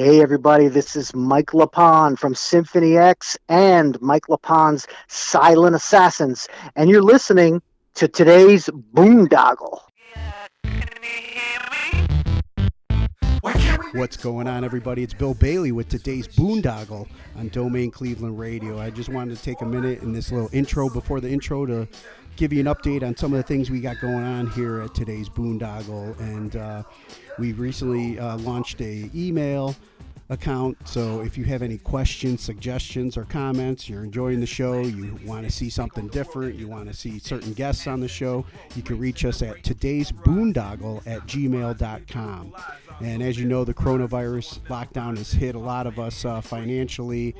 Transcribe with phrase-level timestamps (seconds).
[0.00, 6.88] Hey, everybody, this is Mike LePond from Symphony X and Mike LePond's Silent Assassins, and
[6.88, 7.60] you're listening
[7.94, 9.80] to today's Boondoggle.
[13.92, 15.02] What's going on, everybody?
[15.02, 18.78] It's Bill Bailey with today's Boondoggle on Domain Cleveland Radio.
[18.78, 21.88] I just wanted to take a minute in this little intro before the intro to
[22.38, 24.94] give you an update on some of the things we got going on here at
[24.94, 26.16] today's Boondoggle.
[26.20, 26.84] And uh,
[27.36, 29.74] we recently uh, launched a email
[30.30, 30.76] account.
[30.86, 35.46] So if you have any questions, suggestions, or comments, you're enjoying the show, you want
[35.46, 38.44] to see something different, you want to see certain guests on the show,
[38.76, 42.54] you can reach us at today's boondoggle at gmail.com.
[43.00, 47.34] And as you know, the coronavirus lockdown has hit a lot of us uh, financially.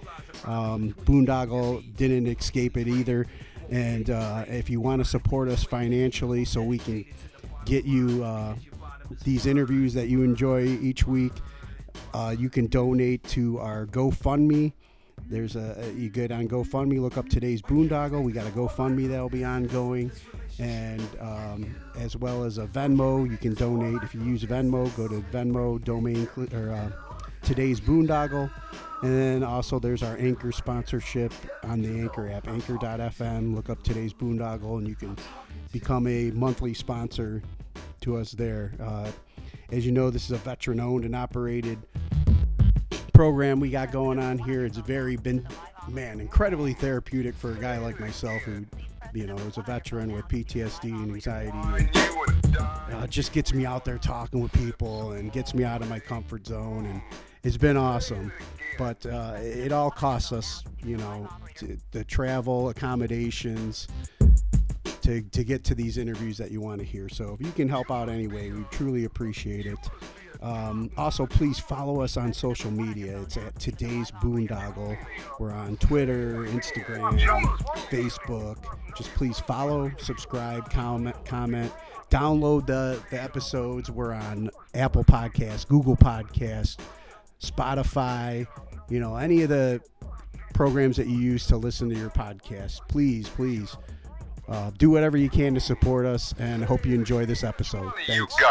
[0.44, 3.26] Um, boondoggle didn't escape it either.
[3.70, 7.04] And uh, if you want to support us financially so we can
[7.64, 8.54] get you uh,
[9.24, 11.32] these interviews that you enjoy each week,
[12.14, 14.72] uh, you can donate to our GoFundMe.
[15.28, 18.22] There's a you get on GoFundMe, look up today's boondoggle.
[18.22, 20.10] We got a GoFundMe that'll be ongoing,
[20.58, 23.28] and um, as well as a Venmo.
[23.28, 24.94] You can donate if you use Venmo.
[24.96, 26.90] Go to Venmo domain or uh,
[27.42, 28.50] today's boondoggle.
[29.02, 33.54] And then also there's our Anchor sponsorship on the Anchor app, anchor.fm.
[33.54, 35.16] Look up today's boondoggle and you can
[35.72, 37.42] become a monthly sponsor
[38.00, 38.72] to us there.
[38.80, 39.10] Uh,
[39.70, 41.78] as you know, this is a veteran owned and operated
[43.12, 44.64] program we got going on here.
[44.64, 45.46] It's very been,
[45.88, 48.64] man, incredibly therapeutic for a guy like myself who,
[49.12, 51.88] you know, is a veteran with PTSD and anxiety.
[52.58, 55.88] Uh, it just gets me out there talking with people and gets me out of
[55.88, 56.86] my comfort zone.
[56.86, 57.02] And
[57.42, 58.32] it's been awesome
[58.78, 61.28] but uh, it all costs us, you know,
[61.90, 63.88] the travel, accommodations
[65.02, 67.08] to, to get to these interviews that you want to hear.
[67.08, 69.78] So if you can help out anyway, we truly appreciate it.
[70.40, 73.20] Um, also, please follow us on social media.
[73.22, 74.96] It's at today's Boondoggle.
[75.40, 77.18] We're on Twitter, Instagram,
[77.90, 78.58] Facebook.
[78.96, 81.72] Just please follow, subscribe, comment, comment.
[82.10, 83.90] Download the, the episodes.
[83.90, 86.76] We're on Apple Podcasts, Google Podcasts,
[87.40, 88.46] Spotify,
[88.88, 89.80] you know, any of the
[90.54, 92.80] programs that you use to listen to your podcast.
[92.88, 93.76] Please, please
[94.48, 97.92] uh, do whatever you can to support us and hope you enjoy this episode.
[98.06, 98.34] Thanks.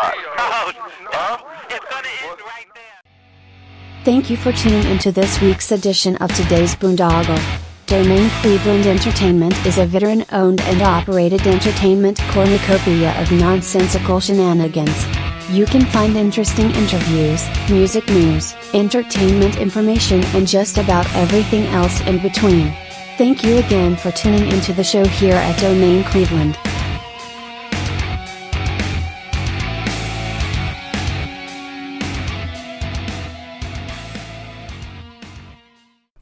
[4.03, 7.61] Thank you for tuning into this week's edition of today's Boondoggle.
[7.87, 15.26] Domain Cleveland Entertainment is a veteran owned and operated entertainment cornucopia of nonsensical shenanigans.
[15.49, 22.21] You can find interesting interviews, music news, entertainment information, and just about everything else in
[22.21, 22.75] between.
[23.17, 26.57] Thank you again for tuning into the show here at Domain Cleveland.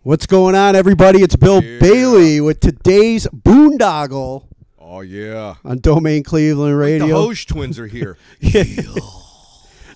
[0.04, 1.24] What's going on, everybody?
[1.24, 1.80] It's Bill Yeah.
[1.80, 4.44] Bailey with today's Boondoggle
[4.88, 5.56] Oh yeah.
[5.66, 7.08] on Domain Cleveland Radio.
[7.08, 7.14] The.
[7.14, 8.18] Hodgetwins are here.
[8.40, 8.64] yeah.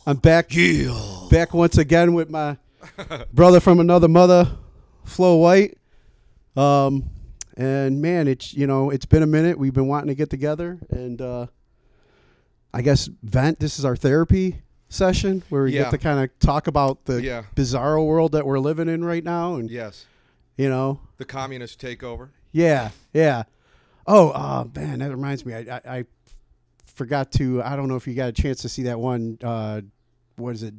[0.07, 0.49] I'm back,
[1.29, 2.57] back once again with my
[3.33, 4.49] brother from another mother,
[5.05, 5.77] Flo White.
[6.57, 7.11] Um,
[7.55, 9.59] and man, it's you know it's been a minute.
[9.59, 11.45] We've been wanting to get together, and uh,
[12.73, 13.59] I guess vent.
[13.59, 15.83] This is our therapy session where we Yeah.
[15.83, 17.43] get to kind of talk about the Yeah.
[17.55, 20.07] bizarro world that we're living in right now, and yes.
[20.57, 22.29] you know, The communist takeover.
[22.51, 23.43] yeah, yeah.
[24.11, 25.53] Oh, uh, man, that reminds me.
[25.53, 26.03] I, I, I
[26.85, 27.61] forgot to.
[27.63, 29.37] I don't know if you got a chance to see that one.
[29.43, 29.81] Uh,
[30.35, 30.73] what is it?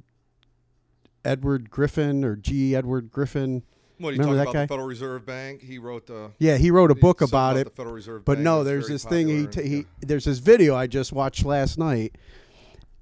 [1.24, 2.74] Edward Griffin or G.
[2.74, 3.62] Edward Griffin?
[3.98, 4.52] What are you Remember talking that about?
[4.54, 4.66] guy?
[4.66, 5.60] Federal Reserve Bank.
[5.62, 6.30] He wrote the.
[6.38, 7.74] Yeah, he wrote a book about it.
[7.76, 8.44] Federal Reserve But Bank.
[8.44, 9.82] no, there's this thing he, t- he Yeah.
[10.00, 12.16] there's this video I just watched last night,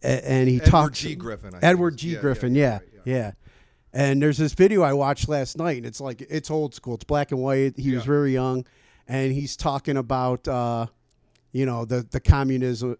[0.02, 0.66] a- and he talked.
[0.68, 1.14] Edward talks G.
[1.14, 1.54] Griffin.
[1.54, 2.08] I Edward G.
[2.08, 3.30] yeah, yeah, Griffin, yeah, yeah, right, yeah,
[3.92, 6.96] And there's this video I watched last night, and it's like it's old school.
[6.96, 7.78] It's black and white.
[7.78, 8.66] He was very young,
[9.08, 10.86] and he's talking about, uh,
[11.52, 12.96] you know, the the communism,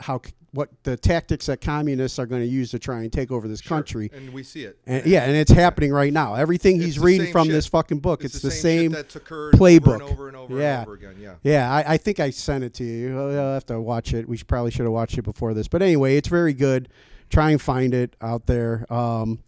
[0.00, 0.20] how
[0.54, 3.62] what the tactics that communists are going to use to try and take over this
[3.62, 3.78] Sure.
[3.78, 4.10] country.
[4.12, 4.78] And we see it.
[4.86, 6.34] And yeah, and it's happening right now.
[6.34, 7.54] Everything It's he's reading from shit.
[7.54, 9.04] this fucking book, it's, It's, the, same, same.
[9.14, 9.94] occurred playbook.
[9.94, 10.80] over and over and over Yeah.
[10.80, 11.16] and over again.
[11.18, 11.34] Yeah.
[11.42, 13.18] Yeah, I, I think I sent it to you.
[13.18, 14.28] I'll I'll have to watch it.
[14.28, 15.68] We should, probably should have watched it before this.
[15.68, 16.90] But anyway, it's very good.
[17.30, 18.84] Try and find it out there.
[18.92, 19.38] Um,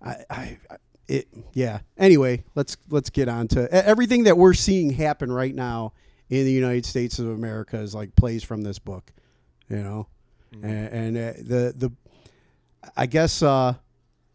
[0.00, 0.76] I, I, I-
[1.08, 1.80] it, yeah.
[1.98, 5.92] Anyway, let's let's get on to everything that we're seeing happen right now
[6.30, 9.12] in the United States of America is like plays from this book,
[9.68, 10.06] you know,
[10.62, 11.92] and, and uh, the the,
[12.96, 13.74] I guess uh,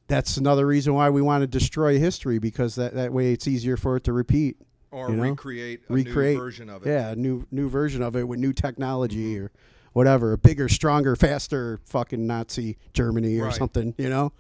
[0.08, 3.78] that's another reason why we want to destroy history because that that way it's easier
[3.78, 4.58] for it to repeat.
[4.92, 5.24] Or You know?
[5.24, 6.36] recreate a Recreate.
[6.36, 6.90] new version of it.
[6.90, 9.52] Yeah, a new new version of it with new technology or
[9.94, 13.54] whatever, a bigger, stronger, faster fucking Nazi Germany or Right.
[13.56, 14.32] something, you know?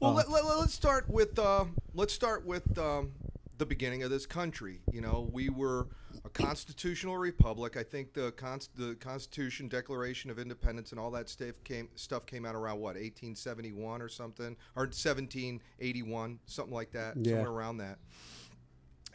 [0.00, 1.64] Well, Uh, let, let, let's start with uh,
[1.94, 3.12] let's start with um,
[3.58, 4.80] the beginning of this country.
[4.92, 5.88] You know, we were
[6.24, 7.76] a constitutional republic.
[7.76, 12.26] I think the const- the Constitution, Declaration of Independence, and all that stuff came stuff
[12.26, 17.34] came out around what 1871 or something, or 1781, something like that, Yeah.
[17.34, 17.98] somewhere around that.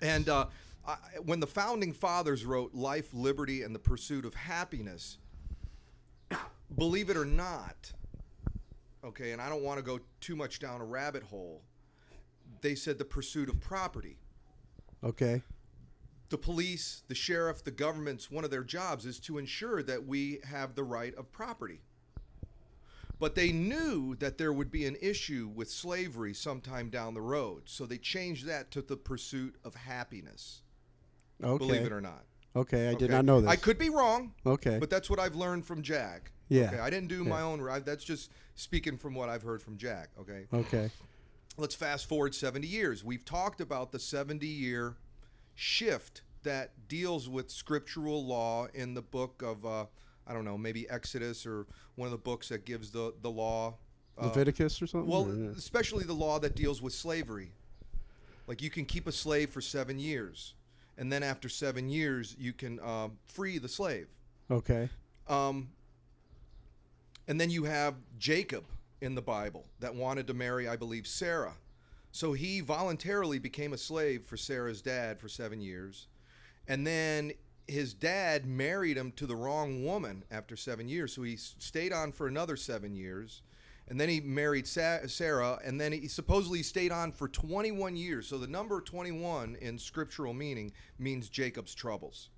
[0.01, 0.47] And uh,
[0.87, 5.19] I, when the founding fathers wrote "Life, Liberty, and the Pursuit of Happiness,"
[6.75, 7.91] believe it or not,
[9.03, 11.61] okay, and I don't want to go too much down a rabbit hole.
[12.61, 14.17] They said the pursuit of property.
[15.03, 15.41] okay.
[16.29, 20.39] The police, the sheriff, the government's one of their jobs is to ensure that we
[20.45, 21.81] have the right of property.
[23.19, 27.63] But they knew that there would be an issue with slavery sometime down the road,
[27.65, 30.61] so they changed that to the pursuit of happiness.
[31.43, 31.57] Okay.
[31.57, 32.23] Believe it or not.
[32.55, 33.49] Okay, I did not know this.
[33.49, 34.33] I could be wrong.
[34.45, 34.77] Okay.
[34.79, 36.31] But that's what I've learned from Jack.
[36.49, 36.63] Yeah.
[36.67, 36.79] Okay.
[36.79, 37.29] I didn't do Yeah.
[37.29, 37.65] my own.
[37.67, 40.09] I, that's just speaking from what I've heard from Jack.
[40.19, 40.47] Okay.
[40.53, 40.89] Okay.
[41.57, 43.03] Let's fast forward 70 years.
[43.05, 44.95] We've talked about the 70 year
[45.55, 49.85] shift that deals with scriptural law in the book of, uh,
[50.27, 53.75] I don't know, maybe Exodus or one of the books that gives the, the law.
[54.19, 55.09] uh, Leviticus or something?
[55.09, 55.49] well, Or, yeah.
[55.57, 57.51] especially the law that deals with slavery.
[58.47, 60.55] Like you can keep a slave for seven years,
[60.97, 64.07] and then after seven years, you can um, free the slave.
[64.49, 64.89] Okay.
[65.27, 65.69] Um,
[67.27, 68.65] and then you have Jacob
[68.99, 71.53] in the Bible that wanted to marry, I believe, Sarah.
[72.11, 76.07] So he voluntarily became a slave for Sarah's dad for seven years.
[76.67, 77.31] And then
[77.67, 81.13] his dad married him to the wrong woman after seven years.
[81.13, 83.41] So he stayed on for another seven years.
[83.91, 85.59] And then he married Sa- Sarah.
[85.65, 88.25] And then he supposedly stayed on for 21 years.
[88.25, 92.29] So the number 21 in scriptural meaning means Jacob's troubles.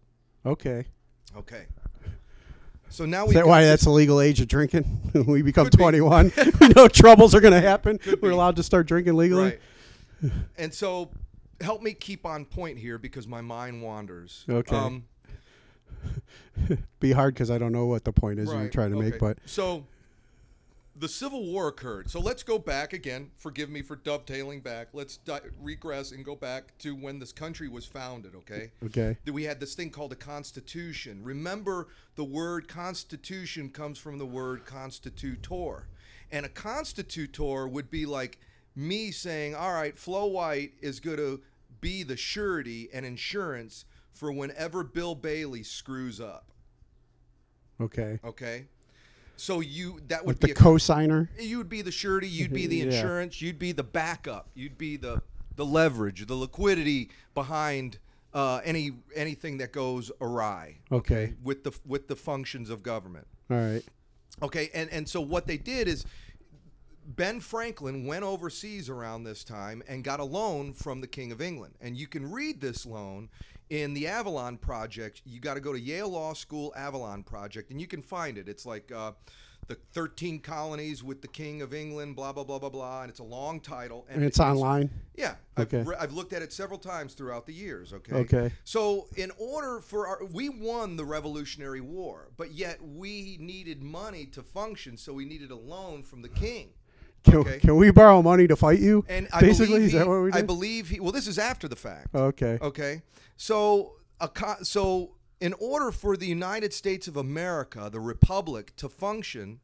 [0.48, 0.86] Okay.
[1.38, 1.68] Okay.
[2.90, 3.30] So now we.
[3.30, 5.00] Is that why that's a legal age of drinking?
[5.28, 5.78] we become Could be.
[5.78, 8.00] 21, we know troubles are going to happen.
[8.04, 8.28] We're be.
[8.30, 9.60] allowed to start drinking legally.
[10.24, 10.32] Right.
[10.58, 11.12] and so
[11.62, 14.44] help me keep on point here because my mind wanders.
[14.50, 14.76] Okay.
[14.76, 15.04] Um,
[17.00, 19.38] Be hard because I don't know what the point is you're trying to make, but
[19.46, 19.86] so
[21.04, 22.10] the Civil War occurred.
[22.10, 23.30] So let's go back again.
[23.38, 24.88] Forgive me for dovetailing back.
[24.94, 28.36] Let's di- regress and go back to when this country was founded.
[28.36, 28.72] Okay.
[28.86, 29.18] okay.
[29.26, 31.20] that we had this thing called a constitution.
[31.22, 35.88] Remember, the word constitution comes from the word constitutor.
[36.32, 38.40] And a constitutor would be like
[38.74, 41.42] me saying, all right, Flo White is going to
[41.82, 43.84] be the surety and insurance
[44.14, 46.46] for whenever Bill Bailey screws up.
[47.82, 48.20] Okay.
[48.24, 48.68] Okay?
[49.35, 51.30] So you that would Like be the a co-signer.
[51.39, 52.83] you would be the surety, you'd be the Yeah.
[52.85, 55.21] insurance, you'd be the backup, you'd be the
[55.56, 58.00] the leverage, the liquidity behind
[58.33, 60.77] uh, any anything that goes awry.
[60.91, 61.33] Okay.
[61.44, 63.27] With the with the functions of government.
[63.51, 63.83] All right.
[64.41, 66.06] Okay, and and so what they did is
[67.06, 71.41] Ben Franklin went overseas around this time and got a loan from the King of
[71.41, 71.75] England.
[71.81, 73.30] And you can read this loan
[73.74, 75.24] in the Avalon Project.
[75.25, 78.48] You got to go to Yale Law School Avalon Project, and you can find it.
[78.48, 79.14] It's like uh,
[79.68, 83.02] the 13 colonies with the King of England, blah, blah, blah, blah, blah.
[83.02, 84.06] And it's a long title.
[84.10, 84.92] And it's online.
[85.16, 85.81] Yeah, I've, Okay.
[85.90, 87.94] re- I've looked at it several times throughout the years.
[87.94, 88.16] Okay.
[88.16, 88.52] Okay.
[88.64, 94.28] So, in order for our, we won the Revolutionary War, but yet we needed money
[94.28, 96.69] to function, so we needed a loan from the king.
[97.24, 97.60] Can, Okay.
[97.60, 99.06] can we borrow money to fight you?
[99.08, 100.38] And I Basically, believe is he, that what we did?
[100.40, 101.00] I believe he.
[101.00, 102.14] Well, this is after the fact.
[102.14, 102.57] okay.
[102.62, 103.02] Okay.
[103.38, 108.90] So, a co- so in order for the United States of America, the republic, to
[108.90, 109.59] function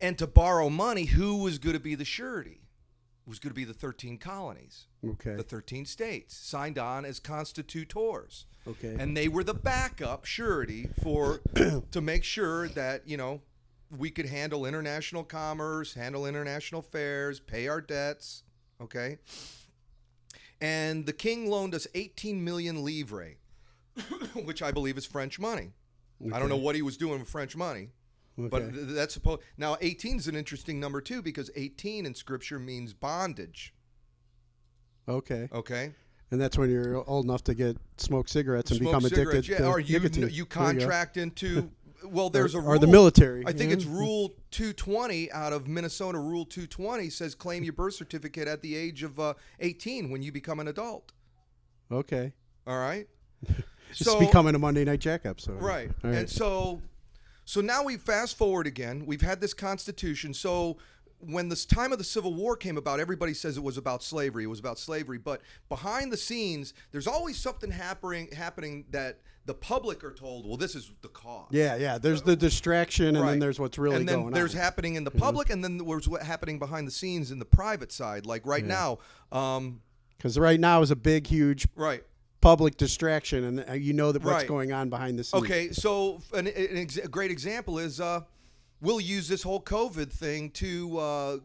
[0.00, 2.62] and to borrow money, who was going to be the surety?
[3.26, 5.36] It was going to be the 13 colonies, Okay.
[5.36, 8.46] the 13 states, signed on as constitutors.
[8.66, 8.96] Okay.
[8.98, 11.40] And they were the backup surety for
[11.92, 13.40] to make sure that, you know,
[13.98, 18.44] we could handle international commerce, handle international affairs, pay our debts,
[18.80, 19.18] okay?
[20.60, 23.36] And the king loaned us 18 million livres,
[24.44, 25.72] which I believe is French money.
[26.32, 27.88] I don't know what he was doing with French money,
[28.36, 28.72] but Okay.
[28.76, 29.40] th- that's supposed.
[29.56, 33.72] Now, 18 is an interesting number too because 18 in scripture means bondage.
[35.08, 35.48] okay.
[35.50, 35.94] Okay,
[36.30, 39.48] And that's when you're old enough to get smoke cigarettes and Smoke become addicted cigarettes,
[39.48, 40.28] yeah, to or you nicotine.
[40.30, 41.70] you contract into.
[42.04, 43.76] Well, there's a or the military, I think yeah.
[43.76, 46.18] it's Rule 220 out of Minnesota.
[46.18, 50.32] Rule 220 says claim your birth certificate at the age of uh, 18 when you
[50.32, 51.12] become an adult.
[51.90, 52.32] Okay.
[52.66, 53.08] All right.
[53.92, 55.60] It's becoming a Monday Night Jack episode.
[55.60, 55.90] Right.
[56.04, 56.14] Right.
[56.14, 56.80] And so
[57.44, 59.04] so now we fast forward again.
[59.04, 60.32] We've had this constitution.
[60.32, 60.76] So
[61.18, 64.44] when this time of the Civil War came about, everybody says it was about slavery.
[64.44, 69.18] It was about slavery, but behind the scenes, there's always something happening happening that
[69.50, 71.48] the public are told, well, this is the cause.
[71.50, 71.98] Yeah, yeah.
[71.98, 74.60] There's the distraction, and then there's what's really and then going there's on.
[74.60, 77.90] happening in the public, and then there's what's happening behind the scenes in the private
[77.90, 78.26] side.
[78.26, 78.98] Like right now,
[79.32, 79.80] um,
[80.16, 82.04] Because right now is a big, huge right.
[82.40, 84.46] public distraction, and uh, you know that what's Right.
[84.46, 85.42] going on behind the scenes.
[85.42, 88.20] Okay, so an, an ex- a great example is uh,
[88.80, 91.36] we'll use this whole COVID thing to uh,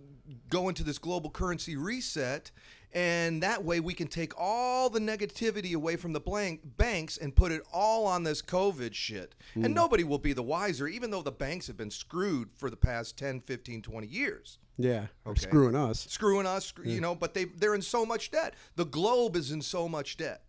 [0.51, 2.51] go into this global currency reset,
[2.93, 7.35] and that way we can take all the negativity away from the blank banks and
[7.35, 9.35] put it all on this COVID shit.
[9.53, 9.65] Hmm.
[9.65, 12.77] And nobody will be the wiser, even though the banks have been screwed for the
[12.77, 14.57] past 10, 15, 20 years.
[14.77, 15.41] Yeah, Okay.
[15.41, 16.05] screwing us.
[16.09, 18.55] Screwing us, screw- you know, but they they're in so much debt.
[18.75, 20.43] The globe is in so much debt.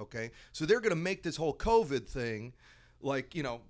[0.00, 2.54] Okay, so they're going to make this whole COVID thing,
[3.00, 3.60] like you know,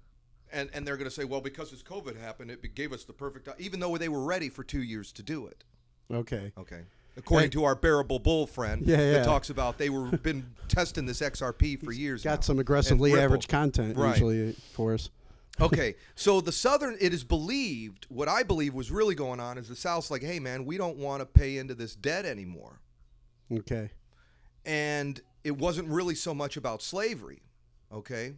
[0.52, 3.12] and and they're going to say, well, because this COVID happened, it gave us the
[3.12, 5.64] perfect, even though they were ready for two years to do it.
[6.10, 6.52] Okay.
[6.58, 6.82] Okay.
[7.18, 9.12] According to our bearable bull friend, Yeah, yeah.
[9.12, 12.24] that talks about they were been testing this XRP for years.
[12.24, 12.32] now.
[12.32, 14.10] Got some aggressively average content Right.
[14.14, 15.10] usually for us.
[15.60, 19.66] okay, so the Southern, it is believed, what I believe was really going on is
[19.68, 22.80] the South's like, hey, man, we don't want to pay into this debt anymore.
[23.52, 23.90] Okay.
[24.64, 27.40] and it wasn't really so much about slavery
[27.92, 28.34] okay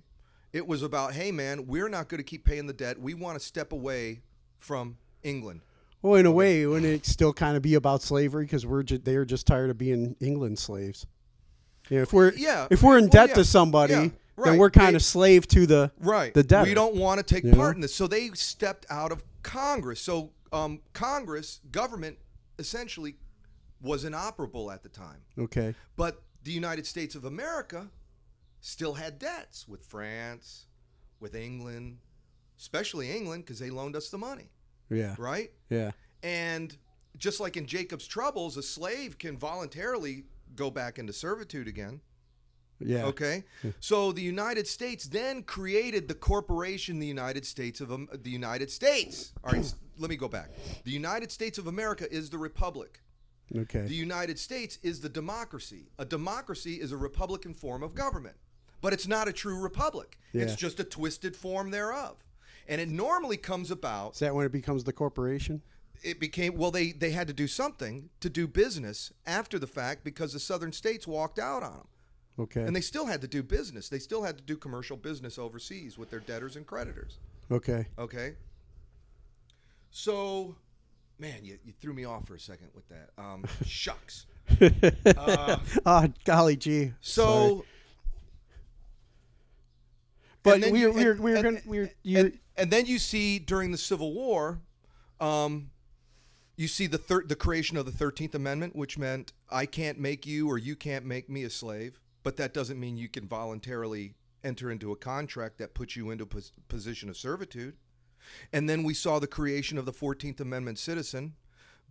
[0.52, 3.36] it was about hey man we're not going to keep paying the debt we want
[3.38, 4.20] to step away
[4.58, 5.62] from england
[6.02, 8.44] Well, in a way, wouldn't it still kind of be about slavery?
[8.44, 11.06] Because we're ju- they're just tired of being England slaves?
[11.90, 14.70] Yeah, if we're Yeah, if we're in well, debt yeah, to somebody, yeah, then we're
[14.70, 16.32] kind They- of slave to the right.
[16.32, 16.68] the debtor.
[16.68, 17.56] we don't want to take You know?
[17.58, 17.94] part in this.
[17.94, 20.00] So they stepped out of congress.
[20.00, 22.18] So um, congress government
[22.58, 23.16] essentially
[23.82, 25.20] was inoperable at the time.
[25.38, 25.74] Okay.
[25.96, 27.88] but the united states of america
[28.60, 30.66] still had debts with france
[31.20, 31.98] with england
[32.58, 34.50] especially england because they loaned us the money
[34.90, 35.14] Yeah.
[35.18, 35.92] right Yeah.
[36.22, 36.76] And
[37.16, 42.00] just like in Jacob's troubles, a slave can voluntarily go back into servitude again.
[42.82, 43.04] Yeah.
[43.04, 43.70] Okay, hmm.
[43.78, 48.70] so the United States then created the corporation, the United States of Am- the United
[48.70, 49.34] States.
[49.44, 50.48] All right, let me go back.
[50.84, 53.02] The United States of America is the republic.
[53.54, 53.82] Okay.
[53.82, 55.90] The United States is the democracy.
[55.98, 58.36] A democracy is a republican form of government,
[58.80, 60.18] but it's not a true republic.
[60.32, 60.44] Yeah.
[60.44, 62.16] It's just a twisted form thereof.
[62.70, 65.60] And it normally comes about Is that when it becomes the corporation?
[66.02, 70.02] it became well they they had to do something to do business after the fact
[70.02, 71.86] because the southern states walked out on them
[72.38, 72.62] Okay.
[72.62, 75.98] and they still had to do business they still had to do commercial business overseas
[75.98, 77.18] with their debtors and creditors
[77.52, 77.84] okay.
[77.98, 78.32] okay
[79.90, 80.54] so
[81.18, 84.24] man you, you threw me off for a second with that um, shucks
[85.84, 86.92] Ah, golly gee.
[87.02, 87.62] so Sorry.
[90.42, 92.98] But we you- were we were we were gonna we were you and, then you
[92.98, 94.60] see during the Civil War,
[95.20, 95.70] um,
[96.56, 100.26] you see the thir- the creation of the Thirteenth Amendment, which meant I can't make
[100.26, 104.14] you or you can't make me a slave, but that doesn't mean you can voluntarily
[104.44, 107.76] enter into a contract that puts you into a pos- position of servitude.
[108.52, 111.34] And then we saw the creation of the Fourteenth Amendment citizen.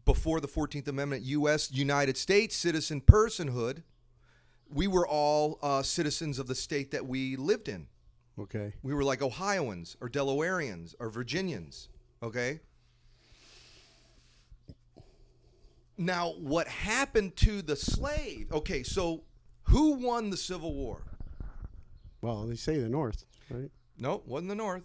[0.05, 1.71] Before the Fourteenth Amendment, U.S.
[1.71, 3.83] United States citizen personhood,
[4.71, 7.88] we were all uh, citizens of the state that we lived in.
[8.39, 8.74] Okay.
[8.84, 11.89] We were like Ohioans or Delawareans or Virginians.
[12.22, 12.60] Okay.
[15.98, 18.51] Now, what happened to the slave?
[18.53, 19.24] Okay, so
[19.63, 21.01] who won the Civil War?
[22.22, 23.69] Well, they say the North, right?
[23.98, 24.84] No, wasn't the North.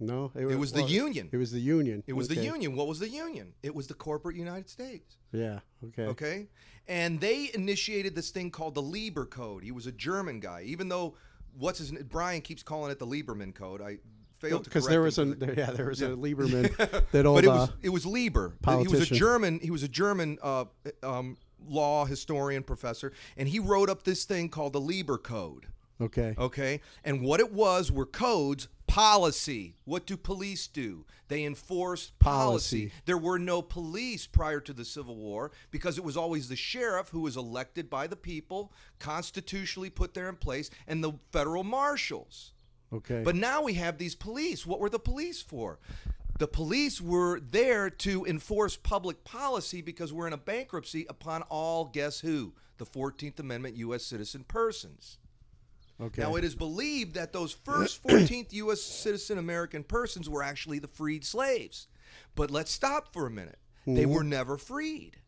[0.00, 1.30] No, It was the well, Union.
[1.32, 2.02] It was the Union.
[2.06, 2.74] It was the Union.
[2.74, 3.54] What was the Union?
[3.62, 5.16] It was the corporate United States.
[5.32, 5.60] Yeah.
[5.86, 6.06] Okay.
[6.06, 6.48] Okay.
[6.88, 9.62] And they initiated this thing called the Lieber Code.
[9.62, 11.14] He was a German guy, even though
[11.58, 13.80] what's his n- Brian keeps calling it the Lieberman Code.
[13.82, 13.98] I
[14.38, 16.08] failed to Because there was a there, yeah there was Yeah.
[16.08, 16.76] a Lieberman
[17.12, 18.54] that old but it was uh, it was Lieber.
[18.68, 19.14] He was a.
[19.14, 19.60] German.
[19.60, 20.64] He was a German uh,
[21.02, 25.66] um, law historian professor, and he wrote up this thing called the Lieber Code.
[26.00, 29.74] okay Okay, and what it was were codes, policy.
[29.84, 31.04] What do police do?
[31.28, 32.88] They enforce policy.
[32.88, 32.92] Policy.
[33.06, 37.08] There were no police prior to the Civil War because it was always the sheriff
[37.08, 42.52] who was elected by the people, constitutionally put there in place, and the federal marshals.
[42.92, 44.66] okay But now we have these police.
[44.66, 45.78] What were the police for?
[46.38, 51.84] The police were there to enforce public policy because we're in a bankruptcy upon all,
[51.84, 52.54] guess who?
[52.78, 54.04] The 14th Amendment U.S.
[54.04, 55.18] citizen persons.
[56.00, 58.82] Okay Now, it is believed that those first 14th U.S.
[58.82, 61.88] citizen American persons were actually the freed slaves.
[62.34, 63.58] But let's stop for a minute.
[63.86, 65.18] They were never freed.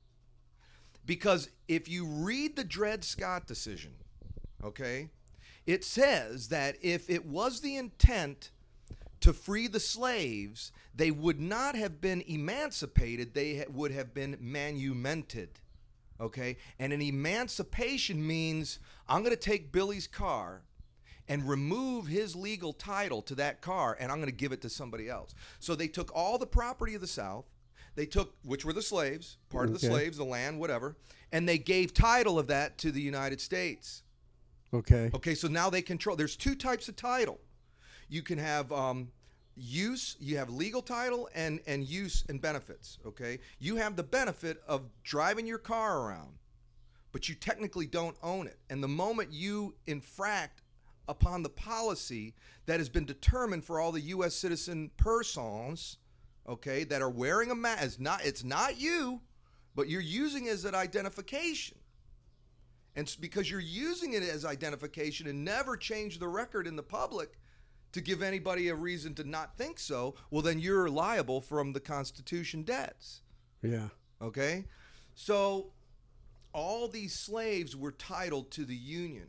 [1.05, 3.93] Because if you read the Dred Scott decision,
[4.65, 5.11] okay,
[5.67, 8.51] it says that if it was the intent
[9.21, 15.49] to free the slaves, they would not have been emancipated, they would have been manumented.
[16.21, 16.57] Okay?
[16.79, 20.63] And an emancipation means I'm going to take Billy's car
[21.29, 24.71] and remove his legal title to that car and I'm going to give it to
[24.71, 25.35] somebody else.
[25.59, 27.47] So they took all the property of the South,
[27.95, 30.97] they took, which were the slaves, part of the slaves, the land, whatever,
[31.33, 34.03] and they gave title of that to the United States.
[34.73, 35.11] Okay.
[35.15, 36.17] Okay, so now they control.
[36.17, 37.41] There's two types of title.
[38.09, 39.09] You can have um,
[39.57, 42.99] use, you have legal title and and use and benefits.
[43.07, 46.39] Okay, you have the benefit of driving your car around,
[47.13, 48.59] but you technically don't own it.
[48.71, 50.63] And the moment you infract
[51.09, 52.35] upon the policy
[52.67, 54.35] that has been determined for all the U.S.
[54.35, 55.99] citizen persons,
[56.49, 59.21] okay, that are wearing a mask, it's not it's not you,
[59.75, 61.79] but you're using as an identification.
[62.95, 67.39] And because you're using it as identification and never change the record in the public
[67.97, 71.81] to give anybody a reason to not think so, well, then you're liable from the
[71.81, 73.23] Constitution debts.
[73.63, 73.89] Yeah.
[74.21, 74.67] Okay?
[75.15, 75.73] So
[76.53, 79.29] all these slaves were titled to the Union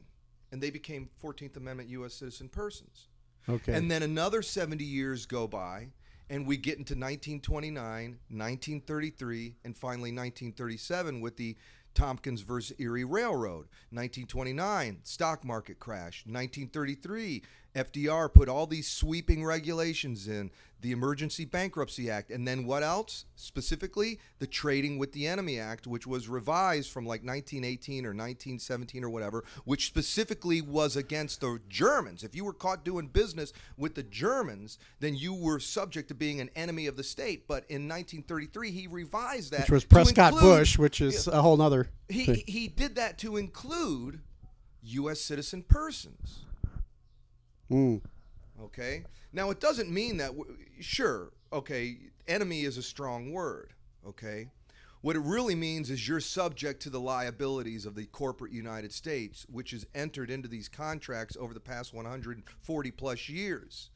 [0.52, 2.16] and they became 14th Amendment U.S.
[2.16, 3.08] citizen persons.
[3.48, 3.74] Okay.
[3.74, 5.88] And then another 70 years go by,
[6.30, 7.82] and we get into 1929,
[8.30, 11.56] 1933, and finally 1937 with the
[11.98, 13.68] Tompkins versus Erie Railroad.
[13.92, 16.24] 1929, stock market crash.
[16.28, 17.42] 1933,
[17.78, 20.50] FDR put all these sweeping regulations in,
[20.82, 23.26] the Emergency Bankruptcy Act, and then what else?
[23.36, 29.04] Specifically, the Trading with the Enemy Act, which was revised from like 1918 or 1917
[29.04, 32.24] or whatever, which specifically was against the Germans.
[32.24, 36.40] If you were caught doing business with the Germans, then you were subject to being
[36.40, 37.48] an enemy of the state.
[37.48, 39.62] But in 1933, he revised that.
[39.62, 41.90] which was Prescott include- Bush, which is a whole nother.
[42.08, 42.44] he thing.
[42.46, 44.20] he did that to include
[44.84, 45.20] U.S.
[45.20, 46.46] citizen persons.
[47.72, 48.02] Mm.
[48.64, 49.04] Okay.
[49.34, 50.32] Now it doesn't mean that.
[50.80, 51.32] Sure.
[51.52, 51.98] Okay.
[52.28, 53.74] Enemy is a strong word.
[54.08, 54.50] Okay.
[55.02, 59.46] What it really means is you're subject to the liabilities of the corporate United States,
[59.50, 63.92] which has entered into these contracts over the past 140 plus years.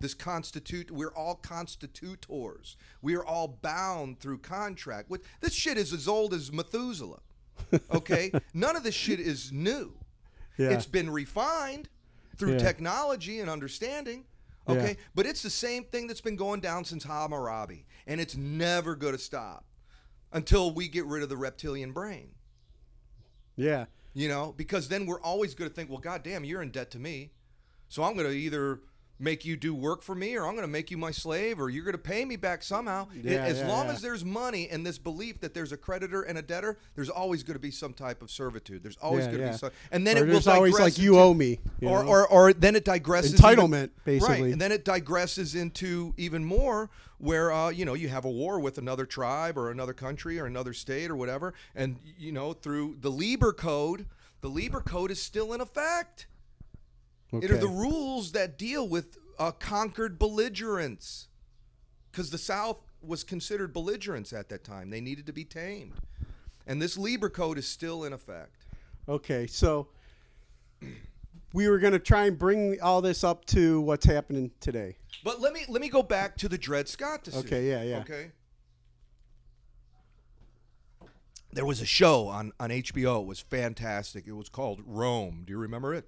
[0.00, 2.76] This constitute we're all constitutors.
[3.02, 5.10] We are all bound through contract.
[5.10, 7.20] With this shit is as old as Methuselah.
[7.92, 8.32] Okay?
[8.54, 9.92] None of this shit is new.
[10.56, 10.70] Yeah.
[10.70, 11.88] It's been refined
[12.38, 12.58] through Yeah.
[12.58, 14.24] technology and understanding.
[14.68, 14.74] Yeah.
[14.74, 14.96] Okay?
[15.14, 17.86] But it's the same thing that's been going down since Hammurabi.
[18.06, 19.64] And it's never going to stop
[20.32, 22.34] until we get rid of the reptilian brain.
[23.56, 23.86] yeah.
[24.14, 26.98] You know, because then we're always going to think, well, goddamn, you're in debt to
[26.98, 27.30] me.
[27.88, 28.80] So I'm going to either
[29.18, 31.70] make you do work for me or I'm going to make you my slave or
[31.70, 33.08] you're going to pay me back somehow.
[33.14, 33.92] Yeah, as yeah, long yeah.
[33.92, 37.42] as there's money and this belief that there's a creditor and a debtor, there's always
[37.42, 38.82] going to be some type of servitude.
[38.82, 39.70] There's always going to be some.
[39.90, 41.58] And then Or it will always digress like you into- owe me.
[41.80, 44.42] you or, or or then it digresses Entitlement, even, basically.
[44.42, 48.30] right and then it digresses into even more where uh, you know you have a
[48.30, 52.52] war with another tribe or another country or another state or whatever and you know
[52.52, 54.06] through the Lieber code
[54.40, 56.26] the Lieber code is still in effect
[57.32, 61.28] it are the rules that deal with uh, conquered belligerents
[62.10, 65.94] because the South was considered belligerents at that time they needed to be tamed
[66.66, 68.66] and this Lieber code is still in effect
[69.08, 69.88] Okay, so
[71.54, 74.96] we were going to try and bring all this up to what's happening today.
[75.24, 77.46] But let me let me go back to the Dred Scott decision.
[77.46, 78.00] Okay, yeah, yeah.
[78.00, 78.30] Okay.
[81.50, 83.22] There was a show on on HBO.
[83.22, 84.26] It was fantastic.
[84.26, 85.44] It was called Rome.
[85.46, 86.06] Do you remember it?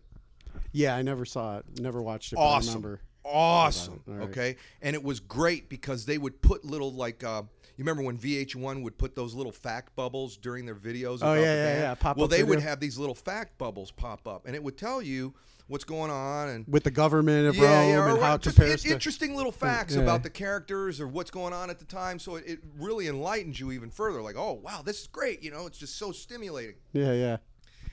[0.72, 2.36] Yeah, I never saw it, never watched it.
[2.36, 2.74] Awesome.
[2.74, 3.00] remember.
[3.24, 4.02] Awesome.
[4.08, 4.28] All right.
[4.28, 4.56] Okay.
[4.82, 7.42] And it was great because they would put little like uh
[7.80, 11.20] you remember when VH1 would put those little fact bubbles during their videos?
[11.22, 14.28] Oh, yeah, the yeah, yeah, pop-up well, they would have these little fact bubbles pop
[14.28, 15.32] up, and it would tell you
[15.66, 18.42] what's going on and With the government of yeah, Rome yeah, and or how it
[18.42, 18.90] compares to.
[18.90, 20.02] interesting little facts yeah.
[20.02, 22.18] about the characters or what's going on at the time.
[22.18, 24.20] So it, it really enlightens you even further.
[24.20, 25.42] Like, oh wow, this is great.
[25.42, 26.74] You know, it's just so stimulating.
[26.92, 27.36] Yeah, yeah.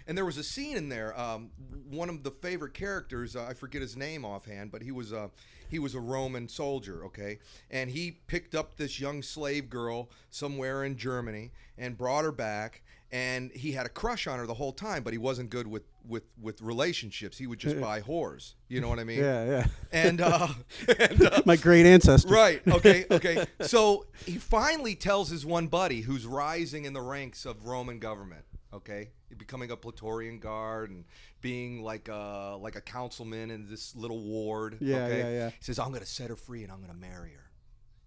[0.08, 1.17] And there was a scene in there.
[1.20, 1.52] Um,
[1.89, 5.30] one of the favorite characters, uh, I forget his name offhand, but he was a
[5.70, 7.04] he was a Roman soldier.
[7.06, 7.39] Okay,
[7.70, 12.84] and he picked up this young slave girl somewhere in Germany and brought her back.
[13.10, 15.84] And he had a crush on her the whole time, but he wasn't good with
[16.06, 17.38] with with relationships.
[17.38, 18.56] He would just buy whores.
[18.67, 19.20] You know what I mean?
[19.20, 19.67] Yeah, yeah.
[19.93, 20.48] And uh,
[21.00, 22.34] and uh, My great ancestor.
[22.34, 22.62] Right.
[22.67, 23.06] Okay.
[23.10, 23.46] Okay.
[23.62, 28.43] So he finally tells his one buddy who's rising in the ranks of Roman government.
[28.74, 31.06] Okay, becoming a Praetorian guard and
[31.42, 34.78] being like a like a councilman in this little ward.
[34.80, 35.20] Yeah, okay?
[35.20, 35.50] yeah, yeah.
[35.50, 37.50] He says, "I'm going to set her free and I'm going to marry her."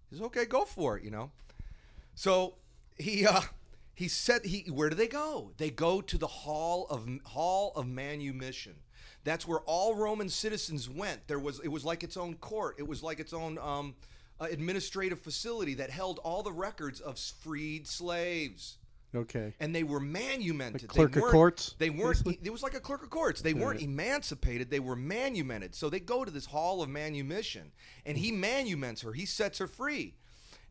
[0.09, 1.31] He says, "Okay, go for it." You know.
[2.15, 2.55] So
[2.97, 3.41] he uh
[3.93, 5.51] he said he where do they go?
[5.57, 8.75] They go to the hall of hall of manumission.
[9.23, 11.27] That's where all Roman citizens went.
[11.27, 12.75] There was it was like its own court.
[12.79, 13.95] It was like its own um,
[14.39, 18.77] uh, administrative facility that held all the records of freed slaves.
[19.13, 19.53] Okay.
[19.59, 20.87] And they were manumented.
[20.87, 22.23] clerk they of courts, They weren't.
[22.23, 22.39] basically?
[22.43, 23.41] It was like a clerk of courts.
[23.41, 24.69] They weren't emancipated.
[24.69, 25.75] They were manumented.
[25.75, 27.71] So they go to this hall of manumission,
[28.05, 29.11] and he manuments her.
[29.13, 30.15] He sets her free,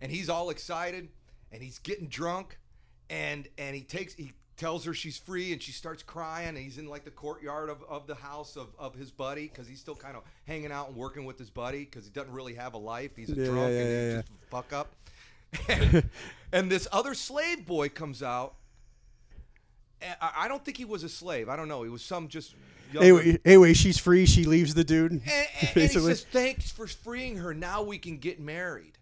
[0.01, 1.09] and he's all excited,
[1.53, 2.59] and he's getting drunk,
[3.11, 6.79] and and he takes he tells her she's free, and she starts crying, and he's
[6.79, 9.95] in like the courtyard of, of the house of, of his buddy because he's still
[9.95, 12.79] kind of hanging out and working with his buddy because he doesn't really have a
[12.79, 13.13] life.
[13.17, 14.17] He's a Yeah, drunk yeah, and yeah, yeah.
[14.21, 14.95] just fuck up.
[15.69, 16.09] And,
[16.53, 18.55] and this other slave boy comes out.
[20.03, 21.49] I I don't think he was a slave.
[21.49, 21.83] I don't know.
[21.83, 22.55] He was some just.
[22.99, 24.27] Anyway, anyway, she's free.
[24.27, 25.13] She leaves the dude.
[25.13, 27.55] and, and- and he says, "Thanks for freeing her.
[27.55, 28.99] Now we can get married."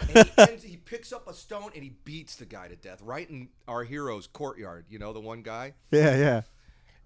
[0.00, 3.00] And he, ends, he picks up a stone and he beats the guy to death
[3.02, 4.86] right in our hero's courtyard.
[4.88, 5.74] You know, the one guy.
[5.90, 6.42] yeah, yeah.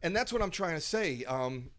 [0.03, 1.25] And that's what I'm trying to say.
[1.25, 1.71] Um,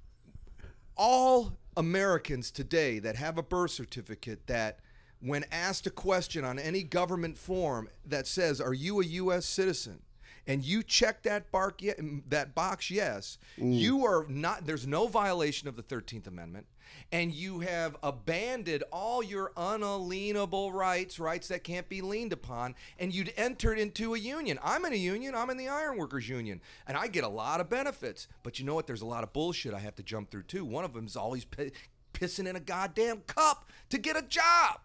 [0.98, 4.80] all Americans today that have a birth certificate that,
[5.22, 9.46] when asked a question on any government form that says, "Are you a U.S.
[9.46, 10.02] citizen?"
[10.48, 11.82] and you check that bark
[12.28, 14.66] that box yes, you are not.
[14.66, 16.66] There's no violation of the Thirteenth Amendment,
[17.12, 23.14] and you have abandoned all your unalienable rights, rights that can't be leaned upon, and
[23.14, 24.60] you'd entered into a union.
[24.64, 25.36] I'm in a union.
[25.36, 28.28] I'm in the Ironworkers Union, and I get a lot of benefits.
[28.44, 28.88] But you know what?
[28.88, 30.66] There's a lot of bullshit I have to jump through too.
[30.66, 31.72] One of them is always pi
[32.14, 34.82] pissing in a goddamn cup to get a job.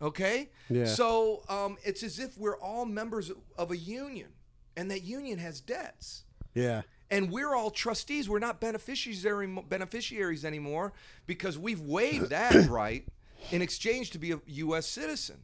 [0.00, 0.50] Okay?
[0.68, 0.86] Yeah.
[0.86, 4.28] So um, it's as if we're all members of a union,
[4.76, 6.24] and that union has debts.
[6.54, 6.82] Yeah.
[7.10, 8.28] And we're all trustees.
[8.28, 9.24] We're not beneficiaries,
[9.68, 10.92] beneficiaries anymore
[11.26, 13.06] because we've waived that right
[13.50, 14.86] in exchange to be a U.S.
[14.86, 15.36] citizen.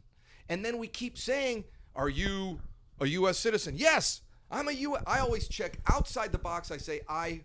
[0.49, 2.61] And then we keep saying, Are you
[3.01, 3.39] a U.S.
[3.39, 3.75] citizen?
[3.77, 5.03] Yes, I'm a U.S.
[5.07, 6.71] I always check outside the box.
[6.71, 7.43] I say, I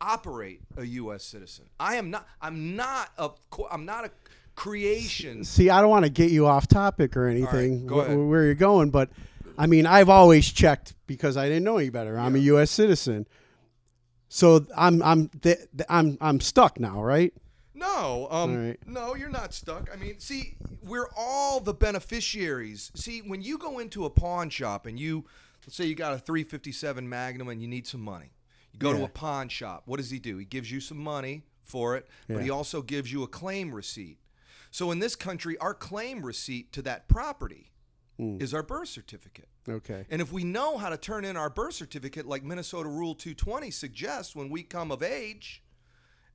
[0.00, 1.24] operate a U.S.
[1.24, 1.66] citizen.
[1.80, 2.28] I am not.
[2.40, 3.30] I'm not a.
[3.70, 4.10] I'm not a
[4.54, 5.44] creation.
[5.44, 8.54] See, I don't want to get you off topic or anything go wh- where you're
[8.54, 9.10] going, but
[9.58, 12.18] I mean, I've always checked because I didn't know any better.
[12.18, 12.70] I'm a U.S.
[12.70, 13.26] citizen,
[14.28, 17.32] so I'm I'm th- th- I'm I'm stuck now, right?
[17.74, 18.78] No, um, right.
[18.86, 19.90] no, you're not stuck.
[19.92, 22.92] I mean, see, we're all the beneficiaries.
[22.94, 25.24] See, when you go into a pawn shop and you,
[25.66, 28.30] let's say you got a 357 Magnum and you need some money,
[28.72, 29.82] you go to a pawn shop.
[29.86, 30.36] What does he do?
[30.36, 34.18] He gives you some money for it, but he also gives you a claim receipt.
[34.72, 37.68] So in this country, our claim receipt to that property
[38.18, 38.38] Hmm.
[38.40, 39.48] is our birth certificate.
[39.68, 40.06] Okay.
[40.10, 43.70] And if we know how to turn in our birth certificate, like Minnesota Rule 220
[43.70, 45.62] suggests, when we come of age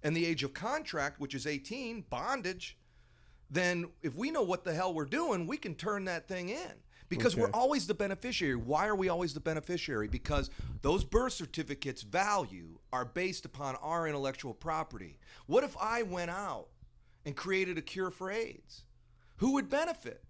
[0.02, 2.78] and the age of contract, which is 18, bondage,
[3.50, 6.74] then if we know what the hell we're doing, we can turn that thing in
[7.10, 8.56] because we're always the beneficiary.
[8.56, 10.08] Why are we always the beneficiary?
[10.08, 10.50] Because
[10.82, 15.18] those birth certificates' value are based upon our intellectual property.
[15.46, 16.68] What if I went out
[17.28, 18.84] and created a cure for AIDS?
[19.38, 20.24] Who would benefit?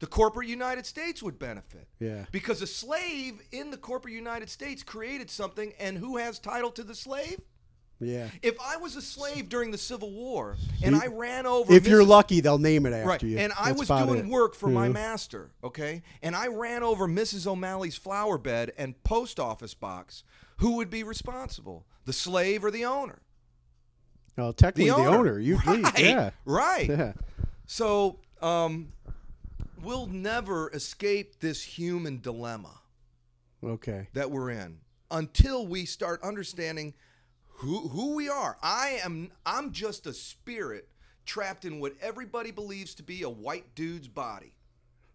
[0.00, 1.86] The corporate United States would benefit.
[2.00, 2.26] Yeah.
[2.32, 6.82] Because a slave in the corporate United States created something, and who has title to
[6.82, 7.40] the slave?
[8.00, 8.28] Yeah.
[8.42, 12.04] If I was a slave during the Civil War and I ran over, If you're
[12.04, 13.38] lucky, they'll name it after right, you.
[13.38, 14.26] and I That's was doing it.
[14.26, 14.94] work for my mm-hmm.
[14.94, 17.46] master, okay, and I ran over Mrs.
[17.46, 20.24] O'Malley's flower bed and post office box,
[20.58, 23.22] who would be responsible, the slave or the owner?
[24.36, 25.38] Well, technically, the owner.
[25.38, 25.82] You right?
[25.96, 25.98] leave.
[25.98, 26.30] Yeah.
[26.44, 26.88] right.
[26.88, 27.12] Yeah.
[27.66, 28.92] So, um,
[29.82, 32.80] we'll never escape this human dilemma
[33.64, 34.08] Okay.
[34.12, 34.78] that we're in
[35.10, 36.94] until we start understanding
[37.46, 38.58] who who we are.
[38.62, 40.88] I am I'm just a spirit
[41.24, 44.54] trapped in what everybody believes to be a white dude's body.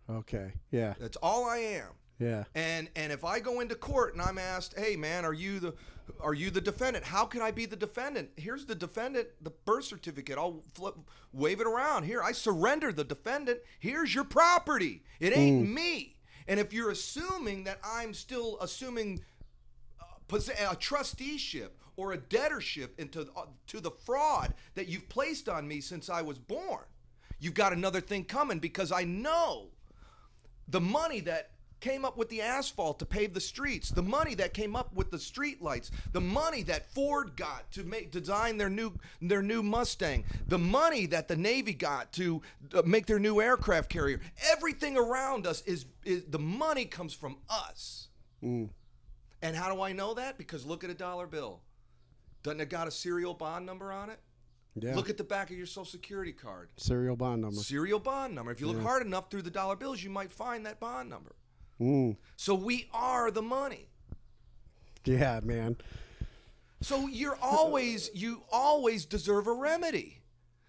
[0.10, 0.54] Okay.
[0.72, 0.96] Yeah.
[1.00, 1.88] That's all I am.
[2.20, 2.44] Yeah.
[2.56, 5.74] And and if I go into court and I'm asked, "Hey man, are you the
[6.20, 7.06] are you the defendant?
[7.06, 8.30] How can I be the defendant?
[8.36, 10.38] Here's the defendant, the birth certificate.
[10.38, 10.96] I'll flip
[11.34, 12.04] wave it around.
[12.04, 13.60] Here, I surrender the defendant.
[13.80, 15.04] Here's your property.
[15.20, 19.24] It ain't me." And if you're assuming that I'm still assuming
[20.32, 25.82] a trusteeship or a debtorship into uh, to the fraud that you've placed on me
[25.82, 26.84] since I was born,
[27.40, 29.70] you've got another thing coming because I know
[30.68, 34.54] the money that came up with the asphalt to pave the streets, the money that
[34.54, 38.70] came up with the street lights, the money that Ford got to make design their
[38.70, 42.42] new their new Mustang, the money that the Navy got to
[42.74, 44.22] uh, make their new aircraft carrier.
[44.52, 48.08] Everything around us is is the money comes from us.
[49.44, 50.38] And how do I know that?
[50.38, 51.62] Because look at a dollar bill.
[52.44, 54.20] Doesn't it got a serial bond number on it?
[54.76, 54.96] Yeah.
[54.96, 56.70] Look at the back of your social security card.
[56.78, 57.58] serial bond number.
[57.58, 58.52] Serial bond number.
[58.52, 61.36] If you look hard enough through the dollar bills, you might find that bond number.
[61.82, 62.16] Mm.
[62.38, 63.88] So we are the money.
[65.04, 65.78] Yeah, man.
[66.82, 70.20] So you're always you always deserve a remedy.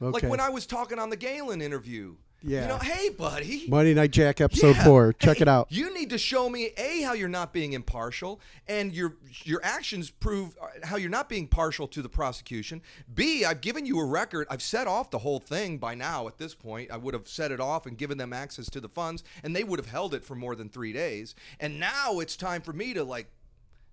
[0.00, 2.16] Like when I was talking on the Galen interview.
[2.42, 2.66] You Yeah.
[2.66, 3.66] know, hey buddy.
[3.68, 4.84] Monday Night Jack episode Yeah.
[4.84, 5.12] four.
[5.12, 5.68] Check Hey, it out.
[5.70, 10.10] You need to show me a how you're not being impartial, and your your actions
[10.10, 12.82] prove uh, how you're not being partial to the prosecution.
[13.14, 14.46] B, I've given you a record.
[14.50, 16.26] I've set off the whole thing by now.
[16.26, 18.88] At this point, I would have set it off and given them access to the
[18.88, 21.34] funds, and they would have held it for more than three days.
[21.60, 23.28] And now it's time for me to like.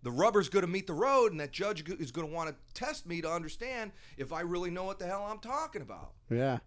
[0.01, 2.55] The rubber's going to meet the road, and that judge is going to want to
[2.73, 6.13] test me to understand if I really know what the hell I'm talking about.
[6.29, 6.59] Yeah.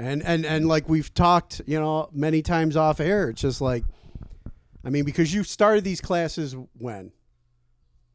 [0.00, 3.84] And and and like we've talked, you know, many times off air, it's just like
[4.84, 7.12] I mean, because you started these classes when?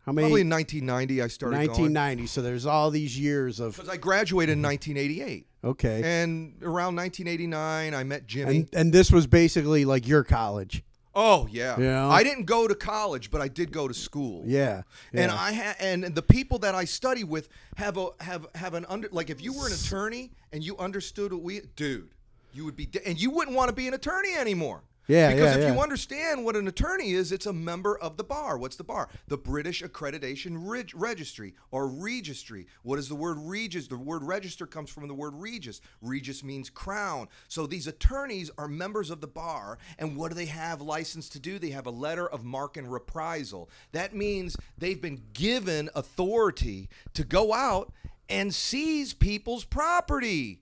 [0.06, 1.68] How many Probably in 1990, I started going.
[1.68, 2.28] 1990.
[2.28, 5.48] So there's all these years of Because I graduated in 1988.
[5.64, 6.02] okay.
[6.04, 8.58] And around 1989, I met Jimmy.
[8.58, 10.84] And and this was basically like your college.
[11.16, 11.80] Oh yeah.
[11.80, 12.08] Yeah.
[12.08, 14.44] I didn't go to college, but I did go to school.
[14.46, 14.84] Yeah.
[15.14, 15.32] And.
[15.32, 19.08] I ha- and the people that I study with have a have have an under
[19.12, 22.10] like if you were an attorney and you understood what we dude,
[22.54, 24.82] you would be de- and you wouldn't want to be an attorney anymore.
[25.08, 28.24] Yeah, Because yeah, if you understand what an attorney is, it's a member of the
[28.24, 28.58] bar.
[28.58, 29.10] What's the bar?
[29.28, 32.66] The British Accreditation Reg- Registry or registry.
[32.84, 33.88] What is the word regis?
[33.88, 35.80] The word register comes from the word regis.
[36.02, 37.28] Regis means crown.
[37.48, 41.40] So these attorneys are members of the bar, and what do they have license to
[41.40, 41.60] do?
[41.60, 43.70] They have a letter of marque and reprisal.
[43.92, 47.94] That means they've been given authority to go out
[48.28, 50.62] and seize people's property.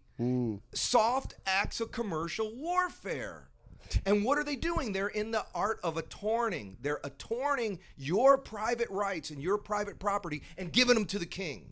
[0.73, 3.49] Soft acts of commercial warfare.
[4.05, 4.91] And what are they doing?
[4.93, 6.77] They're in the art of attorning.
[6.81, 11.71] They're attorning your private rights and your private property and giving them to the king.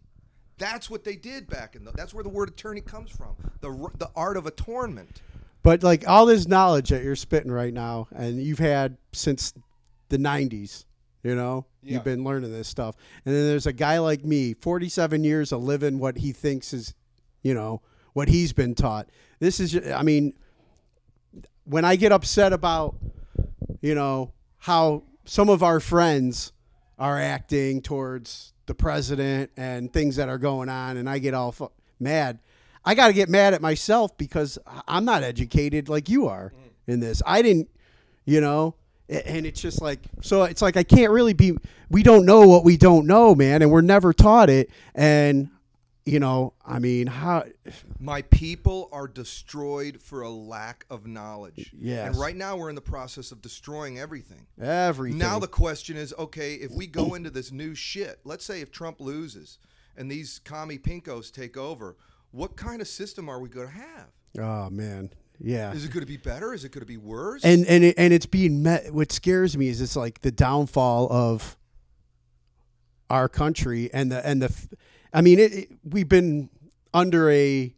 [0.58, 1.92] That's what they did back in the.
[1.92, 3.36] That's where the word attorney comes from.
[3.62, 5.22] The the art of attornment.
[5.64, 9.54] But like all this knowledge that you're spitting right now, and you've had since
[10.10, 10.86] the '90s,
[11.24, 11.96] you know, Yeah.
[11.96, 12.96] you've been learning this stuff.
[13.26, 16.94] And then there's a guy like me, 47 years of living what he thinks is,
[17.42, 17.82] you know,
[18.14, 19.10] what he's been taught.
[19.40, 20.34] This is, I mean,
[21.66, 22.96] when I get upset about,
[23.82, 26.52] you know, how some of our friends
[27.00, 31.52] are acting towards the president and things that are going on, and I get all
[31.52, 32.40] fu- mad.
[32.86, 36.54] I got to get mad at myself because I'm not educated like you are
[36.88, 37.22] in this.
[37.26, 37.70] I didn't,
[38.26, 38.76] you know,
[39.10, 40.44] and it's just like so.
[40.44, 41.58] It's like I can't really be.
[41.90, 44.70] We don't know what we don't know, man, and we're never taught it.
[44.96, 45.50] And
[46.06, 47.44] you know, I mean, how?
[48.00, 51.72] My people are destroyed for a lack of knowledge.
[51.78, 52.08] Yes.
[52.08, 54.48] And right now we're in the process of destroying everything.
[54.60, 55.20] Everything.
[55.20, 58.72] Now the question is, okay, if we go into this new shit, let's say if
[58.72, 59.60] Trump loses
[59.96, 61.98] and these commie pinkos take over,
[62.32, 64.08] what kind of system are we going to have?
[64.40, 65.74] oh man, yeah.
[65.74, 66.54] Is it going to be better?
[66.54, 67.44] Is it going to be worse?
[67.44, 68.94] and and it, and it's being met.
[68.94, 71.58] What scares me is it's like the downfall of
[73.10, 74.70] our country and the and the.
[75.14, 76.50] I mean, it, it, we've been
[76.94, 77.74] under a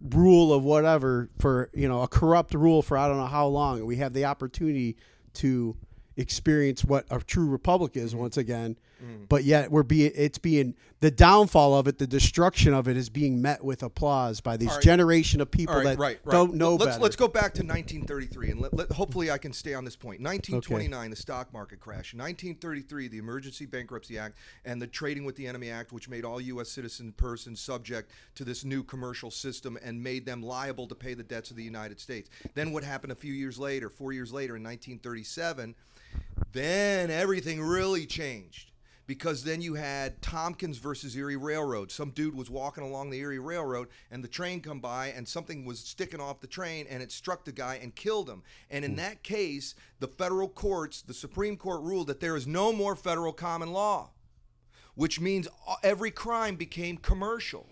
[0.00, 3.84] rule of whatever for you know a corrupt rule for I don't know how long.
[3.84, 4.96] We have the opportunity
[5.34, 5.76] to
[6.16, 9.28] experience what a true republic is once again, Mm.
[9.28, 13.08] but yet we're being it's being the downfall of it, the destruction of it is
[13.08, 14.82] being met with applause by this All right.
[14.82, 17.02] generation of people right, that right, don't know let's, better.
[17.02, 20.20] Let's go back to 1933, and let, let- hopefully I can stay on this point.
[20.20, 22.14] 1929, the stock market crash.
[22.14, 26.40] 1933, the Emergency Bankruptcy Act and the Trading with the Enemy Act, which made all
[26.40, 26.68] U.S.
[26.68, 31.22] citizen persons subject to this new commercial system and made them liable to pay the
[31.22, 32.28] debts of the United States.
[32.54, 35.76] Then what happened a few years later, four years later, in 1937?
[36.52, 38.72] Then everything really changed
[39.08, 41.90] because then you had Tompkins versus Erie Railroad.
[41.90, 45.64] Some dude was walking along the Erie Railroad and the train come by and something
[45.64, 48.42] was sticking off the train and it struck the guy and killed him.
[48.70, 48.96] And in hmm.
[48.98, 53.32] that case, the federal courts, the Supreme Court ruled that there is no more federal
[53.32, 54.10] common law,
[54.94, 55.48] which means
[55.82, 57.66] every crime became commercial.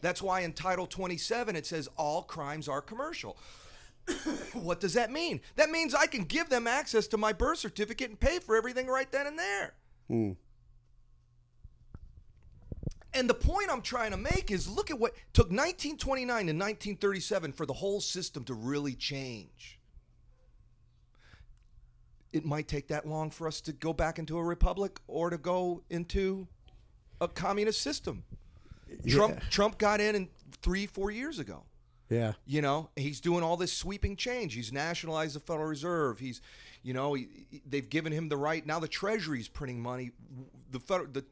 [0.00, 3.38] That's why in Title 27 it says all crimes are commercial.
[4.54, 5.40] what does that mean?
[5.54, 8.88] That means I can give them access to my birth certificate and pay for everything
[8.88, 9.74] right then and there.
[10.08, 10.32] Hmm.
[13.12, 17.52] And the point I'm trying to make is look at what took 1929 to 1937
[17.52, 19.78] for the whole system to really change.
[22.32, 25.38] It might take that long for us to go back into a republic or to
[25.38, 26.46] go into
[27.20, 28.22] a communist system.
[29.08, 29.48] Trump Yeah.
[29.50, 30.28] Trump got in in
[30.62, 31.64] 3 4 years ago.
[32.08, 32.34] yeah.
[32.46, 34.54] You know, he's doing all this sweeping change.
[34.54, 36.18] He's nationalized the Federal Reserve.
[36.20, 36.40] He's,
[36.82, 38.64] you know, he, he- they've given him the right.
[38.64, 40.10] Now the Treasury's printing money.
[40.70, 41.24] The Federal, the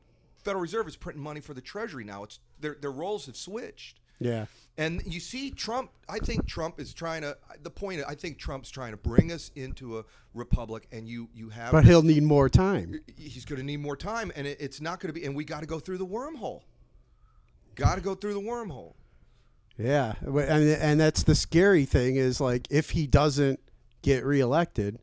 [0.49, 2.23] Federal Reserve is printing money for the Treasury now.
[2.23, 4.01] It's their their roles have switched.
[4.19, 4.47] Yeah.
[4.79, 5.91] And you see, Trump.
[6.09, 7.37] I think Trump is trying to.
[7.63, 8.01] The point.
[8.09, 11.73] I think Trump's trying to bring us into a republic, and you you have.
[11.73, 12.99] But he'll need more time.
[13.15, 15.27] he's going to need more time, and it, it's not going to be.
[15.27, 16.63] And we got to go through the wormhole.
[17.75, 18.95] Got to go through the wormhole.
[19.77, 23.61] Yeah, and and that's the scary thing is like if he doesn't
[24.01, 24.99] get reelected,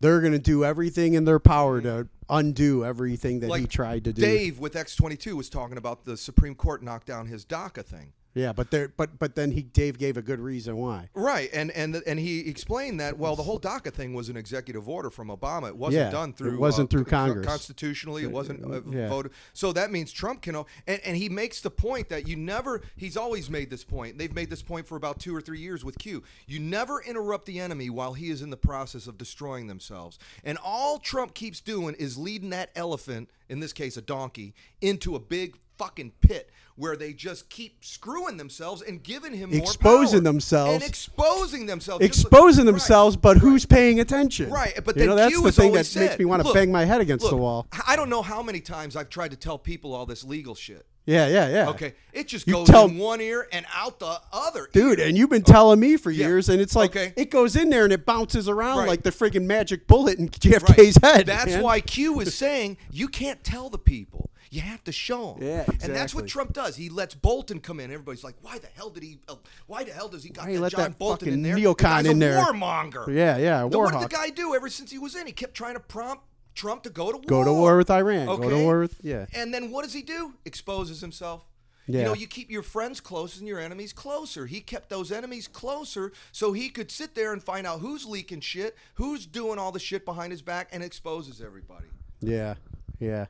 [0.00, 4.12] they're going to do everything in their power to undo everything that he tried to
[4.12, 4.22] do.
[4.22, 7.84] Dave with X twenty two was talking about the Supreme Court knocked down his DACA
[7.84, 8.12] thing.
[8.36, 11.08] Yeah, but there, but but then he Dave gave a good reason why.
[11.14, 14.90] Right, and and and he explained that well, the whole DACA thing was an executive
[14.90, 15.68] order from Obama.
[15.68, 17.46] It wasn't Yeah, done it through wasn't through Congress.
[17.46, 18.24] constitutionally.
[18.24, 19.08] It wasn't uh, Yeah.
[19.08, 19.32] voted.
[19.54, 20.54] So that means Trump can.
[20.86, 22.82] And, and he makes the point that you never.
[22.96, 24.18] He's always made this point.
[24.18, 26.22] They've made this point for about two or three years with Q.
[26.46, 30.18] You never interrupt the enemy while he is in the process of destroying themselves.
[30.44, 35.14] And all Trump keeps doing is leading that elephant, in this case a donkey, into
[35.14, 40.22] a big fucking pit where they just keep screwing themselves and giving him more Exposing
[40.24, 40.74] themselves.
[40.74, 42.72] and exposing themselves Just like- Exposing Right.
[42.72, 44.50] themselves, but who's paying attention?
[44.50, 47.00] Right, but you know that's the thing that makes me want to bang my head
[47.00, 47.66] against the wall.
[47.86, 50.84] I don't know how many times I've tried to tell people all this legal shit.
[51.06, 51.68] Yeah, yeah, yeah.
[51.70, 54.68] Okay, it just You goes tell- in one ear and out the other.
[54.72, 55.06] Dude, ear.
[55.06, 56.26] and you've been telling me for Yeah.
[56.26, 57.12] years, and it's like Okay.
[57.16, 58.88] it goes in there and it bounces around Right.
[58.88, 60.40] like the friggin' magic bullet in Right.
[60.40, 61.26] JFK's head.
[61.26, 61.62] That's man.
[61.62, 64.30] why Q is saying you can't tell the people.
[64.56, 65.46] You have to show them.
[65.46, 66.26] Yeah, And that's what.
[66.26, 66.76] Trump does.
[66.76, 67.90] He lets Bolton come in.
[67.90, 69.18] Everybody's like, "Why the hell did he?
[69.28, 69.34] Uh,
[69.66, 71.56] why the hell does he got Why that let John that Bolton in there?
[71.56, 73.06] neocon the in a there." warmonger.
[73.08, 75.26] Yeah, yeah, Now, what did the guy do ever since he was in?
[75.26, 77.26] He kept trying to prompt Trump to go to war.
[77.26, 78.24] Go to war with Iran.
[78.24, 79.26] Go to war with yeah.
[79.34, 80.32] And then what does he do?
[80.46, 81.44] Exposes himself.
[81.86, 81.98] Yeah.
[81.98, 84.46] You know, you keep your friends close and your enemies closer.
[84.46, 88.40] He kept those enemies closer so he could sit there and find out who's leaking
[88.40, 91.88] shit, who's doing all the shit behind his back, and exposes everybody.
[92.20, 92.54] Yeah,
[92.98, 93.26] yeah.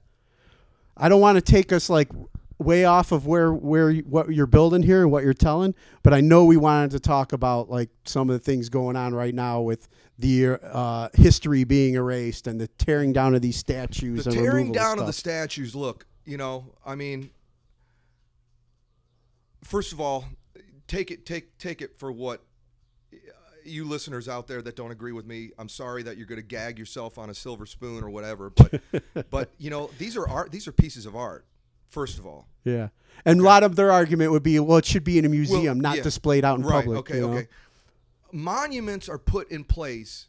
[0.96, 2.08] I don't want to take us like
[2.58, 6.20] way off of where where what you're building here and what you're telling, but I
[6.20, 9.60] know we wanted to talk about like some of the things going on right now
[9.60, 14.24] with the uh, history being erased and the tearing down of these statues.
[14.24, 17.30] The tearing down of the statues, look, you know, I mean,
[19.62, 20.24] first of all,
[20.86, 22.42] take it take take it for what
[23.68, 25.50] you listeners out there that don't agree with me.
[25.58, 28.80] I'm sorry that you're going to gag yourself on a silver spoon or whatever, but
[29.30, 31.44] but you know, these are art these are pieces of art.
[31.88, 32.88] First of all, Yeah,
[33.24, 35.36] and a lot of their argument would be, well, it should be in a Well,
[35.38, 36.02] museum, not yeah.
[36.02, 36.98] displayed out in right, public.
[36.98, 37.32] Okay, you know?
[37.34, 37.48] okay.
[38.32, 40.26] Monuments are put in place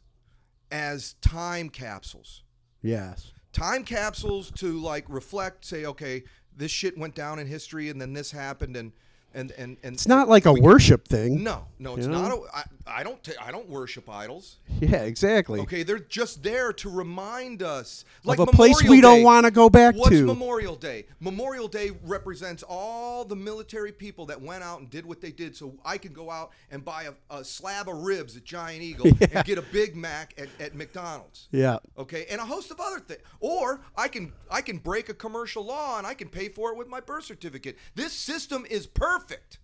[0.72, 2.44] as time capsules.
[2.84, 3.32] Yes.
[3.54, 6.24] time capsules to like reflect say okay
[6.56, 8.92] this shit went down in history and then this happened and
[9.34, 11.44] and and, and It's not like a worship thing.
[11.44, 15.60] no no it's not a, I, I don't ta- I don't worship idols Yeah, exactly.
[15.62, 19.46] okay they're just there to remind us like of a place Memorial we don't want
[19.46, 20.26] to go back What's to.
[20.26, 21.06] Memorial Day?
[21.20, 25.56] Memorial Day represents all the military people that went out and did what they did.
[25.56, 29.08] So I can go out and buy a, a slab of ribs at Giant Eagle
[29.32, 31.78] and get a Big Mac at, at McDonald's yeah.
[31.98, 35.64] okay and a host of other things or i can i can break a commercial
[35.64, 38.86] law and i can pay for it with my birth certificate this system is
[39.28, 39.60] perfect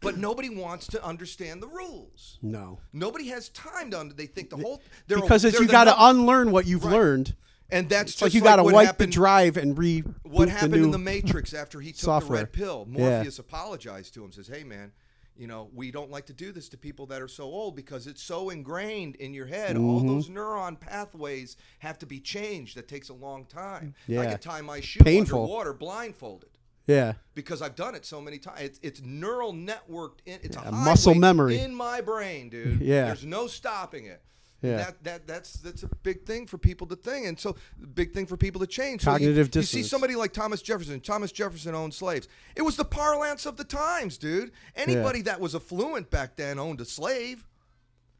[0.00, 2.78] but nobody wants to understand the rules No.
[2.92, 5.70] nobody has time to under they think the whole they're a- Because it's, they're you
[5.70, 6.92] got to unlearn what you've Right.
[6.94, 7.36] learned.
[7.70, 10.00] and that's It's just like you got to wipe happened, the drive and re.
[10.22, 12.38] what happened the new in the matrix after he took software.
[12.40, 12.98] the red pill Yeah.
[12.98, 14.92] morpheus apologized to him says hey man
[15.36, 18.06] you know we don't like to do this to people that are so old because
[18.06, 20.08] it's so ingrained in your head all Mm-hmm.
[20.08, 24.20] those neuron pathways have to be changed that takes a long time Yeah.
[24.20, 24.30] i Yeah.
[24.32, 25.42] can tie my shoe Painful.
[25.42, 26.50] underwater blindfolded
[26.86, 27.14] Yeah.
[27.34, 28.60] because I've done it so many times.
[28.60, 30.18] It's, it's neural networked.
[30.26, 31.58] In, it's a muscle memory.
[31.58, 32.80] in my brain, dude.
[32.82, 33.06] Yeah.
[33.06, 34.20] there's no stopping it.
[34.62, 34.76] Yeah.
[34.76, 37.56] That, that that's that's a big thing for people to think, and so
[37.94, 39.02] big thing for people to change.
[39.02, 41.00] So you- Cognitive you, see somebody like Thomas Jefferson.
[41.00, 42.28] Thomas Jefferson owned slaves.
[42.54, 44.52] It was the parlance of the times, dude.
[44.76, 47.44] Anybody that was affluent back then owned a slave.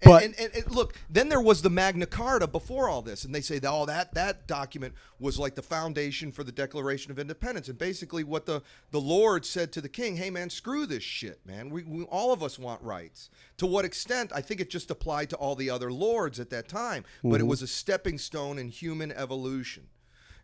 [0.03, 3.33] but and, and, and look, then there was the Magna Carta before all this, and
[3.33, 7.67] they say, oh, that that document was like the foundation for the Declaration of Independence,
[7.67, 11.39] and basically what the the Lord said to the King, hey man, screw this shit,
[11.45, 11.69] man.
[11.69, 13.29] We, we all of us want rights.
[13.57, 14.31] To what extent?
[14.33, 17.39] I think it just applied to all the other lords at that time, but it
[17.39, 17.47] mm-hmm.
[17.47, 19.87] was a stepping stone in human evolution.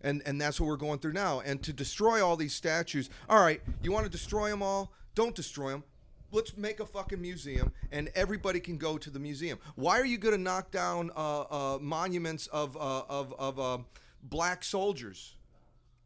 [0.06, 1.40] And, and that's what we're going through now.
[1.40, 4.92] And to destroy all these statues, all right, you want to destroy them all?
[5.16, 5.86] Don't destroy them
[6.34, 9.60] let's make a fucking museum and everybody can go to the museum.
[9.76, 13.78] Why are you going to knock down uh, uh, monuments of uh, of of uh,
[14.24, 15.36] black soldiers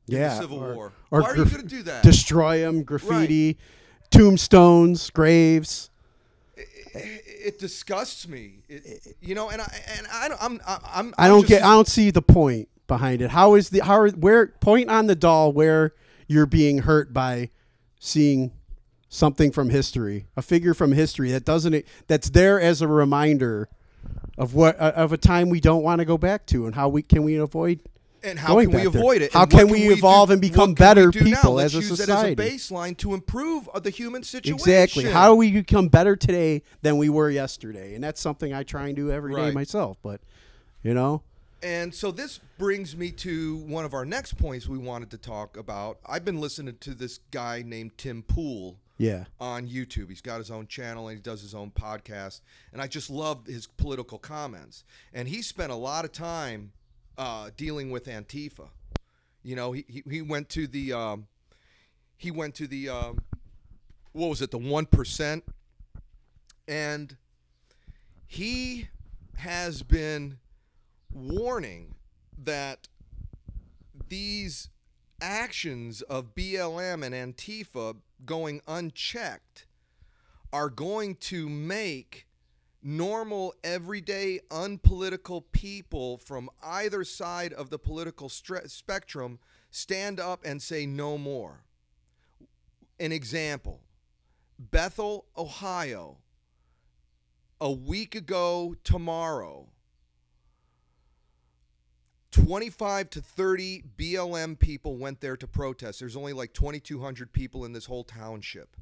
[0.07, 0.93] in yeah, the Civil or, War?
[1.11, 2.03] or Why are you going to do that?
[2.03, 3.57] Destroy them, graffiti,
[4.11, 5.89] tombstones, graves.
[6.55, 8.59] it, it disgusts me.
[8.67, 11.63] It, you know, and I and I don't, I'm I- I'm I don't just- get.
[11.63, 13.31] I don't see the point behind it.
[13.31, 15.93] How is the how are, where point on the doll where
[16.27, 17.49] you're being hurt by
[17.99, 18.51] seeing
[19.09, 23.69] something from history, a figure from history that doesn't that's there as a reminder
[24.37, 26.87] of what uh, of a time we don't want to go back to and how
[26.89, 27.81] we can we avoid
[28.23, 29.01] And how can we back there.
[29.01, 29.33] avoid it?
[29.33, 31.87] How what can we do evolve and become can better do people Let's as a
[31.87, 32.41] use society?
[32.41, 34.55] As a baseline to improve the human situation.
[34.55, 35.05] Exactly.
[35.05, 37.95] How do we become better today than we were yesterday?
[37.95, 39.53] And that's something I try and do every day Right.
[39.53, 39.97] myself.
[40.03, 40.21] But
[40.83, 41.23] you know,
[41.63, 45.57] And so this brings me to one of our next points we wanted to talk
[45.57, 45.97] about.
[46.05, 50.09] I've been listening to this guy named Tim Pool yeah, on YouTube.
[50.09, 52.41] He's got his own channel and he does his own podcast.
[52.73, 54.83] And I just love his political comments.
[55.13, 56.71] And he spent a lot of time
[57.17, 58.69] uh, dealing with Antifa.
[59.43, 61.27] You know, he, he, he went to the um,
[62.17, 63.19] he went to the um,
[64.13, 65.43] what was it, the one percent,
[66.67, 67.15] and
[68.25, 68.89] he
[69.37, 70.39] has been
[71.13, 71.95] warning
[72.37, 72.87] that
[74.09, 74.69] these
[75.21, 77.95] actions of BLM and Antifa
[78.25, 79.65] going unchecked
[80.51, 82.27] are going to make
[82.81, 89.39] normal, everyday, unpolitical people from either side of the political stre- spectrum
[89.69, 91.63] stand up and say no more.
[92.99, 93.81] An example
[94.57, 96.17] Bethel, Ohio,
[97.59, 99.69] a week ago tomorrow,
[102.31, 105.99] 25 to 30 BLM people went there to protest.
[105.99, 108.75] There's only like 2,200 people in this whole township.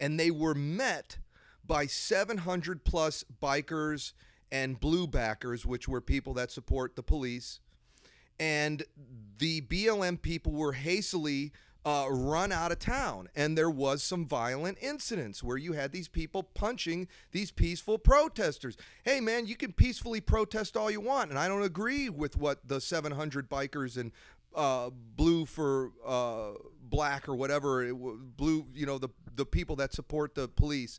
[0.00, 1.18] And they were met
[1.64, 4.12] by 700 plus bikers
[4.52, 7.60] and blue backers, which were people that support the police.
[8.38, 8.84] And
[9.38, 11.52] the BLM people were hastily
[11.86, 13.28] uh, run out of town.
[13.36, 18.76] And there was some violent incidents where you had these people punching these peaceful protesters.
[19.04, 21.30] Hey, man, you can peacefully protest all you want.
[21.30, 24.10] And I don't agree with what the 700 bikers and
[24.56, 30.34] uh, blue for uh, black or whatever, blue, you know, the, the people that support
[30.34, 30.98] the police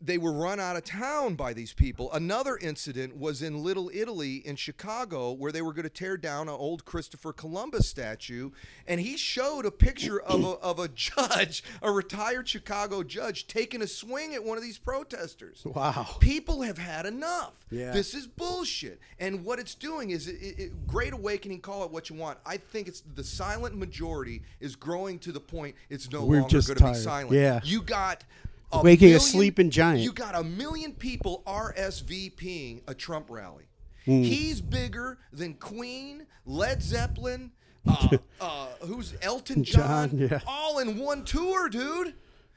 [0.00, 2.12] they were run out of town by these people.
[2.12, 6.48] Another incident was in Little Italy in Chicago where they were going to tear down
[6.48, 8.50] an old Christopher Columbus statue.
[8.86, 13.82] And he showed a picture of a, of a judge, a retired Chicago judge, taking
[13.82, 15.62] a swing at one of these protesters.
[15.64, 16.06] Wow.
[16.20, 17.54] People have had enough.
[17.70, 17.90] Yeah.
[17.90, 19.00] This is bullshit.
[19.18, 22.38] And what it's doing is it, it, it- great awakening, call it what you want.
[22.46, 26.50] I think it's the silent majority is growing to the point it's no We're longer
[26.50, 27.32] just going to be silent.
[27.32, 27.60] Yeah.
[27.64, 28.24] You got
[28.72, 30.00] a Waking a sleeping giant.
[30.00, 33.64] You got a million people RSVPing a Trump rally.
[34.04, 34.22] Hmm.
[34.22, 37.52] He's bigger than Queen, Led Zeppelin,
[37.86, 38.08] uh,
[38.40, 40.40] uh, who's Elton John, John, yeah.
[40.46, 42.14] all in one tour, dude.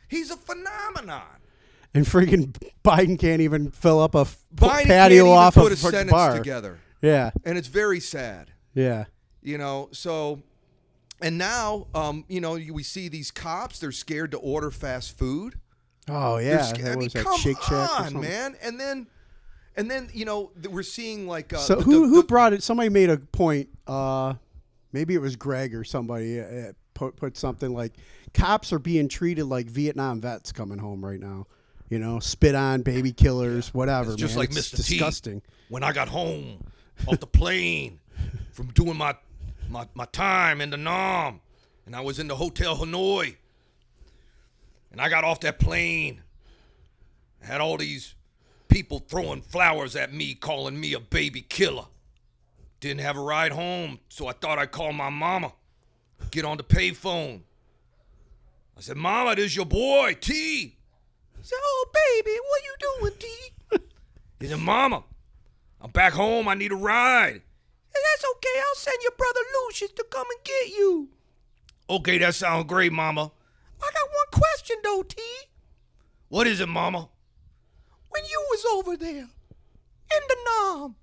[0.08, 1.24] He's a phenomenon.
[1.94, 5.92] and freaking Biden can't even fill up a Biden patio off put of a a
[5.92, 6.38] sentence bar.
[6.38, 8.52] together, Yeah, and it's very sad.
[8.74, 9.06] yeah.
[9.42, 10.42] you know so
[11.22, 15.56] and now um you know we see these cops they're scared to order fast food
[16.12, 16.62] Oh yeah.
[16.62, 18.22] sca- i mean was come Shake Shack or on something.
[18.22, 19.08] man and then
[19.78, 22.54] and then you know th- we're seeing like uh, So the- who the- who brought
[22.54, 22.62] it?
[22.64, 23.70] Somebody made a point.
[23.88, 24.34] Uh,
[24.92, 27.94] maybe it was Greg or somebody uh, put put something like
[28.34, 31.48] cops are being treated like Vietnam vets coming home right now.
[31.90, 34.12] You know, spit on, baby killers, whatever.
[34.12, 34.40] It's just man.
[34.40, 34.76] like It's Mr.
[34.86, 34.94] T.
[34.98, 35.42] Disgusting.
[35.70, 36.64] when i got home
[37.08, 38.00] off the plane
[38.52, 39.16] from doing my
[39.70, 41.40] my, my time in the nam
[41.86, 43.36] and i was in the hotel hanoi
[44.92, 46.22] and i got off that plane
[47.44, 48.14] I had all these
[48.68, 51.86] people throwing flowers at me calling me a baby killer
[52.80, 55.54] didn't have a ride home so i thought i'd call my mama
[56.30, 57.42] Get on the payphone.
[58.78, 60.78] I said, Mama, this your boy, T.
[61.42, 63.80] Said, Oh, baby, what you doing, T?
[64.40, 65.04] he said, Mama,
[65.82, 66.48] I'm back home.
[66.48, 67.34] I need a ride.
[67.34, 68.60] And that's okay.
[68.60, 71.10] I'll send your brother Lucius to come and get you.
[71.90, 73.32] Okay, that sounds great, Mama.
[73.82, 74.51] I got one question,
[74.84, 75.18] though, T.
[76.30, 77.10] What is it, Mama?
[78.10, 80.96] When you was over there in the Nam,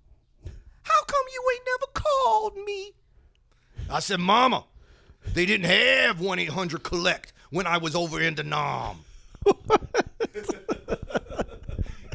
[0.83, 2.93] how come you ain't never called me?
[3.91, 4.65] I said, Mama,
[5.35, 9.05] they didn't have 1 800 collect when I was over in the Nam.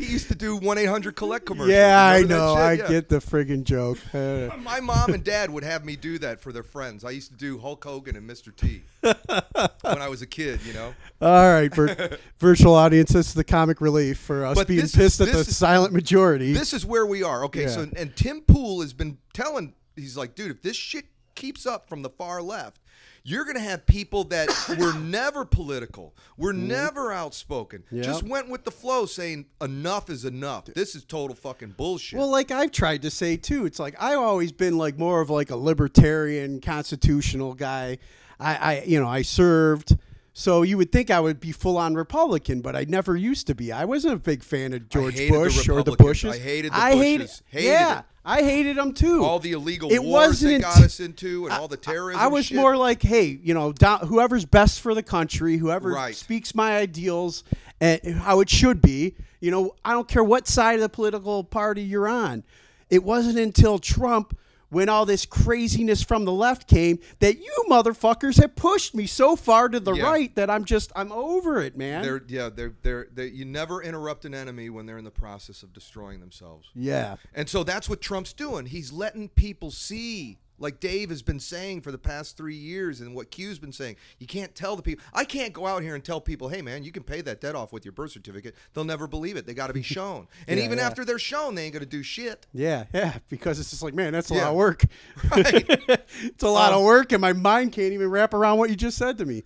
[0.03, 1.69] he used to do 1 800 collect commercials.
[1.71, 2.53] Yeah, I know.
[2.55, 2.87] I Yeah.
[2.89, 3.97] get the friggin' joke.
[4.13, 7.03] My mom and dad would have me do that for their friends.
[7.03, 8.55] I used to do Hulk Hogan and Mr.
[8.55, 10.93] T when I was a kid, you know?
[11.21, 13.11] all right, vir- virtual audience.
[13.11, 15.55] This is the comic relief for us But being this is- pissed at the is-
[15.55, 16.53] silent majority.
[16.53, 17.43] This is where we are.
[17.45, 17.67] Okay, Yeah.
[17.69, 21.87] so and Tim Pool has been telling he's like, dude, if this shit keeps up
[21.89, 22.79] from the far left,
[23.23, 24.49] you're gonna have people that
[24.79, 26.67] were never political, were mm-hmm.
[26.67, 28.05] never outspoken, Yep.
[28.05, 30.65] just went with the flow, saying enough is enough.
[30.65, 32.19] This is total fucking bullshit.
[32.19, 35.29] Well, like I've tried to say too, it's like I've always been like more of
[35.29, 37.99] like a libertarian, constitutional guy.
[38.39, 39.97] I, I you know, I served.
[40.35, 43.55] So you would think I would be full on Republican, but I never used to
[43.55, 43.71] be.
[43.71, 46.33] I wasn't a big fan of George hated the Bush or the Bushes.
[46.33, 46.97] I hated the Bushes.
[46.99, 48.05] hated, Hated yeah, it.
[48.25, 49.23] I hated them too.
[49.23, 52.19] all the illegal it wars they got us into, and all the terrorism.
[52.19, 52.57] I was shit.
[52.57, 56.15] more like, hey, you know, down, whoever's best for the country, whoever Right.
[56.15, 57.43] speaks my ideals
[57.79, 59.13] and how it should be.
[59.39, 62.43] You know, I don't care what side of the political party you're on.
[62.89, 64.35] It wasn't until Trump,
[64.73, 69.35] when all this craziness from the left came, that you motherfuckers have pushed me so
[69.35, 70.03] far to the Yeah.
[70.03, 72.01] right that I'm just, I'm over it, man.
[72.03, 75.63] They're yeah, they're, they're they're, you never interrupt an enemy when they're in the process
[75.63, 76.69] of destroying themselves.
[76.75, 77.15] yeah.
[77.33, 78.65] And so that's what Trump's doing.
[78.65, 83.13] He's letting people see, like Dave has been saying for the past three years, and
[83.13, 83.97] what Q's been saying.
[84.17, 85.03] You can't tell the people.
[85.13, 87.53] I can't go out here and tell people, "Hey, man, you can pay that debt
[87.55, 89.45] off with your birth certificate." They'll never believe it.
[89.45, 90.27] They got to be shown.
[90.47, 90.87] And Yeah, even yeah.
[90.87, 92.47] after they're shown, they ain't gonna do shit.
[92.53, 94.45] Yeah, yeah, because it's just like, man, that's a Yeah.
[94.45, 94.83] lot of work.
[95.29, 95.65] Right.
[96.23, 98.75] it's a lot Um, of work, and my mind can't even wrap around what you
[98.75, 99.43] just said to me.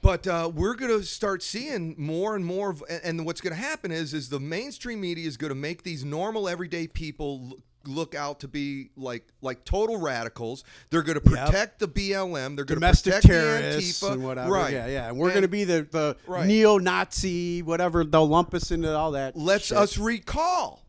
[0.00, 3.60] But uh, we're going to start seeing more and more of, and- what's going to
[3.60, 7.58] happen is, is the mainstream media is going to make these normal, everyday people
[7.88, 10.62] look out to be like like total radicals.
[10.90, 11.46] They're going to Yep.
[11.46, 12.54] protect the BLM.
[12.54, 14.12] They're going to domestic protect terrorists the Antifa.
[14.12, 14.50] and whatever.
[14.52, 14.72] Right.
[14.72, 15.08] Yeah, yeah.
[15.08, 16.46] And we're going to be the, the Right.
[16.46, 18.04] neo-Nazi, whatever.
[18.04, 19.36] They'll lump us into all that.
[19.36, 19.78] Let's shit.
[19.78, 20.84] us recall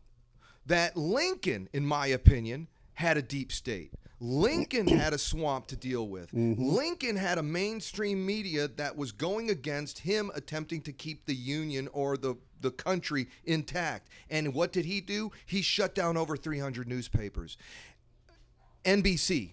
[0.66, 3.92] that Lincoln, in my opinion, had a deep state.
[4.20, 6.30] Lincoln had a swamp to deal with.
[6.32, 6.62] Mm-hmm.
[6.62, 11.88] Lincoln had a mainstream media that was going against him attempting to keep the Union
[11.92, 14.08] or the, the country intact.
[14.28, 15.32] And what did he do?
[15.46, 17.56] He shut down over 300 newspapers.
[18.84, 19.50] NBC,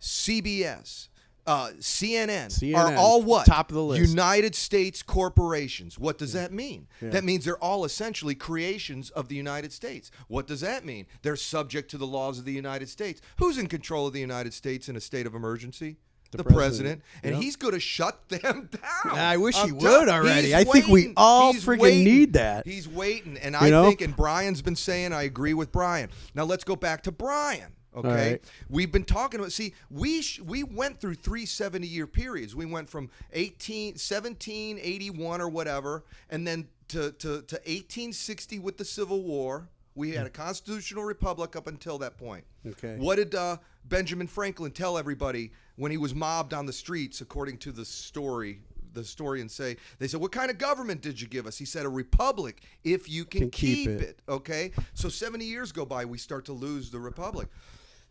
[0.00, 1.08] CBS,
[1.50, 3.46] uh, CNN, are all what?
[3.46, 4.08] top of the list.
[4.08, 5.98] United States corporations.
[5.98, 6.86] What does that mean?
[7.02, 10.10] That means they're all essentially creations of the United States.
[10.28, 11.06] What does that mean?
[11.22, 13.20] They're subject to the laws of the United States.
[13.38, 15.96] Who's in control of the United States in a state of emergency?
[16.32, 16.54] The, president.
[16.54, 17.02] president.
[17.24, 17.42] And Yep.
[17.42, 19.18] he's going to shut them down.
[19.18, 20.46] I wish he would already.
[20.48, 22.04] he's I think we all He's friggin' waiting.
[22.04, 22.68] need that.
[22.68, 23.36] He's waiting.
[23.38, 23.88] And I know?
[23.88, 26.08] think, and Brian's been saying, I agree with Brian.
[26.36, 27.72] Now let's go back to Brian.
[27.96, 28.44] Okay, right.
[28.68, 29.52] we've been talking about.
[29.52, 32.54] See, we sh- we went through three 70 year periods.
[32.54, 38.84] We went from 18, 1781 or whatever, and then to, to, to 1860 with the
[38.84, 39.68] Civil War.
[39.96, 42.44] We had a constitutional republic up until that point.
[42.66, 42.96] Okay.
[42.96, 47.58] What did uh, Benjamin Franklin tell everybody when he was mobbed on the streets, according
[47.58, 48.60] to the story?
[48.92, 51.86] The historians say they said, "What kind of government did you give us?" He said,
[51.86, 54.18] "A republic, if you can, Can keep keep, it." it.
[54.28, 57.48] Okay, so 70 years go by, we start to lose the republic.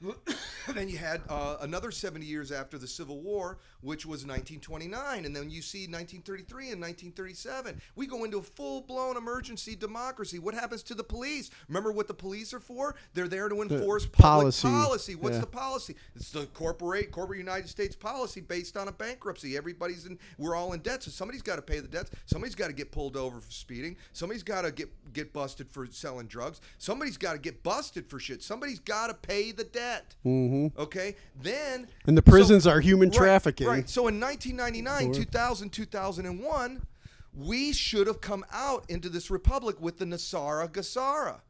[0.76, 5.36] then you had uh, another 70 years after the Civil War, which was 1929, and
[5.36, 7.82] then you see 1933 and 1937.
[7.96, 10.40] We go into a full-blown emergency democracy.
[10.40, 11.50] What happens to the police?
[11.68, 12.96] Remember what the police are for?
[13.14, 14.20] They're there to enforce public
[14.54, 14.68] policy.
[14.68, 15.16] policy.
[15.16, 15.42] What's Yeah.
[15.42, 15.96] the policy?
[16.16, 19.58] It's the corporate corporate United States policy based on a bankruptcy.
[19.58, 20.18] Everybody's in.
[20.38, 22.12] We're all in debt, so somebody's got to pay the debts.
[22.26, 23.98] Somebody's got to get pulled over for speeding.
[24.14, 26.62] Somebody's got to get get busted for selling drugs.
[26.78, 28.42] Somebody's got to get busted for shit.
[28.44, 29.89] Somebody's got to pay the debt.
[30.26, 30.80] Mm-hmm.
[30.80, 33.68] Okay, then And the prisons are human Right, trafficking.
[33.68, 33.90] Right.
[33.90, 36.82] So in 1999, 2000, 2001,
[37.34, 41.42] we should have come out into this republic with the NESARA GESARA.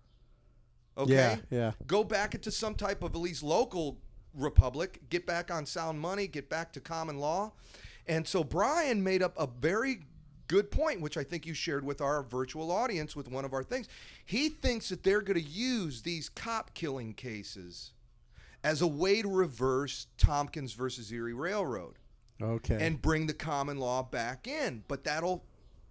[0.97, 1.13] Okay.
[1.13, 1.71] Yeah, yeah.
[1.87, 3.97] Go back into some type of at least local
[4.33, 4.99] republic.
[5.09, 6.27] Get back on sound money.
[6.27, 7.53] Get back to common law.
[8.05, 10.01] And so Brian made up a very
[10.47, 13.63] good point, which I think you shared with our virtual audience with one of our
[13.63, 13.87] things.
[14.25, 17.91] He thinks that they're going to use these cop killing cases
[18.63, 21.95] as a way to reverse Tompkins versus Erie Railroad.
[22.41, 22.77] Okay.
[22.79, 24.83] and bring the common law back in.
[24.87, 25.43] But that'll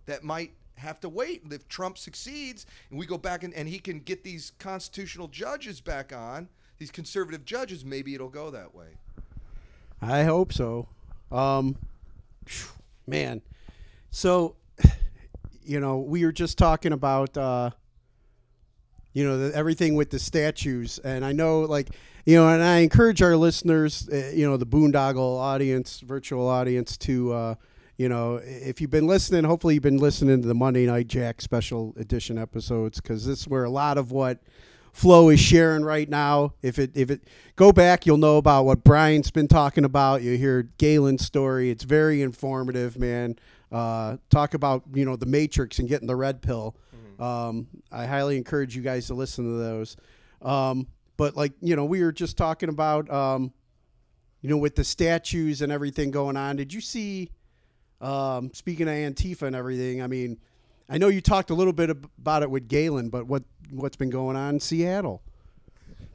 [0.06, 1.42] that might have to wait.
[1.50, 5.80] If Trump succeeds and we go back and, and he can get these constitutional judges
[5.80, 6.48] back on,
[6.78, 8.86] these conservative judges, maybe it'll go that way.
[10.00, 10.88] I hope so.
[11.30, 11.76] Um,
[13.06, 13.42] man,
[14.10, 14.56] so
[15.62, 17.70] you know we were just talking about uh,
[19.12, 21.90] you know the, everything with the statues, and I know like
[22.28, 26.98] you know, and I encourage our listeners, uh, you know, the Boondoggle audience, virtual audience,
[26.98, 27.54] to uh,
[27.96, 31.40] you know, if you've been listening, hopefully you've been listening to the Monday Night Jack
[31.40, 34.42] special edition episodes because this is where a lot of what
[34.92, 36.52] Flo is sharing right now.
[36.60, 37.22] If it if it
[37.56, 40.20] go back, you'll know about what Brian's been talking about.
[40.20, 41.70] You hear Galen's story.
[41.70, 43.38] It's very informative, man.
[43.72, 46.76] Uh, talk about you know the Matrix and getting the red pill.
[47.24, 49.96] Um, I highly encourage you guys to listen to those.
[50.42, 50.86] Um,
[51.18, 53.52] but like you know, we were just talking about um,
[54.40, 56.56] you know with the statues and everything going on.
[56.56, 57.30] Did you see?
[58.00, 60.38] Um, speaking of Antifa and everything, I mean,
[60.88, 64.10] I know you talked a little bit about it with Galen, but what what's been
[64.10, 65.20] going on in Seattle?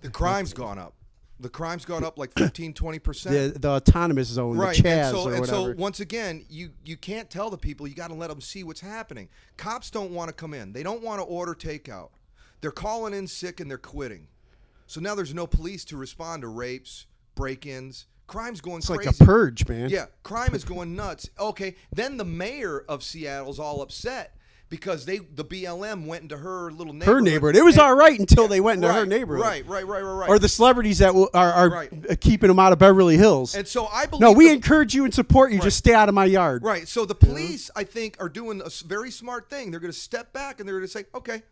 [0.01, 0.95] The crime's gone up.
[1.41, 3.23] The crime's gone up like 15, 20%.
[3.23, 4.85] The the autonomous zone, right.
[4.85, 7.85] and so, and so once again, you you can't tell the people.
[7.85, 9.27] You got to let them see what's happening.
[9.57, 10.71] Cops don't want to come in.
[10.71, 12.09] They don't want to order takeout.
[12.61, 14.27] They're calling in sick and they're quitting.
[14.87, 17.05] So now there's no police to respond to rapes,
[17.35, 18.05] break-ins.
[18.27, 19.05] Crime's going it's crazy.
[19.07, 19.89] like a purge, man.
[19.89, 21.29] Yeah, crime is going nuts.
[21.39, 24.37] Okay, then the mayor of Seattle's all upset
[24.69, 27.15] because they the BLM went into her little neighborhood.
[27.15, 27.55] her neighborhood.
[27.57, 29.45] It was and- all right until they went into right, her neighborhood.
[29.45, 30.29] Right, right, right, right, right.
[30.29, 32.19] Or the celebrities that w- are, are Right.
[32.21, 33.55] keeping them out of Beverly Hills.
[33.55, 35.59] and so I believe no, we the- encourage you and support you.
[35.59, 36.63] Just stay out of my yard.
[36.63, 36.87] Right.
[36.87, 39.69] So the police, I think, are doing a very smart thing.
[39.69, 41.43] They're going to step back and they're going to say, "Okay,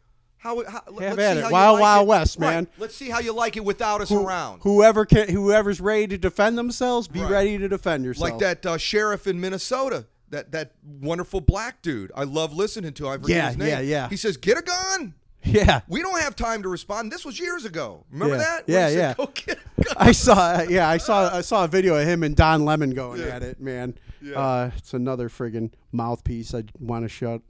[0.41, 1.43] how, how let's Have see at it.
[1.43, 2.09] how Wild, like Wild it.
[2.09, 2.49] West, Right.
[2.55, 2.67] man.
[2.77, 6.17] Let's see how you like it without us Who- around." Whoever can, whoever's ready to
[6.17, 7.31] defend themselves, be Right.
[7.31, 8.29] ready to defend yourself.
[8.31, 12.11] like that uh, sheriff in Minnesota, that that wonderful black dude.
[12.15, 13.07] I love listening to.
[13.07, 13.67] I forget Yeah, his name.
[13.67, 14.09] yeah, yeah.
[14.09, 15.13] He says, "Get a gun."
[15.43, 17.11] Yeah, We don't have time to respond.
[17.11, 18.05] This was years ago.
[18.11, 18.41] Remember Yeah.
[18.43, 18.63] that?
[18.67, 19.13] Yeah, said, yeah.
[19.17, 19.95] Go get a gun.
[19.97, 20.61] I saw.
[20.61, 21.35] Yeah, I saw.
[21.35, 23.27] I saw a video of him and Don Lemon going Yeah.
[23.35, 23.59] at it.
[23.59, 24.39] Man, Yeah.
[24.39, 26.53] uh, it's another friggin' mouthpiece.
[26.53, 27.41] I want to shut.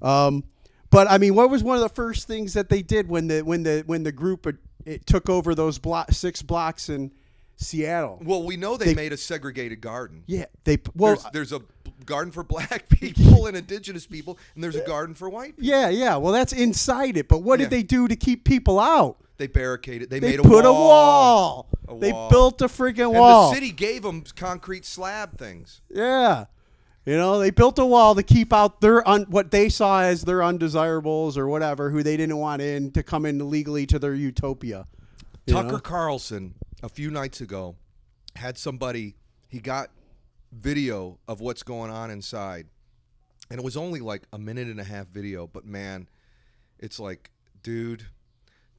[0.00, 0.44] Um,
[0.96, 3.42] but I mean, what was one of the first things that they did when the
[3.42, 7.10] when the when the group it, it took over those block six blocks in
[7.56, 8.18] Seattle?
[8.24, 10.22] Well, we know they, They- made a segregated garden.
[10.26, 11.12] Yeah, they well.
[11.14, 11.60] there's, uh, there's a
[12.04, 15.64] garden for black people and indigenous people, and there's a garden for white people.
[15.68, 16.16] yeah, yeah.
[16.16, 17.28] Well, that's inside it.
[17.28, 17.66] But what Yeah.
[17.66, 19.18] did they do to keep people out?
[19.38, 20.08] They barricaded.
[20.08, 20.72] They, They made a put wall.
[20.72, 21.68] a wall.
[21.88, 22.30] A They wall.
[22.30, 22.70] built a
[23.04, 23.50] And wall.
[23.50, 25.82] the city gave them concrete slab things.
[25.90, 26.46] Yeah.
[27.06, 30.22] You know, they built a wall to keep out their un- what they saw as
[30.22, 34.14] their undesirables or whatever, who they didn't want in to come in legally to their
[34.14, 34.88] utopia.
[35.46, 35.78] You Tucker know?
[35.78, 37.76] Carlson a few nights ago
[38.34, 39.14] had somebody.
[39.48, 39.90] He got
[40.50, 42.66] video of what's going on inside,
[43.50, 45.46] and it was only like a minute and a half video.
[45.46, 46.08] But man,
[46.80, 47.30] it's like,
[47.62, 48.06] dude,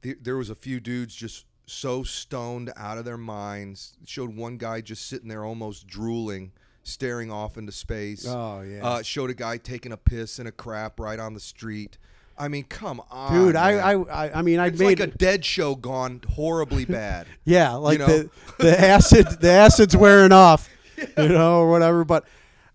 [0.02, 3.96] th- there was a few dudes just so stoned out of their minds.
[4.02, 6.52] It showed one guy just sitting there almost drooling,
[6.88, 8.26] staring off into space.
[8.26, 8.84] Oh, yeah.
[8.84, 11.98] Uh, showed a guy taking a piss and a crap right on the street.
[12.38, 13.72] I mean, come on, Dude, I.
[13.72, 17.26] I, I, I mean, I It's made like a dead show gone horribly bad.
[17.44, 18.06] yeah, like know?
[18.06, 22.04] the the acid, the acid's wearing off, you know, or whatever.
[22.04, 22.26] But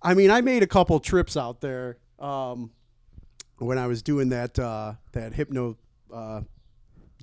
[0.02, 2.72] I mean, I made a couple trips out there um,
[3.58, 5.78] when I was doing that uh, that hypno
[6.14, 6.42] uh,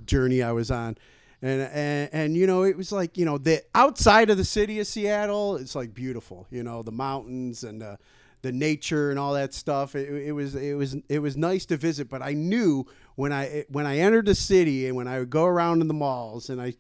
[0.07, 0.97] journey I was on.
[1.43, 4.78] And, and and you know it was like you know the outside of the city
[4.78, 7.99] of Seattle it's like beautiful you know the mountains and the,
[8.43, 9.95] the nature and all that stuff.
[9.95, 12.84] It, it was it was it was nice to visit but I knew
[13.14, 15.95] when I when I entered the city and when I would go around in the
[15.95, 16.74] malls and I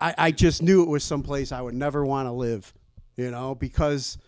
[0.00, 2.72] I, I just knew it was someplace I would never want to live,
[3.16, 4.18] you know, because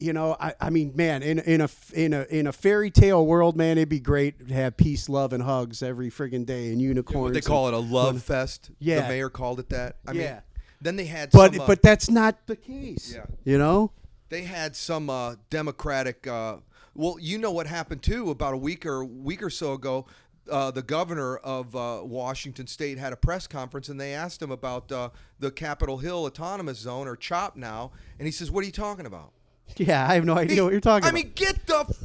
[0.00, 3.24] you know, I, I mean, man, in in a in a in a fairy tale
[3.26, 6.80] world, man, it'd be great to have peace, love, and hugs every friggin' day, and
[6.80, 7.22] unicorns.
[7.22, 8.70] What they call it a love fest.
[8.78, 9.02] Yeah.
[9.02, 9.96] the mayor called it that.
[10.08, 10.40] I mean, Yeah.
[10.80, 13.12] then they had but some, uh, but that's not the case.
[13.14, 13.26] Yeah.
[13.44, 13.92] you know.
[14.30, 16.26] they had some uh, Democratic.
[16.26, 16.56] Uh,
[16.94, 20.06] well, you know what happened too about a week or week or so ago.
[20.50, 24.50] Uh, the governor of uh, Washington State had a press conference, and they asked him
[24.50, 28.66] about uh, the Capitol Hill Autonomous Zone or CHOP now, and he says, "What are
[28.66, 29.32] you talking about?"
[29.76, 31.16] Yeah, I have no idea what you're talking about.
[31.16, 31.24] I about.
[31.24, 31.96] mean, get the f-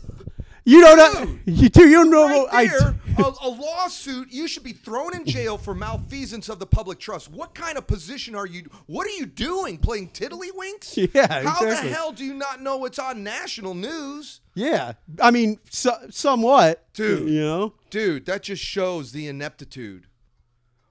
[0.67, 1.25] you don't know.
[1.25, 1.39] Dude.
[1.45, 1.87] You do.
[1.87, 2.23] You don't know.
[2.27, 4.31] right what I, there, a, a lawsuit.
[4.31, 7.29] You should be thrown in jail for malfeasance of the public trust.
[7.31, 8.67] What kind of position are you?
[8.87, 9.77] What are you doing?
[9.77, 11.09] Playing tiddlywinks?
[11.13, 11.89] Yeah, How exactly.
[11.89, 14.41] the hell do you not know it's on national news?
[14.55, 17.29] yeah, I mean, so, somewhat, Dude.
[17.29, 17.73] You know.
[17.91, 20.07] Dude, that just shows the ineptitude.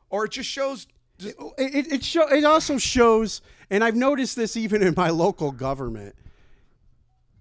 [0.09, 0.87] Or it just shows
[1.18, 5.51] it, it, it, show, it also shows, and I've noticed this even in my local
[5.51, 6.14] government.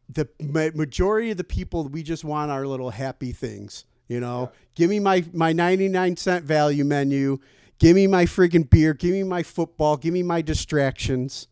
[0.09, 0.27] The
[0.75, 3.85] majority of the people, we just want our little happy things.
[4.07, 7.39] You know, give me my my ninety nine cent value menu.
[7.79, 8.93] Give me my friggin' beer.
[8.93, 9.97] Give me my football.
[9.97, 11.47] Give me my distractions,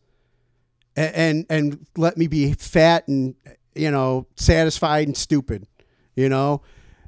[0.96, 3.34] and and, and let me be fat and
[3.74, 5.66] you know satisfied and stupid.
[6.14, 6.62] You know,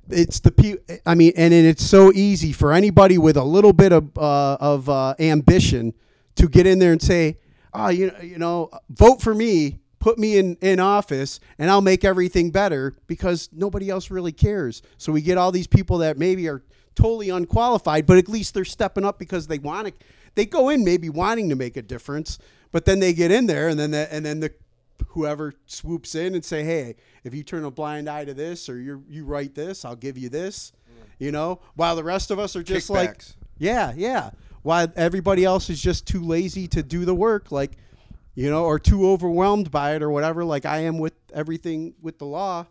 [0.09, 3.93] it's the pe- I mean, and it's so easy for anybody with a little bit
[3.93, 5.95] of uh, of uh, ambition
[6.37, 7.39] to get in there and say,
[7.73, 11.81] "Oh, you know, you know, vote for me, put me in in office, and I'll
[11.81, 14.83] make everything better," because nobody else really cares.
[14.99, 16.63] So we get all these people that maybe are
[16.95, 19.95] totally unqualified, but at least they're stepping up because they want to.
[20.35, 22.39] They go in maybe wanting to make a difference,
[22.71, 24.53] but then they get in there, and then the, and then the
[25.09, 28.79] whoever swoops in and say, "Hey, if you turn a blind eye to this or
[28.79, 30.73] you you write this, I'll give you this."
[31.19, 33.25] You know, while the rest of us are just like,
[33.59, 34.31] yeah, yeah.
[34.63, 37.73] While everybody else is just too lazy to do the work, like,
[38.35, 42.19] you know, or too overwhelmed by it or whatever, like I am with everything with
[42.19, 42.67] the law.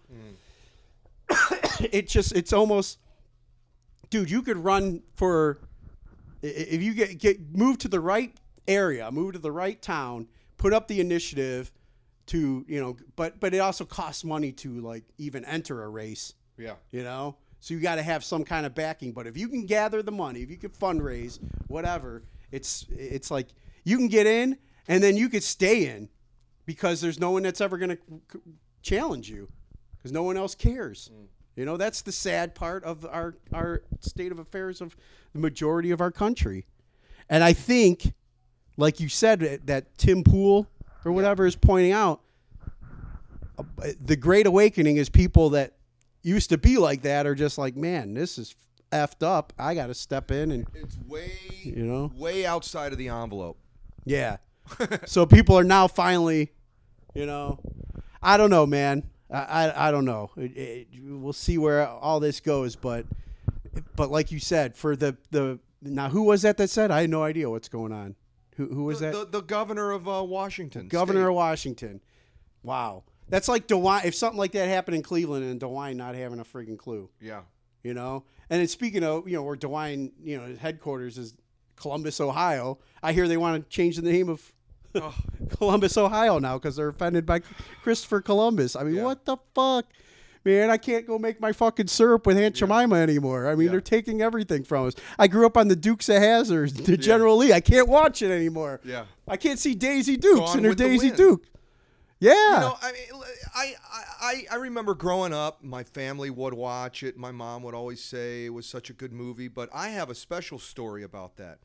[1.29, 1.89] Mm.
[1.93, 2.99] it just, it's almost,
[4.09, 5.59] dude, you could run for,
[6.41, 8.35] if you get, get moved to the right
[8.67, 11.71] area, move to the right town, put up the initiative
[12.27, 16.33] to, you know, but, but it also costs money to like even enter a race
[16.57, 16.75] Yeah.
[16.91, 19.65] you know so you got to have some kind of backing but if you can
[19.65, 23.47] gather the money if you can fundraise whatever it's it's like
[23.83, 24.57] you can get in
[24.87, 26.09] and then you could stay in
[26.65, 28.41] because there's no one that's ever going to
[28.81, 29.49] challenge you
[29.97, 31.09] because no one else cares
[31.55, 34.95] you know that's the sad part of our our state of affairs of
[35.33, 36.65] the majority of our country
[37.29, 38.13] and i think
[38.77, 40.67] like you said that- tim pool
[41.05, 42.21] or whatever is pointing out
[43.57, 43.63] uh,
[44.03, 45.73] the great awakening is people that
[46.23, 48.55] used to be like that are just like, man, this is
[48.91, 49.53] effed up.
[49.59, 52.11] I got to step in and It's way You know?
[52.15, 53.57] way outside of the envelope.
[54.05, 54.37] yeah.
[55.05, 56.51] So people are now finally,
[57.13, 57.59] you know,
[58.21, 59.03] I don't know, man.
[59.31, 60.31] I I, I don't know.
[60.37, 63.05] It, it, we'll see where all this goes, but
[63.95, 66.91] but like you said, for the the now who was that that said?
[66.91, 68.15] I had no idea what's going on.
[68.57, 69.31] Who who was the, that?
[69.31, 70.87] The, the governor of uh, Washington.
[70.87, 71.29] Governor State.
[71.29, 72.01] of Washington.
[72.61, 73.03] Wow.
[73.29, 74.05] That's like DeWine.
[74.05, 77.09] If something like that happened in Cleveland and DeWine not having a freaking clue.
[77.19, 77.41] Yeah.
[77.83, 78.23] you know.
[78.49, 81.33] And then speaking of, you know, where DeWine, you know, his headquarters is
[81.83, 82.79] Columbus, Ohio.
[83.03, 84.41] I hear they want to change the name of
[84.95, 85.13] Oh.
[85.57, 87.41] Columbus, Ohio now because they're offended by
[87.83, 88.75] Christopher Columbus.
[88.75, 89.03] I mean, Yeah.
[89.03, 89.85] what the fuck?
[90.45, 93.47] Man, I can't go make my fucking syrup with Aunt Jemima anymore.
[93.49, 93.71] I mean, Yeah.
[93.71, 94.93] they're taking everything from us.
[95.17, 97.51] I grew up on the Dukes of Hazzard, the General Lee.
[97.53, 98.79] I can't watch it anymore.
[98.85, 99.05] Yeah.
[99.27, 101.45] I can't see Daisy Dukes Gone and her Daisy Duke.
[102.19, 102.31] Yeah.
[102.33, 103.21] You know, I mean,
[103.55, 103.73] I,
[104.21, 107.17] I, I remember growing up, my family would watch it.
[107.17, 110.15] My mom would always say it was such a good movie, but I have a
[110.15, 111.59] special story about that.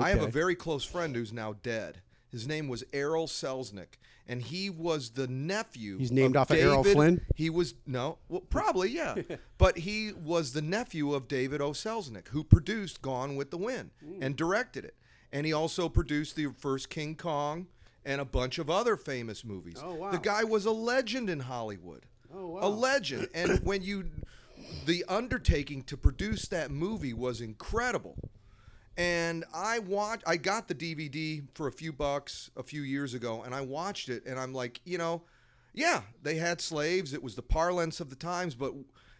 [0.00, 2.00] I have a very close friend who's now dead.
[2.30, 5.98] His name was Errol Selznick, and he was the nephew.
[5.98, 7.20] He's named of off of Errol Flynn?
[7.36, 9.14] He was no, well, probably yeah,
[9.58, 11.70] but he was the nephew of David O.
[11.70, 14.18] Selznick, who produced Gone with the Wind mm.
[14.20, 14.96] and directed it,
[15.32, 17.68] and he also produced the first King Kong
[18.04, 19.78] and a bunch of other famous movies.
[19.82, 20.10] Oh, wow.
[20.10, 22.04] The guy was a legend in Hollywood.
[22.34, 22.60] Oh, wow.
[22.62, 24.10] A legend, and when you,
[24.86, 28.16] the undertaking to produce that movie was incredible.
[28.96, 30.22] And I watched.
[30.26, 34.08] I got the DVD for a few bucks a few years ago, and I watched
[34.08, 35.22] it, and I'm like, you know,
[35.72, 37.12] yeah, they had slaves.
[37.12, 38.72] It was the parlance of the times, but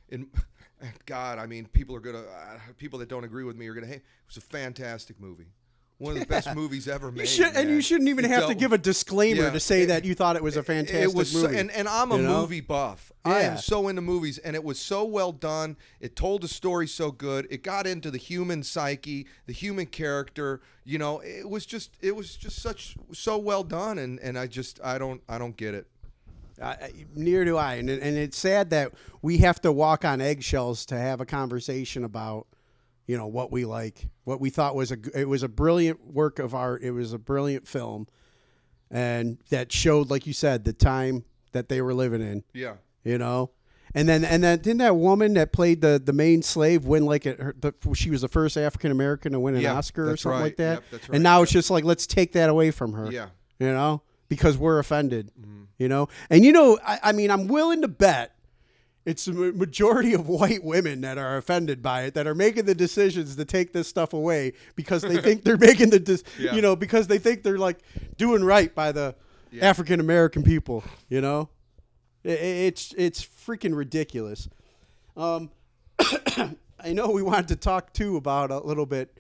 [0.09, 0.29] in
[1.07, 3.87] God, I mean, people are gonna, uh, people that don't agree with me are gonna
[3.87, 3.97] hate.
[3.97, 5.49] It was a fantastic movie,
[5.99, 7.21] one of the best movies ever made.
[7.23, 9.51] You should, and you shouldn't even have to give a disclaimer Yeah.
[9.51, 11.59] to say It- that you thought it was a fantastic it was so- movie.
[11.59, 12.41] and, and I'm a you know?
[12.41, 13.13] movie buff.
[13.25, 15.77] I am so into movies, and it was so well done.
[16.01, 17.47] It told the story so good.
[17.49, 20.61] It got into the human psyche, the human character.
[20.85, 24.47] You know, it was just it was just such so well done, and and I
[24.47, 25.87] just I don't I don't get it.
[26.61, 28.93] I, I- near do I, and and it's sad that
[29.23, 32.47] we have to walk on eggshells to have a conversation about,
[33.07, 36.39] you know, what we like, what we thought was a it was a brilliant work
[36.39, 36.83] of art.
[36.83, 38.07] It was a brilliant film,
[38.91, 42.45] and that showed, like you said, the time that they were living in.
[42.53, 42.75] Yeah.
[43.05, 43.51] You know.
[43.97, 47.27] And then, and then, didn't that woman that played the, the main slave win like
[47.27, 50.37] a, her, the, she was the first African American to win an Oscar or something
[50.39, 50.45] right.
[50.45, 50.73] like that?
[50.75, 51.15] Yep, that's right.
[51.15, 53.29] And now it's just like let's take that away from her Yeah.
[53.61, 55.63] you know, because we're offended, Mm-hmm.
[55.79, 56.09] you know.
[56.29, 58.34] And you know, I, I mean, I'm willing to bet
[59.07, 62.65] it's a ma- majority of white women that are offended by it that are making
[62.65, 66.55] the decisions to take this stuff away because they think they're making the, dis- Yeah.
[66.55, 67.79] you know, because they think they're like
[68.17, 69.15] doing right by the
[69.51, 69.67] Yeah.
[69.69, 71.49] African American people, you know.
[72.25, 72.33] I- I-
[72.69, 74.49] It's it's freaking ridiculous.
[75.17, 75.51] Um,
[75.99, 79.17] I know we wanted to talk too about a little bit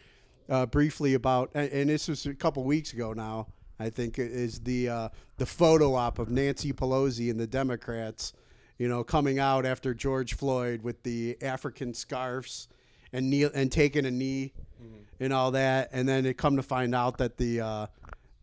[0.49, 3.47] uh, briefly about, and, and this was a couple weeks ago now.
[3.78, 8.32] I think is the uh, the photo op of Nancy Pelosi and the Democrats,
[8.79, 12.68] you know, coming out after George Floyd with the African scarves
[13.12, 14.53] and kneel and taking a knee
[15.20, 17.87] and all that, and then it come to find out that the uh,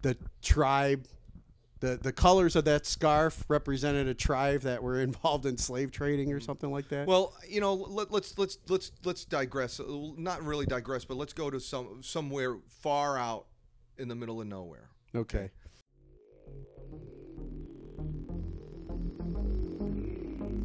[0.02, 1.06] the tribe.
[1.80, 6.32] The, the colors of that scarf represented a tribe that were involved in slave trading
[6.32, 7.08] or something like that.
[7.08, 9.82] Well, you know, let, let's let's let's let's digress.
[9.88, 13.48] Not really digress, but let's go to some somewhere far out
[13.98, 14.90] in the middle of nowhere.
[15.16, 15.50] okay.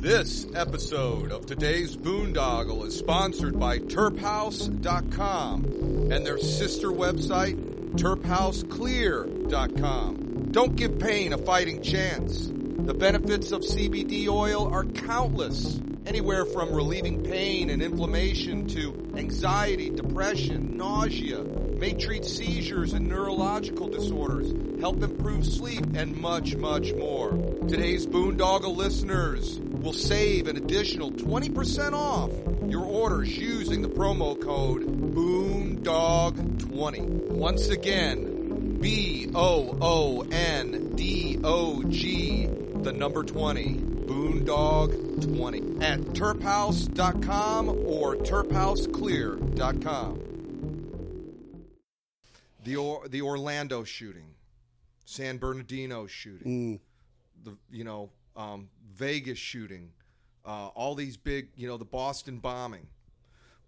[0.07, 5.65] This episode of today's Boondoggle is sponsored by TerpHouse.com
[6.13, 7.57] and their sister website,
[7.97, 10.53] TerpHouseClear.com.
[10.53, 12.47] Don't give pain a fighting chance.
[12.47, 19.91] The benefits of CBD oil are countless, anywhere from relieving pain and inflammation to anxiety,
[19.91, 27.33] depression, nausea, may treat seizures and neurological disorders, help improve sleep, and much, much more.
[27.67, 32.33] Today's Boondoggle listeners will save an additional 20% off
[32.69, 34.83] your orders using the promo code
[35.15, 37.31] BOONDOG20.
[37.31, 42.47] Once again, B O O N D O G,
[42.83, 50.23] the number 20, Boondog20 at terphouse.com or terphouseclear.com.
[52.65, 54.35] The, or, the Orlando shooting,
[55.05, 57.45] San Bernardino shooting, Mm.
[57.45, 59.93] the you know um, Vegas shooting,
[60.45, 62.87] uh, all these big you know the Boston bombing.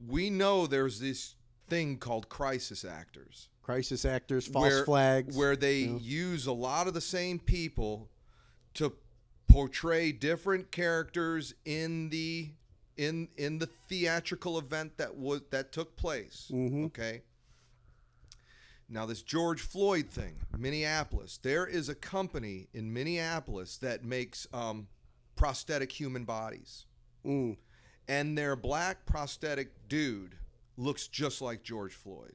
[0.07, 1.35] We know there's this
[1.69, 5.37] thing called crisis actors, Crisis actors, false where, flags.
[5.37, 5.99] where they you know.
[6.01, 8.09] use a lot of the same people
[8.75, 8.93] to
[9.49, 12.51] portray different characters in the
[12.97, 16.51] in in the theatrical event that was that took place.
[16.53, 16.87] Mhm.
[16.87, 17.23] Okay.
[18.89, 21.39] Now this George Floyd thing, Minneapolis.
[21.43, 24.89] There is a company in Minneapolis that makes um,
[25.39, 26.85] prosthetic human bodies,
[27.25, 27.57] Mm.
[28.07, 30.37] and their black prosthetic dude
[30.77, 32.35] looks just like George Floyd.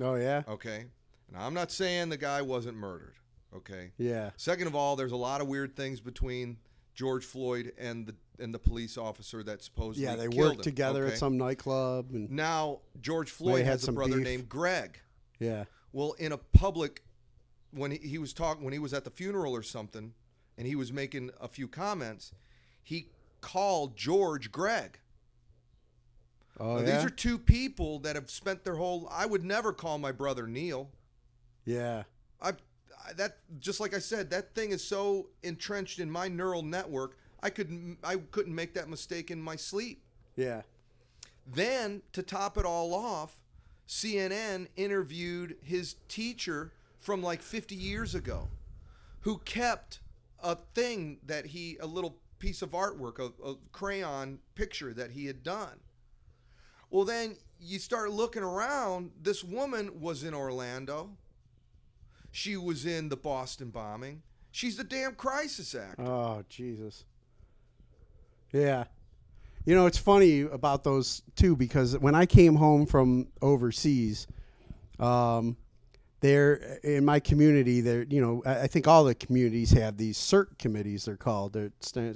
[0.00, 0.86] Oh yeah, Okay.
[1.32, 3.14] Now I'm not saying the guy wasn't murdered.
[3.56, 3.92] Okay.
[3.98, 4.30] yeah.
[4.36, 6.58] Second of all, there's a lot of weird things between
[6.94, 11.04] George Floyd and the and the police officer that supposedly Yeah, they worked him, together
[11.04, 11.12] okay?
[11.12, 14.24] at some nightclub, and Now George Floyd had has a brother beef.
[14.24, 14.98] named Greg.
[15.38, 17.04] yeah, Well, in a public,
[17.70, 20.14] when he, he was talking, when he was at the funeral or something,
[20.56, 22.32] and he was making a few comments,
[22.82, 23.08] he
[23.40, 24.98] called George Greg.
[26.58, 29.08] oh Now, yeah, These are two people that have spent their whole.
[29.10, 30.90] I would never call my brother Neil.
[31.64, 32.04] yeah,
[32.40, 36.62] I, I that just like I said, that thing is so entrenched in my neural
[36.62, 37.16] network.
[37.42, 40.02] I could I couldn't make that mistake in my sleep.
[40.36, 40.62] yeah.
[41.46, 43.38] Then to top it all off,
[43.86, 48.48] CNN interviewed his teacher from like 50 years ago,
[49.20, 50.00] who kept
[50.44, 55.26] a thing that he a little piece of artwork, a, a crayon picture that he
[55.26, 55.80] had done.
[56.90, 59.10] Well, then you start looking around.
[59.20, 61.10] This woman was in Orlando.
[62.30, 64.22] She was in the Boston bombing.
[64.52, 66.02] She's the damn crisis actor.
[66.02, 67.04] Oh Jesus.
[68.52, 68.84] Yeah.
[69.64, 74.26] You know, it's funny about those two because when I came home from overseas,
[75.00, 75.56] um,
[76.24, 80.16] there in my community, there, you know, I I think all the communities have these
[80.16, 81.04] CERT committees.
[81.04, 81.52] They're called.
[81.52, 81.70] They're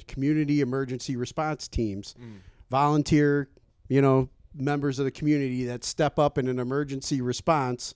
[0.06, 2.14] community emergency response teams,
[2.70, 3.48] volunteer,
[3.88, 7.94] you know, members of the community that step up in an emergency response.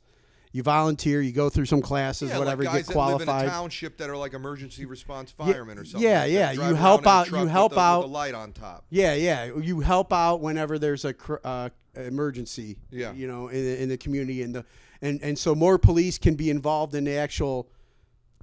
[0.55, 3.15] You volunteer, you go through some classes, Yeah, whatever, like you guys get that live
[3.15, 3.49] in a qualified.
[3.49, 6.07] township that are like emergency response firemen or something.
[6.07, 8.35] yeah, like yeah, you help around in a out- you help the, out- the light
[8.35, 8.85] on top.
[8.91, 9.47] Yeah, yeah.
[9.59, 12.77] You help out whenever there's a cr- uh, emergency.
[12.91, 13.15] Yeah.
[13.15, 14.67] You know, in, the- in the community and the
[15.03, 17.69] and and so more police can be involved in the actual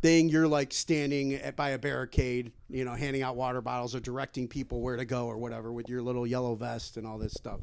[0.01, 0.29] thing.
[0.29, 4.47] You're like standing at, by a barricade, you know, handing out water bottles or directing
[4.47, 7.59] people where to go or whatever with your little yellow vest and all this stuff.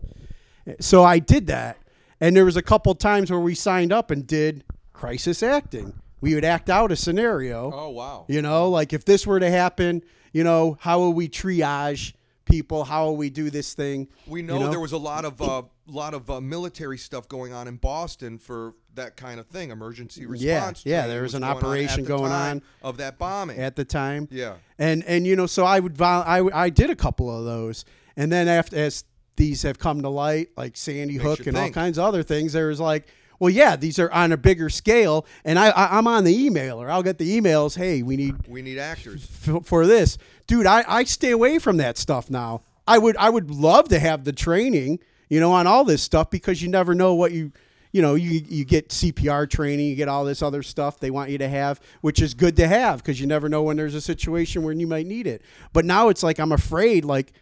[0.81, 1.79] So I did that,
[2.21, 5.93] and there was a couple times where we signed up and did crisis acting.
[6.21, 7.71] We would act out a scenario.
[7.73, 8.25] Oh wow.
[8.29, 12.15] You know, like if this were to happen, you know, how will we triage
[12.47, 12.85] people?
[12.85, 14.09] How will we do this thing?
[14.27, 17.53] We You know, there was a lot of uh, lot of uh, military stuff going
[17.53, 20.85] on in Boston for that kind of thing, emergency response.
[20.85, 23.59] Yeah, yeah, there was an going operation at the going on of that bombing.
[23.59, 24.29] at the time.
[24.31, 27.45] yeah, And and you know, so I would vol- I I did a couple of
[27.45, 27.85] those,
[28.17, 29.05] and then after as
[29.37, 32.69] these have come to light, like Sandy Hook and all kinds of other things, there
[32.69, 33.07] was like.
[33.39, 36.81] Well, yeah, these are on a bigger scale, and I, I I'm on the email,
[36.81, 37.77] or I'll get the emails.
[37.77, 39.29] Hey, we need we need actors.
[39.47, 40.17] f- for this,
[40.47, 40.65] dude.
[40.65, 42.63] I, I stay away from that stuff now.
[42.89, 46.31] I would I would love to have the training, you know, on all this stuff
[46.31, 47.53] because you never know what you
[47.93, 51.31] you know, you you get CPR training, you get all this other stuff they want
[51.31, 54.03] you to have, which is good to have because you never know when there's a
[54.03, 55.41] situation where you might need it.
[55.73, 57.33] But now it's like I'm afraid, like,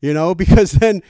[0.00, 1.02] you know, because then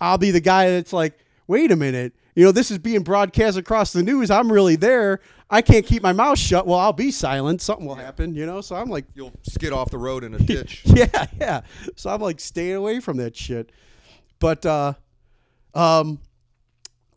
[0.00, 3.58] I'll be the guy that's like, wait a minute, you know, this is being broadcast
[3.58, 4.30] across the news.
[4.30, 5.20] I'm really there.
[5.50, 6.66] I can't keep my mouth shut.
[6.66, 7.60] Well, I'll be silent.
[7.60, 8.60] Something will happen, you know.
[8.62, 10.82] So I'm like, You'll skid off the road in a ditch.
[10.86, 11.60] yeah, yeah.
[11.96, 13.70] So I'm like staying away from that shit.
[14.38, 14.94] But uh,
[15.74, 16.20] um,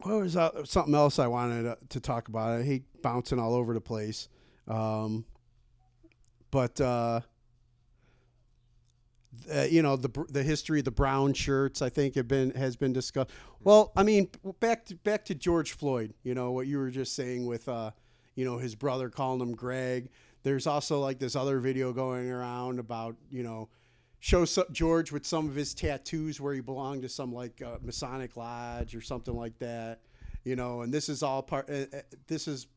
[0.01, 0.67] what was that?
[0.67, 2.59] something else I wanted to, to talk about?
[2.59, 4.29] I hate bouncing all over the place.
[4.67, 5.25] Um,
[6.51, 7.21] but uh,
[9.53, 12.75] uh, you know the the history of the brown shirts I think have been has
[12.75, 13.31] been discussed.
[13.61, 14.29] Well, I mean
[14.59, 16.13] back to back to George Floyd.
[16.23, 17.91] You know what you were just saying with uh,
[18.35, 20.09] you know his brother calling him Greg.
[20.43, 23.69] There's also like this other video going around about you know
[24.19, 28.35] show George with some of his tattoos where he belonged to some like uh, Masonic
[28.37, 30.01] lodge or something like that.
[30.43, 31.69] You know, and this is all part.
[31.69, 32.67] Uh, uh, this is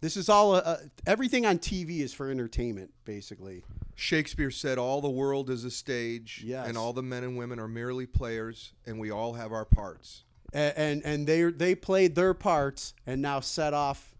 [0.00, 3.62] this is all uh, everything on TV is for entertainment, basically.
[3.94, 6.66] Shakespeare said, "All the world is a stage, Yes.
[6.68, 10.24] and all the men and women are merely players, and we all have our parts."
[10.52, 14.16] and and, and they they played their parts and now set off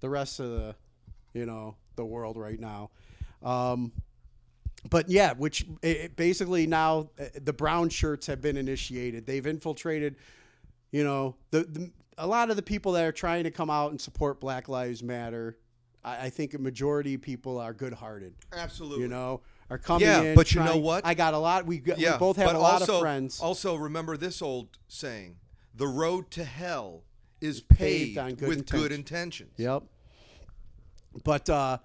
[0.00, 0.74] the rest of the
[1.34, 2.88] you know the world right now
[3.42, 3.92] um,
[4.90, 5.66] but yeah which
[6.16, 10.16] basically now uh, the brown shirts have been initiated they've infiltrated
[10.90, 13.90] you know the, the a lot of the people that are trying to come out
[13.90, 15.56] and support black lives matter
[16.04, 19.02] i, I think a majority of people are good-hearted Absolutely.
[19.02, 21.06] you know are coming Yeah, in but you know what?
[21.06, 23.74] i got a lot we, yeah, we both have a lot also, of friends Also,
[23.76, 25.36] remember this old saying:
[25.74, 27.04] "The road to hell
[27.40, 29.84] is paved paved, good with good intentions." Yep.
[31.24, 31.78] But uh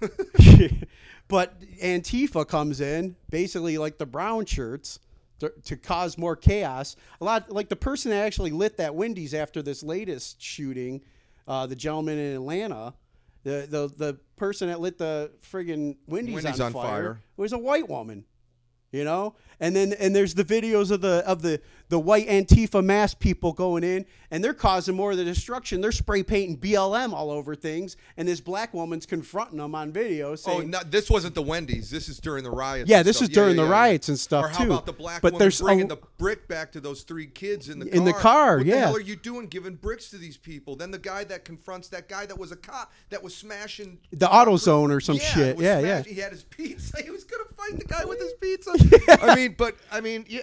[1.30, 4.98] but Antifa comes in basically like the brown shirts
[5.38, 6.96] to, to cause more chaos.
[7.20, 11.02] A lot like the person that actually lit that Wendy's after this latest shooting,
[11.48, 12.94] uh, the gentleman in Atlanta,
[13.44, 17.20] the the the person that lit the friggin' Wendy's, Wendy's on, on fire, fire.
[17.36, 18.24] was a white woman.
[18.92, 21.60] You know, and then and there's the videos of the of the
[21.90, 25.80] the white Antifa mask people going in, and they're causing more of the destruction.
[25.82, 30.30] They're spray painting BLM all over things, and this black woman's confronting them on video,
[30.32, 31.90] Oh, saying, no, this wasn't the Wendy's.
[31.90, 32.88] This is during the riots.
[32.88, 33.28] Yeah, this stuff.
[33.28, 34.70] is during the riots and stuff, Or how too.
[34.70, 37.68] about the black But woman there's a- bringing the brick back to those three kids
[37.68, 37.94] in the car?
[37.98, 38.74] In the car, what yeah.
[38.76, 40.76] the hell are you doing, giving bricks to these people?
[40.76, 44.26] Then the guy that confronts that guy that was a cop that was smashing The
[44.26, 45.58] AutoZone or some Yeah, shit.
[45.60, 46.12] Yeah, smash- yeah.
[46.14, 46.96] He had his pizza.
[47.02, 49.20] He was gonna fight the guy with his pizza.
[49.22, 50.42] I mean, but I mean, yeah,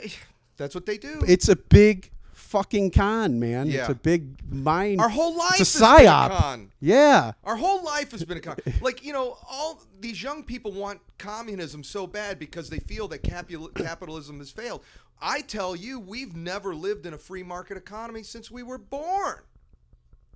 [0.57, 1.21] that's what they do.
[1.27, 3.69] it's a big fucking con, man.
[3.69, 5.01] It's a big mind.
[5.01, 6.29] Our whole life it's a has been a psyop.
[6.37, 6.71] con.
[6.79, 7.31] Yeah.
[7.43, 8.55] Our whole life has been a con.
[8.81, 13.19] Like, you know, all these young people want communism so bad because they feel that
[13.23, 14.81] capital- capitalism has failed.
[15.21, 19.39] I tell you, we've never lived in a free market economy since we were born.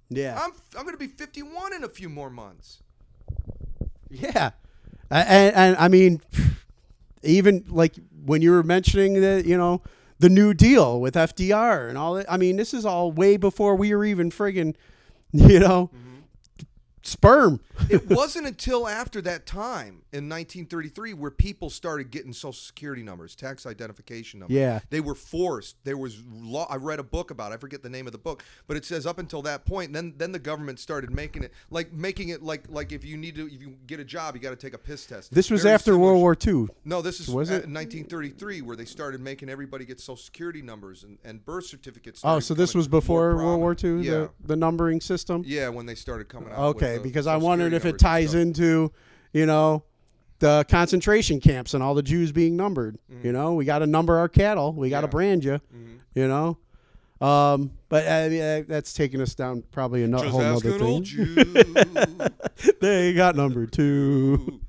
[0.09, 0.37] Yeah.
[0.43, 2.81] I'm I'm going to be 51 in a few more months.
[4.09, 4.51] Yeah,
[5.09, 6.19] and, and I mean,
[7.23, 7.95] even like
[8.25, 9.81] when you were mentioning that, you know,
[10.21, 12.31] the New Deal with FDR and all that.
[12.31, 14.75] I mean, this is all way before we were even friggin',
[15.33, 16.10] you know, mm-hmm.
[17.03, 17.59] Sperm.
[17.89, 23.35] It wasn't until after that time in 1933 where people started getting social security numbers,
[23.35, 24.55] tax identification numbers.
[24.55, 24.79] Yeah.
[24.89, 25.75] They were forced.
[25.83, 26.67] There was law.
[26.69, 27.51] I read a book about.
[27.51, 27.55] It.
[27.55, 30.13] I forget the name of the book, but it says up until that point, then
[30.17, 33.47] then the government started making it like making it like like if you need to
[33.53, 35.33] if you get a job, you got to take a piss test.
[35.33, 36.67] This was Very after similar- World War II.
[36.85, 37.67] No, this is Was it?
[37.67, 42.21] 1933 where they started making everybody get social security numbers and, and birth certificates.
[42.23, 43.71] Oh, so this was before World War.
[43.81, 44.11] II, Yeah.
[44.11, 45.43] the, the numbering system?
[45.45, 46.75] yeah, when they started coming out.
[46.75, 48.91] with Okay, the because I wondered if it ties into,
[49.33, 49.83] you know,
[50.39, 52.97] the concentration camps and all the Jews being numbered.
[53.11, 53.27] Mm-hmm.
[53.27, 54.73] You know, we got to number our cattle.
[54.73, 55.11] We got to Yeah.
[55.11, 55.59] brand you.
[56.13, 56.57] You know,
[57.25, 61.07] um, but uh, yeah, that's taking us down probably another whole ask nother an old
[61.07, 61.25] thing.
[61.35, 62.69] Jew.
[62.81, 64.59] they got number two.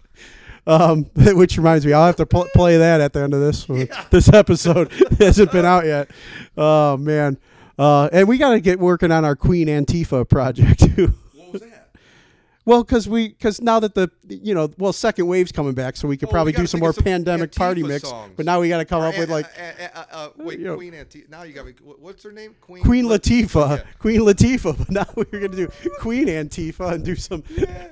[0.64, 3.68] Um, which reminds me, I'll have to pl- play that at the end of this
[3.68, 3.88] one.
[4.10, 6.10] This episode hasn't been out yet.
[6.56, 7.38] Oh man,
[7.78, 11.14] uh, and we got to get working on our Queen Antifa project too.
[12.64, 12.74] What was that?
[12.74, 16.06] Well, because we because now that the you know well second wave's coming back, so
[16.08, 18.08] we could Oh, probably we gotta do some think more of some pandemic party mix.
[18.08, 18.32] songs.
[18.36, 20.58] But now we got to come up Uh, with like uh, uh, uh, uh, wait,
[20.60, 20.76] you know.
[20.76, 21.28] Queen Antifa.
[21.28, 21.74] Now you got me.
[21.82, 22.54] what- What's her name?
[22.60, 22.82] Queen.
[22.84, 23.82] Queen Lat- Latifah, Yeah.
[23.98, 24.78] Queen Latifah.
[24.78, 27.42] But now we're gonna do Queen Antifa and do some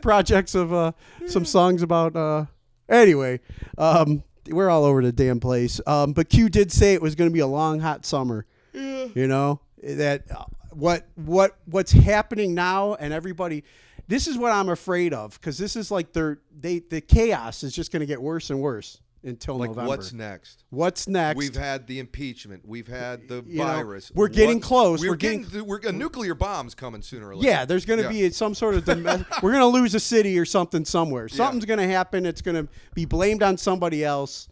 [0.03, 0.93] projects of uh,
[1.27, 2.15] some songs about.
[2.17, 2.47] Uh,
[2.89, 3.41] anyway,
[3.79, 5.81] um, we're all over the damn place.
[5.87, 8.47] Um, but Q did say it was gonna be a long, hot summer.
[8.73, 13.65] You know that uh, what what what's happening now, and everybody.
[14.11, 17.73] This is what I'm afraid of because this is like they're they the chaos is
[17.73, 19.01] just going to get worse and worse.
[19.23, 19.89] until Like November.
[19.89, 20.65] what's next?
[20.71, 21.37] What's next?
[21.37, 22.67] We've had the impeachment.
[22.67, 24.11] We've had the You know, virus.
[24.15, 25.01] we're getting close.
[25.01, 25.43] We're, We're getting.
[25.43, 27.47] getting- we're a nuclear bomb's coming sooner or later.
[27.49, 28.29] yeah, there's going to Yeah.
[28.29, 28.87] be some sort of
[29.43, 31.29] we're going to lose a city or something somewhere.
[31.29, 32.25] Something's going to happen.
[32.27, 34.49] It's going to be blamed on somebody else.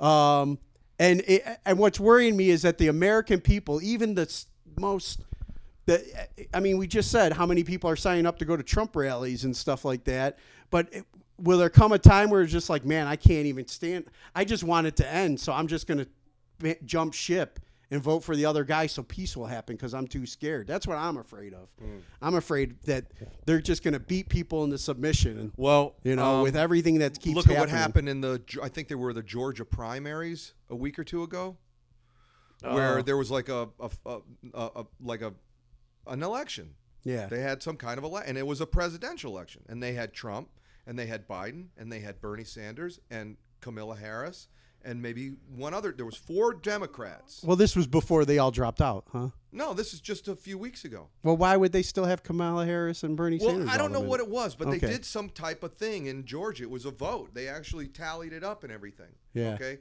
[0.00, 0.58] Um,
[0.98, 4.28] and it, and what's worrying me is that the American people, even the
[4.78, 5.20] most,
[5.86, 8.62] the I mean, we just said how many people are signing up to go to
[8.62, 10.38] Trump rallies and stuff like that.
[10.70, 11.04] But it,
[11.38, 14.04] will there come a time where it's just like, man, I can't even stand.
[14.34, 16.06] I just want it to end, so I'm just going
[16.62, 17.58] to jump ship
[17.90, 20.66] and vote for the other guy so peace will happen because I'm too scared.
[20.66, 21.68] That's what I'm afraid of.
[21.78, 21.98] Hmm.
[22.22, 23.04] I'm afraid that
[23.44, 25.38] they're just going to beat people into submission.
[25.38, 27.76] And, Well, you know, um, with everything that keeps look at what happening.
[27.76, 28.40] happened in the.
[28.62, 31.56] I think there were the Georgia primaries a week or two ago,
[32.62, 33.02] where Oh.
[33.02, 34.20] there was like a, a, a,
[34.54, 35.34] a like a
[36.06, 36.74] an election.
[37.04, 37.26] Yeah.
[37.26, 39.92] They had some kind of a election, and it was a presidential election, and they
[39.94, 40.48] had Trump,
[40.86, 44.48] and they had Biden, and they had Bernie Sanders, and Kamala Harris,
[44.84, 45.92] and maybe one other.
[45.92, 47.42] There was four Democrats.
[47.44, 49.28] well, this was before they all dropped out, huh?
[49.52, 51.08] No, this is just a few weeks ago.
[51.22, 53.68] Well, why would they still have Kamala Harris and Bernie Well, Sanders?
[53.70, 56.64] I don't know what it was, but they did some type of thing in Georgia.
[56.64, 57.34] It was a vote.
[57.34, 59.10] They actually tallied it up and everything.
[59.34, 59.54] Yeah.
[59.54, 59.78] Okay.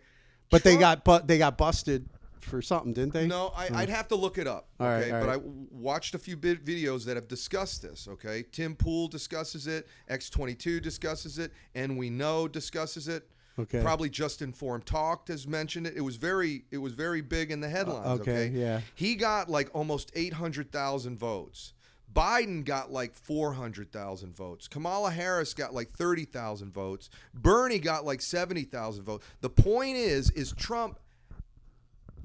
[0.50, 2.10] But they got but they got busted
[2.44, 3.28] for something, didn't they?
[3.28, 3.76] No, I, hmm.
[3.76, 4.68] I'd have to look it up.
[4.80, 5.42] All right, Okay, all but right.
[5.42, 8.08] I watched a few bit videos that have discussed this.
[8.08, 13.28] Okay, Tim Pool discusses it, X22 discusses it, and we know discusses it.
[13.60, 13.82] Okay.
[13.82, 15.94] Probably Just Informed Talked has mentioned it.
[15.96, 18.22] It was very, it was very big in the uh, headlines.
[18.22, 18.82] okay, okay, yeah.
[18.96, 21.74] He got like almost 800,000 votes.
[22.14, 24.68] Biden got like 400,000 votes.
[24.68, 27.10] Kamala Harris got like 30,000 votes.
[27.34, 29.26] Bernie got like 70,000 votes.
[29.42, 31.00] The point is, is Trump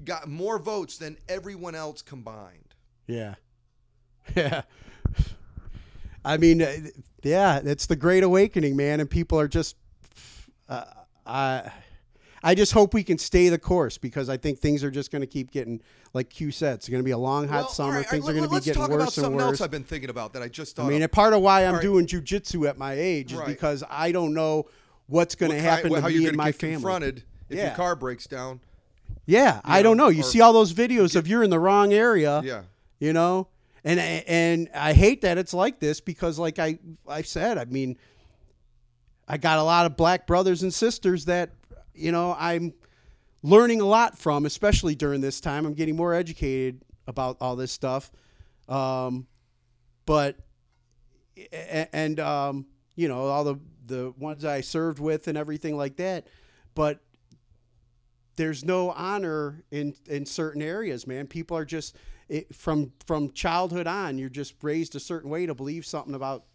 [0.03, 2.73] got more votes than everyone else combined.
[3.07, 3.35] Yeah.
[4.35, 4.63] Yeah.
[6.25, 6.75] I mean, uh,
[7.23, 9.77] yeah, it's the great awakening, man, and people are just
[10.67, 10.83] uh,
[11.25, 11.71] I
[12.43, 15.21] I just hope we can stay the course because I think things are just going
[15.21, 15.81] to keep getting
[16.13, 17.93] like Q said, it's going to be a long hot Well, summer.
[17.93, 19.43] right, things right, are going to be getting worse and something worse.
[19.43, 20.87] else I've been thinking about that I just thought.
[20.87, 21.11] I mean, of.
[21.11, 21.81] part of why I'm right.
[21.81, 24.65] doing jujitsu at my age is because I don't know
[25.07, 26.75] what's going to happen to how me you're and my family.
[26.75, 27.67] confronted if Yeah.
[27.67, 28.59] your car breaks down.
[29.27, 30.07] Yeah, I know, don't know.
[30.07, 32.41] You or- see all those videos of you're in the wrong area.
[32.43, 32.63] Yeah.
[32.99, 33.49] you know
[33.83, 37.95] and and i hate that it's like this because like i i said i mean
[39.27, 41.51] i got a lot of black brothers and sisters that
[41.93, 42.73] you know i'm
[43.43, 47.71] learning a lot from especially during this time i'm getting more educated about all this
[47.71, 48.11] stuff
[48.67, 49.27] um
[50.07, 50.35] but
[51.93, 52.65] and um
[52.95, 56.27] you know all the the ones i served with and everything like that
[56.73, 56.99] but
[58.37, 61.27] there's no honor in in certain areas man.
[61.27, 61.95] People are just
[62.29, 66.45] it, from from childhood on you're just raised a certain way to believe something about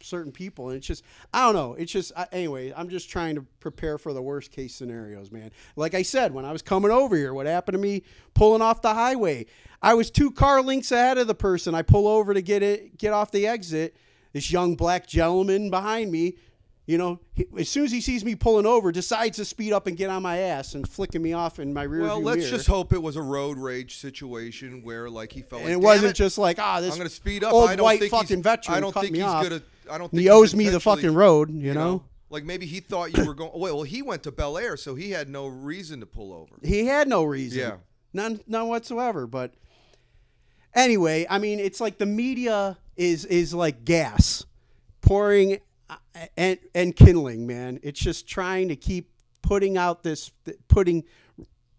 [0.00, 0.68] certain people.
[0.68, 1.04] And it's just
[1.34, 1.74] i don't know.
[1.74, 5.50] It's just I, anyway i'm just trying to prepare for the worst case scenarios man.
[5.76, 8.04] Like i said when i was coming over here what happened to me?
[8.34, 9.46] Pulling off the highway.
[9.82, 11.74] I was two car lengths ahead of the person.
[11.74, 13.96] I pull over to get it get off the exit.
[14.32, 16.34] This young black gentleman behind me
[16.88, 19.86] you know, he, as soon as he sees me pulling over, decides to speed up
[19.86, 22.50] and get on my ass and flicking me off in my rear Well, let's mirror.
[22.50, 25.84] just hope it was a road rage situation where, like, he felt and like, it
[25.84, 27.52] wasn't it, just like ah, this I'm going to speed up.
[27.52, 29.42] old I don't white think fucking he's, veteran I don't cut think me he's off.
[29.42, 29.62] gonna.
[29.90, 32.04] I don't think he owes me the fucking road, you, know?
[32.30, 33.50] Like maybe he thought you were going.
[33.52, 36.54] Wait, well, he went to Bel Air, so he had no reason to pull over.
[36.62, 37.58] He had no reason.
[37.58, 37.76] Yeah.
[38.14, 39.26] None none whatsoever.
[39.26, 39.52] But
[40.74, 44.46] anyway, I mean it's like the media is is like gas
[45.02, 45.58] pouring
[46.36, 47.80] and and kindling, man.
[47.82, 49.10] It's just trying to keep
[49.42, 50.30] putting out this
[50.68, 51.04] putting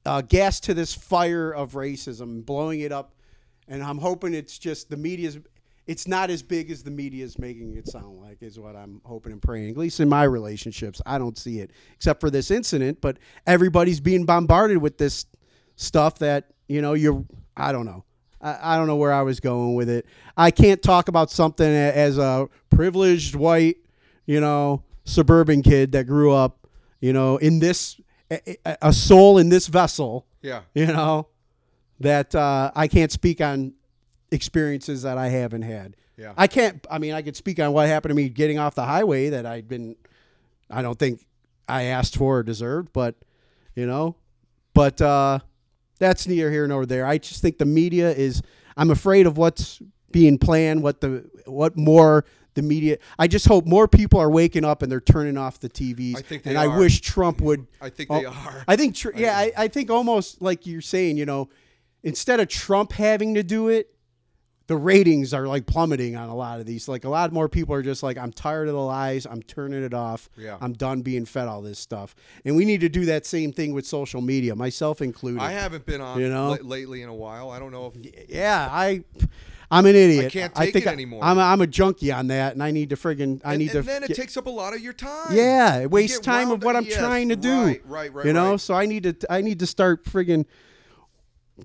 [0.05, 3.13] uh, gas to this fire of racism, blowing it up.
[3.67, 5.39] And I'm hoping it's just the media's
[5.89, 9.01] it's not as big as the media is making it sound like is what I'm
[9.05, 9.71] hoping and praying.
[9.71, 13.99] At least in my relationships, I don't see it except for this incident, but everybody's
[13.99, 15.25] being bombarded with this
[15.77, 17.25] stuff that, you know, you're
[17.57, 18.05] I don't know.
[18.39, 20.05] I, I don't know where I was going with it.
[20.37, 23.77] I can't talk about something as a privileged white,
[24.29, 26.67] you know, suburban kid that grew up,
[27.01, 27.99] you know, in this
[28.29, 30.61] a, soul in this vessel Yeah.
[30.75, 31.29] you know
[31.99, 33.73] that uh, i can't speak on
[34.31, 36.33] experiences that i haven't had Yeah.
[36.37, 38.85] i can't i mean i could speak on what happened to me getting off the
[38.85, 39.95] highway that i'd been
[40.69, 41.25] i don't think
[41.67, 43.15] i asked for or deserved but
[43.75, 44.15] you know
[44.75, 45.39] but uh,
[45.97, 48.43] that's neither here nor there i just think the media is
[48.77, 49.81] i'm afraid of what's
[50.11, 54.65] being planned what the what more the media i just hope more people are waking
[54.65, 57.67] up and they're turning off the tvs I think they and i wish trump would
[57.81, 58.63] I think Oh, they are.
[58.67, 61.49] I think, tr- yeah, I, I think almost like you're saying, you know,
[62.03, 63.93] instead of Trump having to do it,
[64.67, 66.87] the ratings are like plummeting on a lot of these.
[66.87, 69.25] Like a lot more people are just like, I'm tired of the lies.
[69.25, 70.29] I'm turning it off.
[70.37, 70.57] Yeah.
[70.61, 72.15] I'm done being fed all this stuff.
[72.45, 75.41] And we need to do that same thing with social media, myself included.
[75.41, 76.49] I haven't been on You know?
[76.49, 77.49] la- lately in a while.
[77.49, 79.03] I don't know if yeah, I.
[79.71, 80.25] I'm an idiot.
[80.25, 81.23] I can't take think it I- anymore.
[81.23, 83.75] I'm a, I'm a junkie on that, and I need to friggin' I and, need
[83.75, 83.91] and to.
[83.91, 85.35] then it takes up a lot of your time.
[85.35, 87.65] Yeah, it wastes time of what I'm yes, trying to do.
[87.65, 88.25] Right, right, right.
[88.25, 88.59] you know, right.
[88.59, 90.45] so I need to I need to start friggin'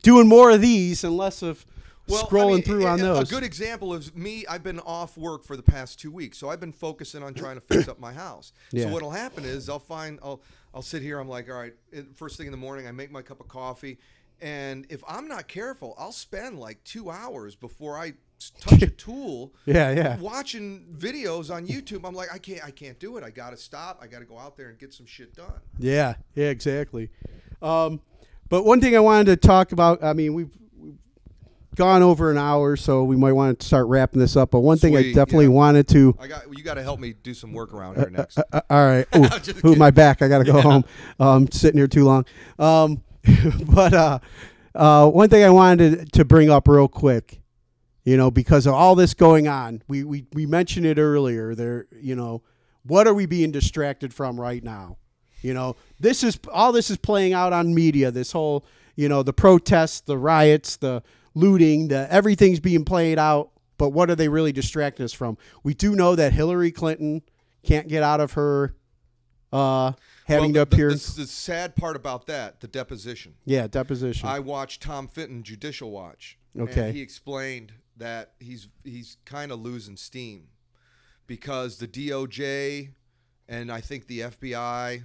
[0.02, 1.64] doing more of these and less of
[2.09, 3.31] Well, I scrolling mean, through on those.
[3.31, 4.44] A good example is me.
[4.48, 7.55] I've been off work for the past two weeks, so I've been focusing on trying
[7.55, 8.52] to fix up my house.
[8.70, 8.85] Yeah.
[8.85, 10.43] So what'll happen is I'll find I'll
[10.74, 11.18] I'll sit here.
[11.18, 11.72] I'm like, all right.
[12.16, 13.98] First thing in the morning, I make my cup of coffee,
[14.40, 18.15] and if I'm not careful, I'll spend like two hours before I
[18.61, 19.52] touch a tool.
[19.66, 20.16] yeah, yeah.
[20.19, 23.24] Watching videos on YouTube, I'm like, I can't, I can't do it.
[23.24, 23.98] I got to stop.
[24.02, 25.61] I got to go out there and get some shit done.
[25.78, 27.11] Yeah, yeah, exactly.
[27.62, 28.01] Um,
[28.48, 30.98] but one thing I wanted to talk about, I mean, we've, we've
[31.74, 34.51] gone over an hour, so we might want to start wrapping this up.
[34.51, 35.52] But one thing I definitely yeah.
[35.52, 36.16] wanted to.
[36.20, 38.39] I got, you got to help me do some work around here next.
[38.39, 39.06] Uh, uh, all right.
[39.65, 40.23] Ooh, ooh, my back.
[40.23, 40.85] I got to go home.
[41.19, 42.27] Um, sitting here too long.
[42.59, 43.02] Um,
[43.66, 44.18] but uh,
[44.74, 47.40] uh, one thing I wanted to, bring up real quick,
[48.05, 51.55] you know, because of all this going on, we, we, we mentioned it earlier.
[51.55, 52.42] There, you know,
[52.82, 54.98] what are we being distracted from right now?
[55.40, 58.10] You know, this is all this is playing out on media.
[58.10, 58.64] This whole,
[58.96, 61.02] you know, the protests, the riots, the
[61.34, 63.51] looting, the everything's being played out.
[63.76, 65.36] But what are they really distracting us from?
[65.62, 67.22] We do know that Hillary Clinton
[67.62, 68.74] can't get out of her
[69.52, 69.92] uh,
[70.24, 70.88] having Well, to the- appear.
[70.90, 73.34] The, the, the sad part about that, the deposition.
[73.44, 74.28] yeah, deposition.
[74.28, 76.38] I watched Tom Fitton Judicial Watch.
[76.59, 76.88] Okay.
[76.88, 80.48] And he explained that he's he's kind of losing steam
[81.26, 82.90] because the DOJ
[83.48, 85.02] and I think the FBI,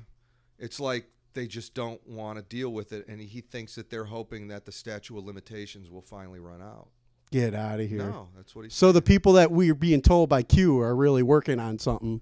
[0.57, 4.05] it's like they just don't want to deal with it, and he thinks that they're
[4.05, 6.87] hoping that the statute of limitations will finally run out.
[7.31, 7.99] get out of here.
[7.99, 8.69] No, that's what he.
[8.71, 12.21] So the people that we're being told by Q are really working on something,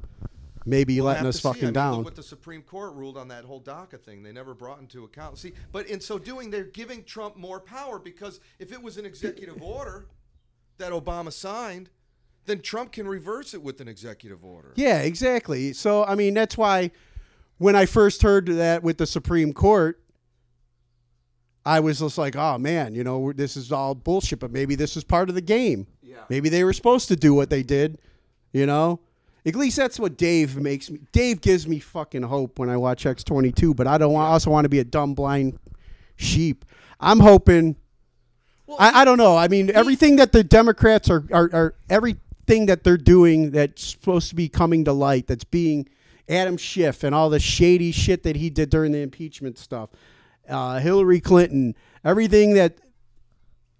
[0.67, 1.47] maybe We'll letting us see.
[1.47, 2.03] I fucking mean, down.
[2.03, 4.23] What the Supreme Court ruled on that whole DACA thing.
[4.23, 5.37] They never brought into account.
[5.37, 9.05] See, but in so doing, they're giving Trump more power because if it was an
[9.05, 10.07] executive order
[10.77, 11.89] that Obama signed,
[12.45, 14.73] then Trump can reverse it with an executive order.
[14.75, 15.73] Yeah, exactly.
[15.73, 16.91] So I mean, that's why
[17.57, 20.01] when I first heard that with the Supreme Court,
[21.65, 24.95] I was just like, "Oh man, you know, this is all bullshit." But maybe this
[24.95, 25.87] was part of the game.
[26.01, 26.23] Yeah.
[26.29, 27.99] Maybe they were supposed to do what they did.
[28.53, 29.01] You know,
[29.47, 30.99] at least that's what Dave makes me.
[31.11, 33.73] Dave gives me fucking hope when I watch X twenty two.
[33.73, 35.59] But I don't want, also want to be a dumb blind
[36.15, 36.65] sheep.
[36.99, 37.75] I'm hoping.
[38.65, 39.37] Well, I, I don't know.
[39.37, 44.29] I mean, everything that the Democrats are, are, are everything that they're doing that's supposed
[44.29, 45.87] to be coming to light, that's being
[46.27, 49.89] Adam Schiff and all the shady shit that he did during the impeachment stuff,
[50.49, 52.79] uh, Hillary Clinton, everything that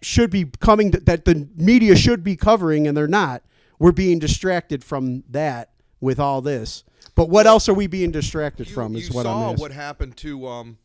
[0.02, 3.44] should be coming to, that the media should be covering and they're not.
[3.80, 6.84] We're being distracted from that with all this.
[7.16, 8.96] But what else are we being distracted you, from?
[8.96, 9.60] Is what I'm asking.
[9.60, 10.78] what happened to um,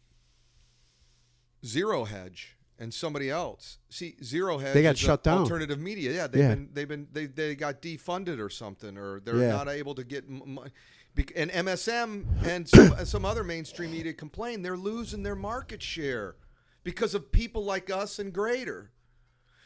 [1.64, 3.78] Zero Hedge and somebody else.
[3.88, 5.42] See, Zero Hedge They got shut down.
[5.42, 6.12] Alternative media.
[6.12, 6.48] Yeah, they've Yeah.
[6.54, 9.50] been they've been they they got defunded or something, or they're Yeah.
[9.52, 10.24] not able to get.
[10.28, 10.70] M- m-
[11.36, 16.36] and MSM and some, some other mainstream media complain they're losing their market share
[16.84, 18.90] because of people like us and greater.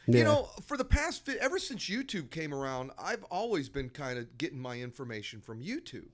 [0.07, 0.19] Yeah.
[0.19, 4.37] You know, for the past ever since YouTube came around, I've always been kind of
[4.37, 6.07] getting my information from YouTube.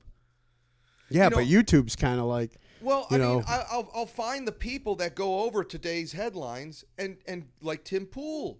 [1.10, 3.36] yeah, you know- but YouTube's kind of like Well, I know.
[3.36, 7.84] mean, I, I'll, I'll find the people that go over today's headlines and, and like
[7.84, 8.57] Tim Pool,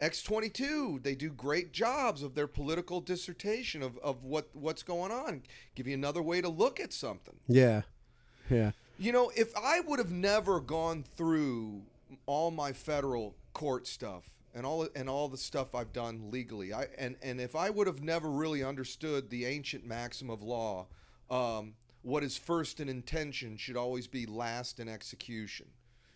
[0.00, 5.42] X22, they do great jobs of their political dissertation of, of what, what's going on.
[5.74, 7.34] Give you another way to look at something.
[7.48, 7.82] yeah,
[8.50, 8.72] yeah.
[8.98, 11.82] You know, if I would have never gone through
[12.26, 16.86] all my federal court stuff and all and all the stuff I've done legally, I
[16.98, 20.86] and and if I would have never really understood the ancient maxim of law,
[21.30, 25.66] um, what is first in intention should always be last in execution.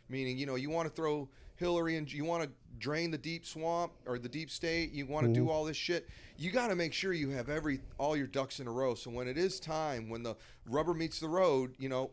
[0.08, 3.44] Meaning, you know, you want to throw Hillary and you want to drain the deep
[3.44, 4.92] swamp or the deep state.
[4.92, 6.08] You want to do all this shit.
[6.36, 8.94] You got to make sure you have every all your ducks in a row.
[8.94, 10.36] So when it is time, when the
[10.68, 12.10] rubber meets the road, you know,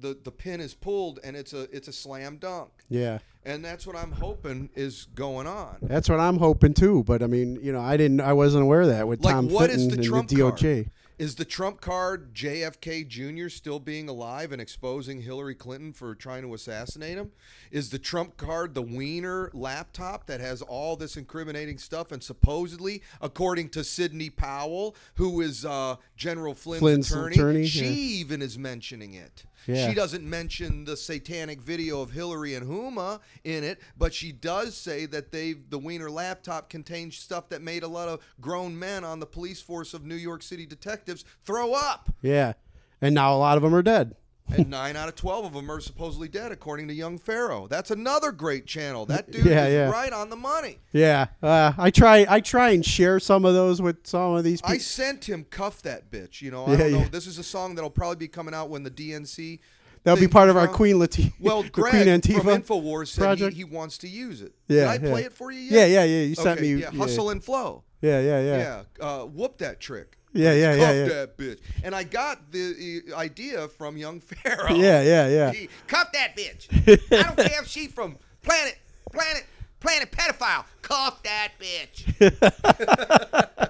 [0.00, 2.70] the the pin is pulled and it's a it's a slam dunk.
[2.88, 3.18] Yeah.
[3.44, 5.78] And that's what I'm hoping is going on.
[5.80, 7.02] That's what I'm hoping too.
[7.04, 9.48] But I mean, you know, I didn't, I wasn't aware of that with Like, Tom
[9.48, 10.90] what is Fitton the and trump the DOJ.
[11.18, 13.48] Is the Trump card JFK Jr.
[13.48, 17.32] still being alive and exposing Hillary Clinton for trying to assassinate him?
[17.72, 23.02] Is the Trump card the Wiener laptop that has all this incriminating stuff and supposedly,
[23.20, 28.20] according to Sidney Powell, who is uh, General Flynn's, Flynn's attorney, attorney, she yeah.
[28.20, 29.44] even is mentioning it.
[29.66, 29.88] Yeah.
[29.88, 34.76] She doesn't mention the satanic video of Hillary and Huma in it, but she does
[34.76, 39.04] say that they the Wiener laptop contains stuff that made a lot of grown men
[39.04, 42.10] on the police force of New York City detectives throw up.
[42.22, 42.54] Yeah.
[43.00, 44.16] And now a lot of them are dead.
[44.56, 47.66] And nine out of twelve of them are supposedly dead, according to Young Pharaoh.
[47.68, 49.04] That's another great channel.
[49.06, 49.90] That dude Yeah, is yeah.
[49.90, 50.78] right on the money.
[50.92, 51.26] Yeah.
[51.42, 54.74] Uh, I try I try and share some of those with some of these people.
[54.74, 56.98] I sent him "Cuff That Bitch." You know, I Yeah, don't know.
[57.00, 57.08] yeah.
[57.08, 59.60] This is a song that'll probably be coming out when the DNC.
[60.04, 60.68] That'll be part of our.
[60.68, 61.32] Queen Latifah.
[61.40, 63.52] Well, Greg Queen from Infowars said project.
[63.52, 64.52] he, he wants to use it.
[64.68, 65.90] Yeah, Did I play it for you Yeah, yet?
[65.90, 66.22] yeah, yeah.
[66.22, 67.82] You sent Okay, me yeah, hustle and flow.
[68.00, 68.56] Yeah, yeah, yeah.
[69.00, 70.17] Yeah, uh, whoop that trick.
[70.32, 71.08] Yeah, yeah, yeah, yeah.
[71.08, 71.58] that bitch.
[71.82, 74.74] And I got the uh, idea from Young Pharaoh.
[74.74, 75.52] Yeah, yeah, yeah.
[75.52, 76.68] He, Cuff that bitch.
[77.12, 78.78] I don't care if she's from planet,
[79.12, 79.46] planet,
[79.80, 80.64] planet pedophile.
[80.82, 82.04] Cuff that bitch.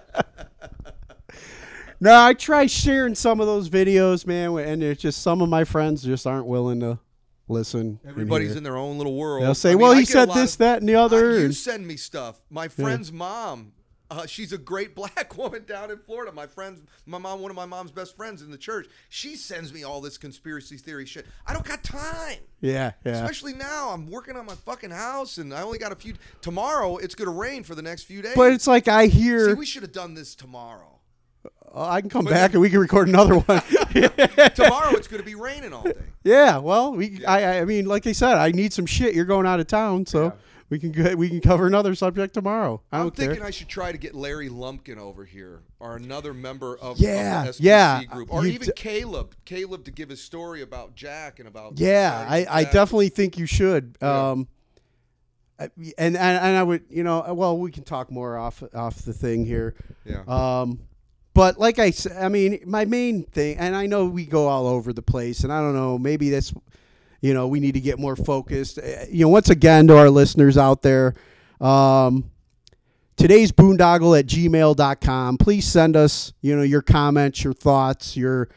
[2.00, 5.64] No, I try sharing some of those videos, man, and it's just some of my
[5.64, 7.00] friends just aren't willing to
[7.48, 7.98] listen.
[8.06, 8.58] Everybody's hear.
[8.58, 9.42] in their own little world.
[9.42, 11.52] They'll say, I mean, "Well, I he said this, of- that, and the other." You
[11.52, 12.40] send me stuff.
[12.50, 13.72] My friend's mom,
[14.10, 16.32] uh, she's a great black woman down in Florida.
[16.32, 18.86] My friend's, my mom, one of my mom's best friends in the church.
[19.08, 21.26] She sends me all this conspiracy theory shit.
[21.46, 22.38] I don't got time.
[22.60, 23.12] yeah, yeah.
[23.12, 26.14] Especially now, I'm working on my fucking house, and I only got a few.
[26.40, 28.32] Tomorrow, it's gonna rain for the next few days.
[28.34, 29.50] But it's like I hear.
[29.50, 30.94] See, we should have done this tomorrow.
[31.74, 33.60] Oh, I can come back and we can record another one.
[34.54, 35.92] tomorrow, it's gonna be raining all day.
[36.24, 37.24] yeah, well, we.
[37.26, 39.14] I, I mean, like I said, I need some shit.
[39.14, 40.32] You're going out of town, so
[40.70, 42.82] we can go, we can cover another subject tomorrow.
[42.92, 43.46] I I'm don't thinking care.
[43.46, 47.60] I should try to get Larry Lumpkin over here, or another member of, Yeah, of
[47.60, 49.34] yeah, group, or you even d- Caleb.
[49.44, 53.46] Caleb to give his story about Jack and about Yeah, I, I definitely think you
[53.46, 53.96] should.
[54.02, 54.30] Yeah.
[54.30, 54.48] Um,
[55.58, 59.12] and, and and I would, you know, well, we can talk more off off the
[59.12, 59.74] thing here.
[60.04, 60.22] Yeah.
[60.28, 60.80] Um,
[61.34, 64.66] but like I said, I mean, my main thing, and I know we go all
[64.66, 66.52] over the place, and I don't know, maybe that's,
[67.20, 68.78] you know, we need to get more focused.
[68.78, 71.14] Uh, You know, once again, to our listeners out there,
[71.60, 72.30] um,
[73.16, 75.38] today's boondoggle at gmail.com.
[75.38, 78.48] Please send us, you know, your comments, your thoughts, your,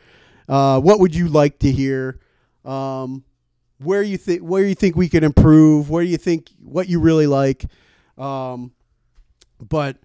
[0.48, 2.20] uh, what would you like to hear?
[2.64, 3.24] Um,
[3.80, 7.26] where you think, where you think we can improve, where you think, what you really
[7.28, 7.66] like.
[8.18, 8.72] Um,
[9.60, 9.98] but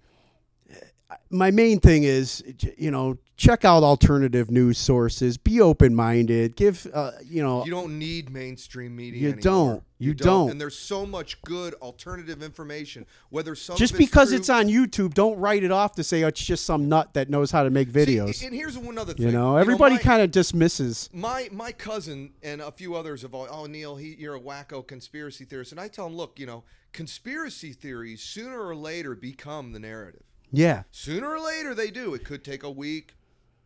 [1.29, 2.43] my main thing is
[2.77, 7.97] you know check out alternative news sources be open-minded give uh, you know You don't
[7.99, 9.19] need mainstream media.
[9.21, 9.41] You anymore.
[9.41, 9.83] don't.
[9.99, 10.51] You don't.
[10.51, 13.05] And there's so much good alternative information.
[13.29, 16.27] Whether some just because true- it's on youtube don't write it off to say oh,
[16.27, 19.13] it's just some nut that knows how to make See, videos and here's one other
[19.13, 19.27] thing.
[19.27, 23.33] you know everybody my- kind of dismisses my my cousin and a few others have
[23.33, 26.45] all, oh Neil, he, you're a wacko conspiracy theorist, and I tell him, look, you
[26.45, 30.23] know, conspiracy theories sooner or later become the narrative.
[30.51, 32.13] yeah Sooner or later they do.
[32.13, 33.13] It could take a week,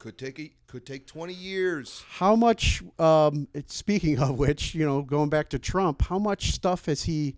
[0.02, 2.04] could take a, could take 20 years.
[2.10, 6.88] how much um speaking of which you know going back to trump how much stuff
[6.88, 7.36] has he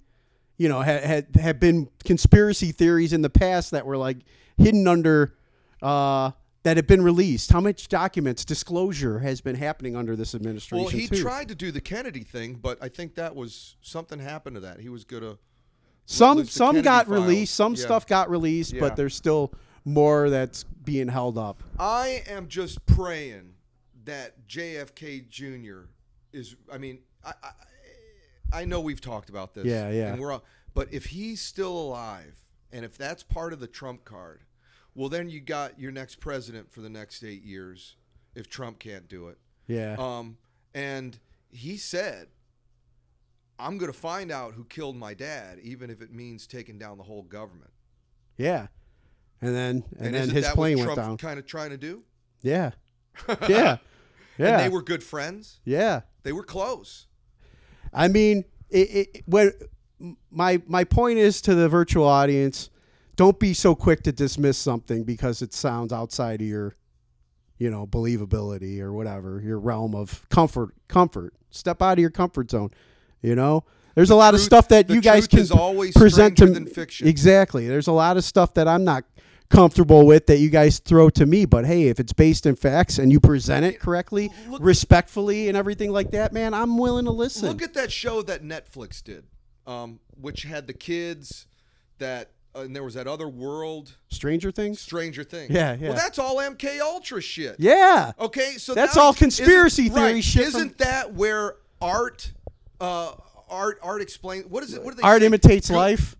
[0.57, 4.15] you know had had, had been conspiracy theories in the past that were like
[4.57, 5.35] hidden under
[5.81, 6.31] uh
[6.63, 10.87] that have been released how much documents disclosure has been happening under this administration Well,
[10.89, 11.21] he too?
[11.21, 14.79] tried to do the Kennedy thing, but I think that was something happened to that.
[14.79, 15.37] He was gonna
[16.05, 17.81] some some Kennedy got released some Yeah.
[17.81, 18.79] stuff got released Yeah.
[18.79, 19.51] but there's still
[19.85, 23.53] more that's being held up I am just praying
[24.05, 25.87] that JFK Jr.
[26.31, 26.55] is.
[26.71, 29.65] I mean, I, I, I know we've talked about this.
[29.65, 30.13] Yeah, yeah.
[30.13, 30.43] And we're all,
[30.73, 32.35] but if he's still alive,
[32.71, 34.41] and if that's part of the Trump card,
[34.95, 37.95] well, then you got your next president for the next eight years.
[38.35, 39.37] If Trump can't do it,
[39.67, 40.37] yeah um,
[40.73, 41.19] and
[41.51, 42.29] he said,
[43.59, 46.97] "I'm going to find out who killed my dad, even if it means taking down
[46.97, 47.69] the whole government."
[48.35, 48.65] yeah
[49.45, 51.77] and then and, then isn't his plane what went Trump down kind of trying to
[51.77, 52.03] do?
[52.41, 52.71] yeah
[53.47, 53.77] yeah
[54.37, 55.59] yeah And they were good friends.
[55.65, 57.07] yeah They were close.
[57.93, 59.51] I mean, it, it, when
[60.31, 62.69] my my point is to the virtual audience,
[63.15, 66.75] don't be so quick to dismiss something because it sounds outside of your,
[67.59, 70.73] you know, believability or whatever your realm of comfort.
[70.87, 71.33] Comfort.
[71.51, 72.71] Step out of your comfort zone.
[73.21, 73.63] You know,
[73.95, 77.07] there's a lot of stuff that you guys can always present to fiction.
[77.07, 77.67] Exactly.
[77.67, 79.03] There's a lot of stuff that I'm not
[79.53, 82.97] comfortable with that you guys throw to me but hey if it's based in facts
[82.97, 87.11] and you present it correctly Look- respectfully and everything like that man i'm willing to
[87.11, 89.25] listen Look at that show that Netflix did,
[89.67, 91.45] um, which had the kids
[91.99, 94.79] that and there was that other world, Stranger Things.
[94.79, 95.49] Stranger Things.
[95.51, 95.89] Yeah, yeah.
[95.89, 97.55] Well, that's all MK Ultra shit.
[97.57, 98.11] Yeah.
[98.19, 102.31] Okay, so That's all conspiracy theory right, shit Isn't that where art,
[102.79, 103.13] uh,
[103.49, 104.43] art, art explain?
[104.43, 104.83] What is it?
[104.83, 105.25] What do they Art say?
[105.25, 106.15] imitates Good- life.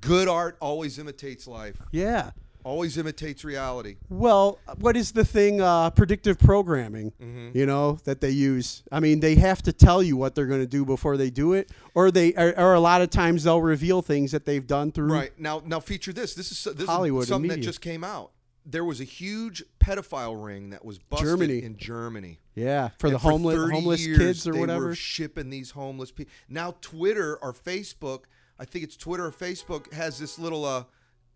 [0.00, 1.80] Good art always imitates life.
[1.92, 2.30] Yeah.
[2.64, 3.96] Always imitates reality.
[4.10, 5.60] Well, what is the thing?
[5.60, 7.12] Uh, predictive programming.
[7.12, 7.56] Mm-hmm.
[7.56, 8.82] You know that they use.
[8.92, 11.54] I mean, they have to tell you what they're going to do before they do
[11.54, 14.92] it, or they, or, or a lot of times they'll reveal things that they've done
[14.92, 15.12] through.
[15.12, 16.34] Right now, now feature this.
[16.34, 18.32] This is this Hollywood is something that just came out.
[18.66, 21.62] There was a huge pedophile ring that was busted Germany.
[21.62, 22.38] in Germany.
[22.54, 24.86] Yeah, for the And homeless homeless years, kids or they whatever.
[24.86, 26.32] Were shipping these homeless people.
[26.50, 28.24] Now Twitter or Facebook,
[28.58, 30.84] I think it's Twitter or Facebook, has this little uh,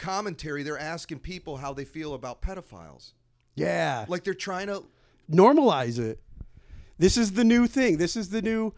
[0.02, 0.62] commentary.
[0.62, 3.12] They're asking people how they feel about pedophiles.
[3.54, 4.84] yeah, Like they're trying to.
[5.30, 6.20] normalize it.
[6.98, 7.96] This is the new thing.
[7.96, 8.74] This is the new,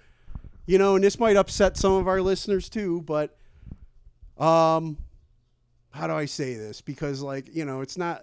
[0.66, 3.36] you know, and this might upset some of our listeners too, but
[4.38, 4.96] um
[5.90, 6.80] how do I say this?
[6.80, 8.22] Because like, you know, it's not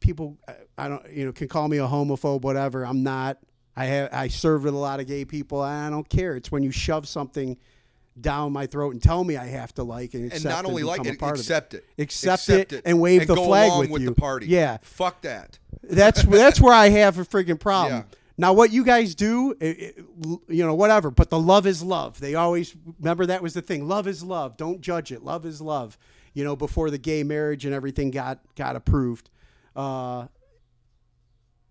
[0.00, 0.38] people
[0.78, 2.84] I don't, you know, can call me a homophobe whatever.
[2.86, 3.38] I'm not.
[3.74, 5.60] I have I served with a lot of gay people.
[5.60, 6.36] I don't care.
[6.36, 7.56] It's when you shove something
[8.20, 10.82] down my throat and tell me I have to like and accept And not only
[10.82, 11.84] like become a it, accept it.
[11.98, 14.08] Accept it and wave the go flag with with you.
[14.10, 14.46] the party.
[14.46, 14.78] Yeah.
[14.82, 15.58] Fuck that.
[15.82, 18.04] That's that's where I have a freaking problem.
[18.08, 18.16] Yeah.
[18.38, 20.04] Now, what you guys do, it, it-
[20.48, 21.10] you know, whatever.
[21.10, 22.18] But the love is love.
[22.20, 23.86] They always remember that was the thing.
[23.88, 24.56] Love is love.
[24.56, 25.22] Don't judge it.
[25.22, 25.98] Love is love.
[26.34, 29.28] You know, before the gay marriage and everything got got approved,
[29.76, 30.26] uh,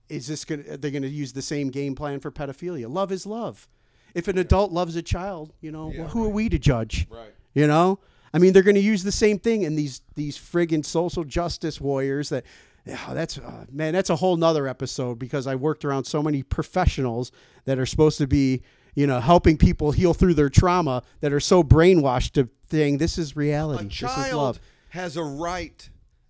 [0.10, 0.78] is this gonna?
[0.78, 2.92] They're gonna use the same game plan for pedophilia.
[2.92, 3.68] Love is love.
[4.14, 7.08] If an adult loves a child, you know, Yeah, who are we to judge?
[7.10, 7.34] Right.
[7.54, 8.00] You know,
[8.34, 11.82] I mean, they're going to use the same thing in these these friggin' social justice
[11.82, 12.30] warriors.
[12.30, 12.46] That,
[12.86, 16.42] yeah, that's uh, man, that's a whole nother episode because I worked around so many
[16.44, 17.32] professionals
[17.66, 18.62] that are supposed to be,
[18.96, 23.18] you know, helping people heal through their trauma that are so brainwashed to think this
[23.18, 24.60] is reality, A this is love.
[24.90, 25.90] has a right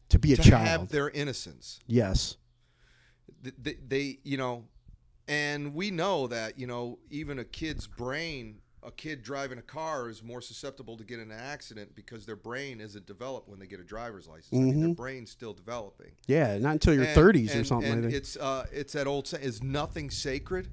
[0.10, 1.80] To be a to child, have their innocence.
[1.88, 2.36] yes,
[3.42, 4.66] They, they, you know,
[5.28, 10.10] and we know that you know even a kid's brain, a kid driving a car
[10.10, 13.68] is more susceptible to get in an accident because their brain isn't developed when they
[13.68, 14.50] get a driver's license.
[14.54, 16.12] I mean, their brain's still developing.
[16.28, 17.92] yeah, not until your And- thirties or something.
[17.92, 18.18] And like that.
[18.18, 20.70] it's uh, it's that old saying: "Is nothing sacred?"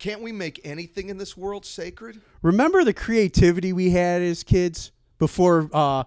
[0.00, 2.20] Can't we make anything in this world sacred?
[2.42, 6.02] Remember the creativity we had as kids before uh,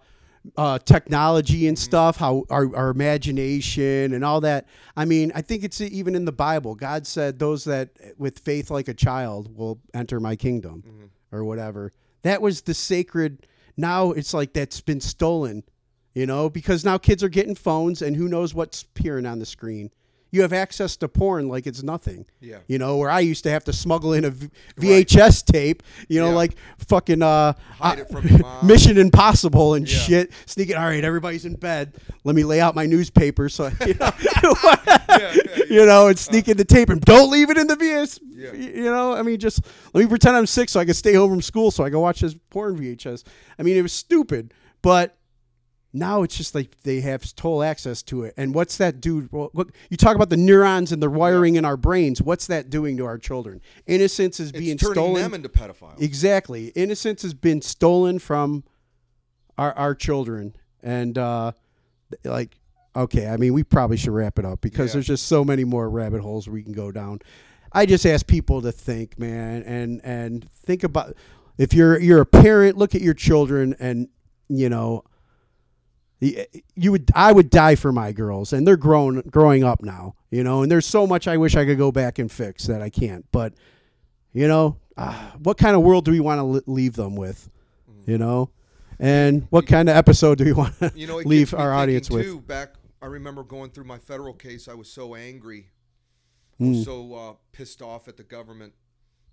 [0.56, 4.68] uh, technology and stuff, how our, our imagination and all that.
[4.96, 6.76] I mean, I think it's even in the Bible.
[6.76, 10.84] God said, Those that with faith like a child will enter my kingdom
[11.32, 11.92] or whatever.
[12.24, 13.48] That was the sacred.
[13.76, 15.64] Now it's like that's been stolen,
[16.14, 19.46] you know, because now kids are getting phones and who knows what's appearing on the
[19.46, 19.92] screen.
[20.32, 22.26] You have access to porn like it's nothing.
[22.42, 22.58] Yeah.
[22.68, 26.20] You know, where I used to have to smuggle in a v- VHS tape, you
[26.20, 26.36] know, Yeah.
[26.36, 28.40] like fucking uh, uh, it from your.
[28.64, 29.98] Mission Impossible and Yeah.
[29.98, 30.32] shit.
[30.46, 31.96] Sneaking, all right, everybody's in bed.
[32.24, 34.12] Let me lay out my newspaper so you know,
[35.10, 35.34] yeah,
[35.70, 38.20] you know and sneak in the tape and don't leave it in the VHS.
[38.30, 38.54] Yeah.
[38.54, 39.62] You know, I mean, just
[39.94, 42.00] let me pretend I'm sick so I can stay home from school so I can
[42.00, 43.24] watch this porn VHS.
[43.58, 45.17] I mean, it was stupid, but
[45.94, 48.34] now it's just like they have total access to it.
[48.38, 49.28] And what's that do?
[49.32, 52.22] Well, what, you talk about the neurons and the wiring in our brains.
[52.22, 53.62] What's that doing to our children?
[53.88, 55.22] Innocence is being it's turning stolen.
[55.24, 56.00] them into pedophiles.
[56.02, 56.68] Exactly.
[56.70, 58.64] Innocence has been stolen from
[59.58, 60.56] our our children.
[60.84, 61.54] And uh
[62.24, 62.58] like
[62.96, 64.94] okay, I mean we probably should wrap it up because Yeah.
[64.94, 67.20] there's just so many more rabbit holes we can go down.
[67.72, 71.16] I just ask people to think, man, and and think about
[71.58, 74.10] if you're you're a parent, look at your children and
[74.48, 75.04] you know
[76.20, 80.44] you would I would die for my girls and they're grown growing up now, you
[80.44, 82.90] know, and there's so much I wish I could go back and fix that I
[82.90, 83.26] can't.
[83.32, 83.54] But
[84.34, 87.50] you know, uh, what kind of world do we want to leave them with?
[88.06, 88.52] You know,
[89.00, 92.48] and what kind of episode do we want to you know, leave our audience with?
[92.48, 94.68] Back, I remember going through my federal case.
[94.68, 95.72] I was so angry,
[96.60, 96.70] I Hmm.
[96.70, 98.74] was so uh, pissed off at the government,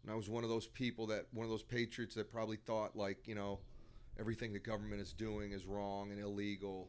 [0.03, 2.97] and I was one of those people that one of those patriots that probably thought
[2.97, 3.61] like you know
[4.19, 6.89] everything the government is doing is wrong and illegal.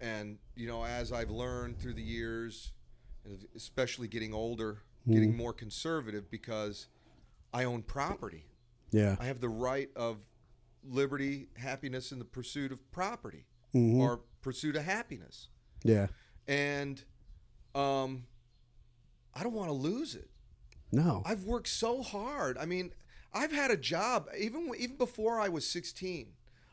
[0.00, 2.72] And you know, as I've learned through the years,
[3.54, 5.36] especially getting older, getting Hmm.
[5.38, 6.88] more conservative because
[7.52, 8.46] I own property.
[8.90, 10.18] Yeah, I have the right of
[10.84, 13.98] liberty, happiness, and the pursuit of property Mhm.
[13.98, 15.48] or pursuit of happiness.
[15.82, 16.08] yeah,
[16.48, 17.04] And
[17.74, 18.26] um,
[19.34, 20.30] I don't want to lose it.
[20.92, 22.56] no, I've worked so hard.
[22.58, 22.92] I mean,
[23.36, 26.28] I've had a job even even before I was 16.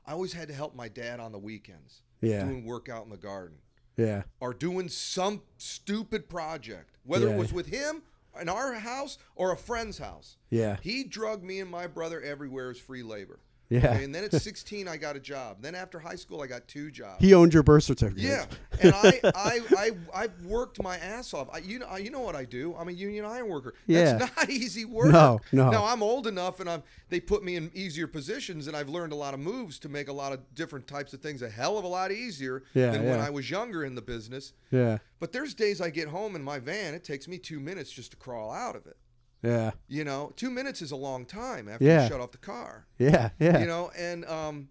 [0.06, 2.44] I always had to help my dad on the weekends, Yeah.
[2.46, 3.58] doing work out in the garden
[3.98, 7.36] yeah, or doing some stupid project, whether Yeah.
[7.36, 8.04] it was with him
[8.40, 10.38] in our house or a friend's house.
[10.50, 13.40] yeah, He drugged me and my brother everywhere as free labor.
[13.74, 13.94] Yeah.
[13.94, 15.58] Okay, And then at 16, I got a job.
[15.62, 17.20] Then after high school, I got two jobs.
[17.22, 18.24] He owned your birth certificate.
[18.24, 18.46] Yeah,
[18.82, 21.48] and I, I, I, I've worked my ass off.
[21.52, 22.76] I, you know, you know what I do.
[22.78, 23.74] I'm a union iron worker.
[23.88, 24.14] Yeah.
[24.18, 25.12] That's not easy work.
[25.12, 25.72] No, no.
[25.72, 26.84] Now I'm old enough, and I'm.
[27.10, 30.08] They put me in easier positions, and I've learned a lot of moves to make
[30.08, 33.06] a lot of different types of things a hell of a lot easier Yeah, than
[33.06, 33.20] when.
[33.20, 34.54] I was younger in the business.
[34.72, 34.98] Yeah.
[35.20, 36.94] But there's days I get home in my van.
[36.94, 38.98] It takes me two minutes just to crawl out of it.
[39.44, 39.72] Yeah.
[39.90, 42.04] You know, two minutes is a long time after Yeah.
[42.04, 43.30] you shut off the car Yeah.
[43.40, 43.60] Yeah.
[43.60, 44.70] you know and um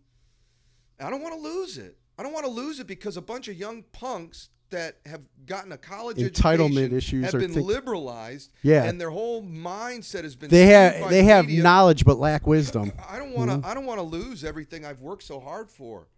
[1.00, 3.48] i don't want to lose it i don't want to lose it because a bunch
[3.48, 8.84] of young punks that have gotten a college Entitlement issues have been think- liberalized Yeah.
[8.84, 11.62] and their whole mindset has been they have they the have media.
[11.62, 12.92] knowledge but lack wisdom.
[13.10, 16.08] i don't want to i don't want to lose everything i've worked so hard for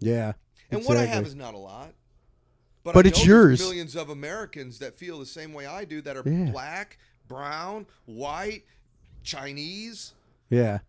[0.00, 0.32] Yeah.
[0.70, 1.92] and what i have is not a lot
[2.84, 3.60] but, But it's yours.
[3.60, 6.50] millions of americans that feel the same way i do that are Yeah.
[6.50, 6.98] black
[7.32, 8.64] brown white
[9.22, 10.12] chinese
[10.50, 10.80] Yeah.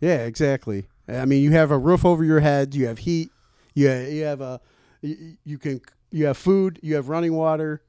[0.00, 0.86] Yeah, exactly.
[1.06, 3.30] I mean, you have a roof over your head, you have heat,
[3.74, 4.60] you you have a
[5.00, 5.80] you, can
[6.10, 7.82] you have food, you have running water.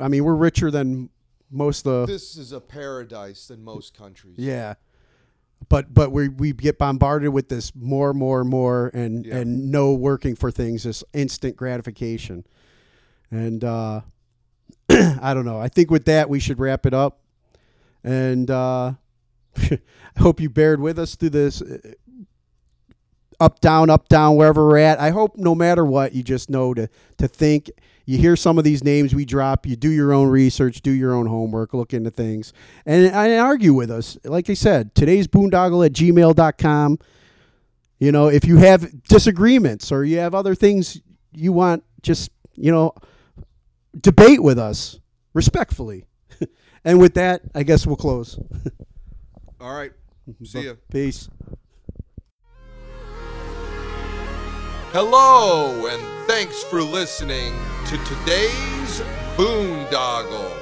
[0.00, 1.10] I mean, we're richer than
[1.50, 4.74] most of the this is a paradise than most countries Yeah.
[5.68, 9.38] But but we we get bombarded with this more more more and Yeah.
[9.38, 12.46] and no working for things this instant gratification.
[13.30, 14.00] And uh
[15.22, 15.60] I don't know.
[15.60, 17.20] I think with that we should wrap it up.
[18.02, 18.92] And uh
[19.56, 19.78] I
[20.18, 21.78] hope you bared with us through this uh,
[23.40, 25.00] up down up down wherever we're at.
[25.00, 26.88] I hope no matter what you just know to
[27.18, 27.70] to think
[28.10, 31.14] you hear some of these names we drop, you do your own research, do your
[31.14, 32.52] own homework, look into things,
[32.84, 34.18] and, and argue with us.
[34.24, 36.98] Like I said, today's boondoggle at gmail.com.
[38.00, 41.00] You know, if you have disagreements or you have other things
[41.32, 42.94] you want, just, you know,
[43.98, 45.00] debate with us
[45.34, 46.06] respectfully.
[46.84, 48.38] and with that, I guess we'll close.
[49.60, 49.92] all right
[50.44, 51.28] see ya Peace.
[54.92, 57.54] Hello, and thanks for listening
[57.86, 59.00] to today's
[59.36, 60.52] Boondoggle.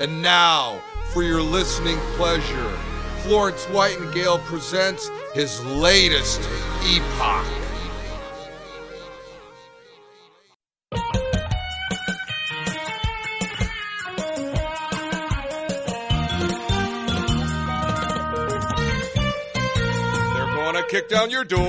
[0.00, 0.82] And now,
[1.12, 2.76] for your listening pleasure,
[3.20, 6.40] Florence Whitingale presents his latest
[6.82, 7.65] epoch.
[20.96, 21.60] They're gonna kick down your door.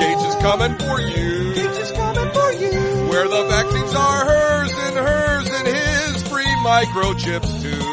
[0.00, 1.54] Gates is coming for you.
[1.54, 2.70] Gates is coming for you.
[3.08, 7.84] Where the vaccines are hers and hers and his free microchips too.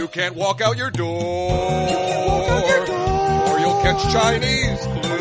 [0.00, 1.52] You can't walk out your door.
[3.50, 5.18] Or you'll catch Chinese flu.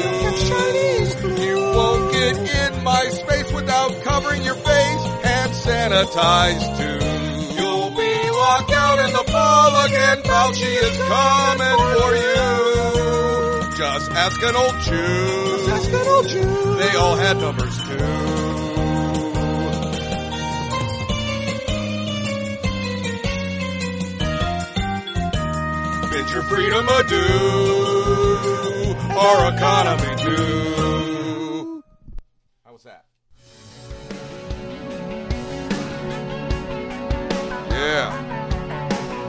[1.44, 7.15] You won't get in my space without covering your face and sanitize too.
[9.56, 10.18] In again.
[10.24, 13.76] Fauci is coming for you.
[13.78, 15.26] Just ask an old Jew.
[16.78, 17.98] They all had numbers too.
[26.12, 28.26] Bid your freedom adieu.
[29.18, 31.84] Our economy too.
[32.64, 33.06] How was that?
[37.72, 38.25] Yeah.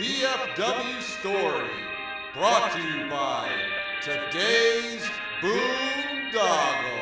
[0.00, 1.68] VFW story
[2.32, 3.50] brought to you by
[4.00, 5.06] today's
[5.42, 7.00] Boondoggle.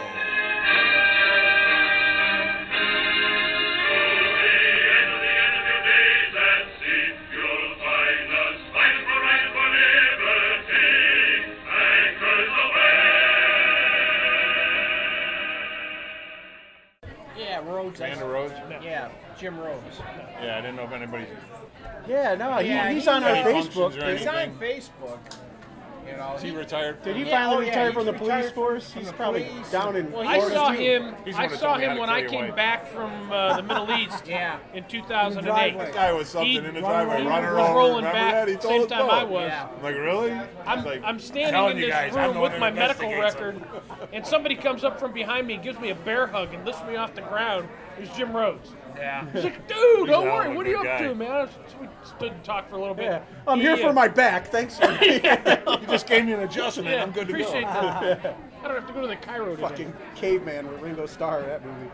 [17.36, 18.00] Yeah, Rhodes.
[18.00, 18.54] Xander Rhodes?
[18.82, 19.08] Yeah,
[19.38, 19.78] Jim Rose.
[20.42, 21.26] Yeah, I didn't know if anybody.
[22.08, 23.92] Yeah, no, Yeah, he, he's he- on our any Facebook.
[23.92, 24.58] functions or He's on anything?
[24.80, 25.18] Facebook.
[26.10, 27.02] You know, Is he retired?
[27.02, 28.90] Did he Yeah, finally oh, yeah, retire from the police retired force?
[28.92, 29.70] from He's the probably police.
[29.70, 30.76] down in Well, I Florida, saw too.
[30.78, 31.14] him.
[31.26, 32.44] He's the I one that saw told me how him to when I your came
[32.46, 32.56] wife.
[32.56, 34.56] back from uh, the Middle East Yeah.
[34.72, 35.76] in 2008.
[35.76, 37.26] That guy was something He- in the running driveway, around.
[37.26, 37.78] running He was over.
[37.78, 38.48] rolling Remember back that?
[38.48, 39.12] He told same us time both.
[39.12, 39.48] I was.
[39.50, 39.68] Yeah.
[39.76, 40.30] I'm like, really?
[40.68, 44.54] I'm, like, I'm standing in this guys, room with my medical investigates record, and somebody
[44.54, 47.22] comes up from behind me gives me a bear hug and lifts me off the
[47.22, 47.68] ground.
[47.96, 48.70] It was Jim Rhodes.
[48.96, 49.30] Yeah.
[49.32, 50.54] He's like, dude, He's don't worry.
[50.54, 51.02] What are you up guy.
[51.02, 51.48] to, man?
[51.48, 53.06] So we stood and talked for a little bit.
[53.06, 53.22] Yeah.
[53.46, 54.46] I'm He, here uh, for my back.
[54.48, 54.78] Thanks.
[55.78, 56.88] You just gave me an adjustment.
[56.88, 57.72] Yeah, I'm good to appreciate go.
[57.72, 58.36] that.
[58.62, 59.62] I don't have to go to the chiro today.
[59.62, 61.42] Fucking caveman with Ringo Starr.
[61.42, 61.90] That movie.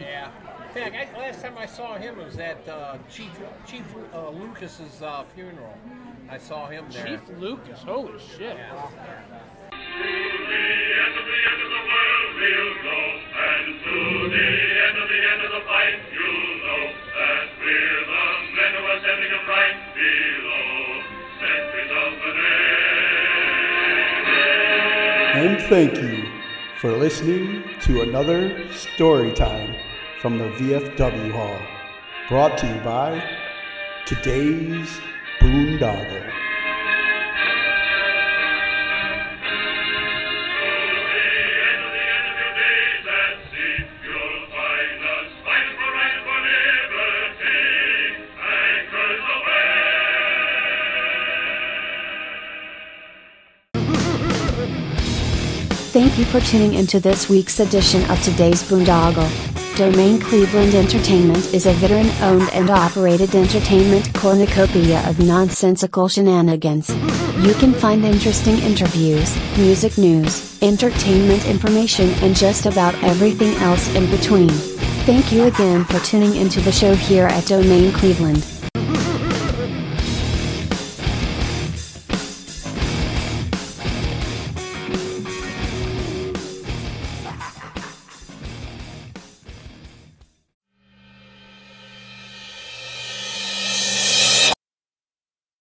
[0.00, 0.30] Yeah.
[0.74, 3.30] In fact, I, last time I saw him was at uh, Chief
[3.66, 3.84] Chief
[4.14, 5.76] uh, Lucas's uh, funeral.
[6.28, 7.06] I saw him there.
[7.06, 8.56] Chief Lucas, holy shit.
[8.56, 8.90] Yeah.
[25.36, 26.24] And thank you
[26.80, 29.76] for listening to another story time
[30.20, 31.60] from the VFW Hall.
[32.28, 33.22] Brought to you by
[34.06, 34.98] today's
[35.76, 36.32] Boondoggle.
[55.92, 59.65] Thank you for tuning into this week's edition of today's Boondoggle.
[59.76, 66.88] Domain Cleveland Entertainment is a veteran owned and operated entertainment cornucopia of nonsensical shenanigans.
[67.44, 74.10] You can find interesting interviews, music news, entertainment information, and just about everything else in
[74.10, 74.48] between.
[75.04, 78.55] Thank you again for tuning into the show here at Domain Cleveland.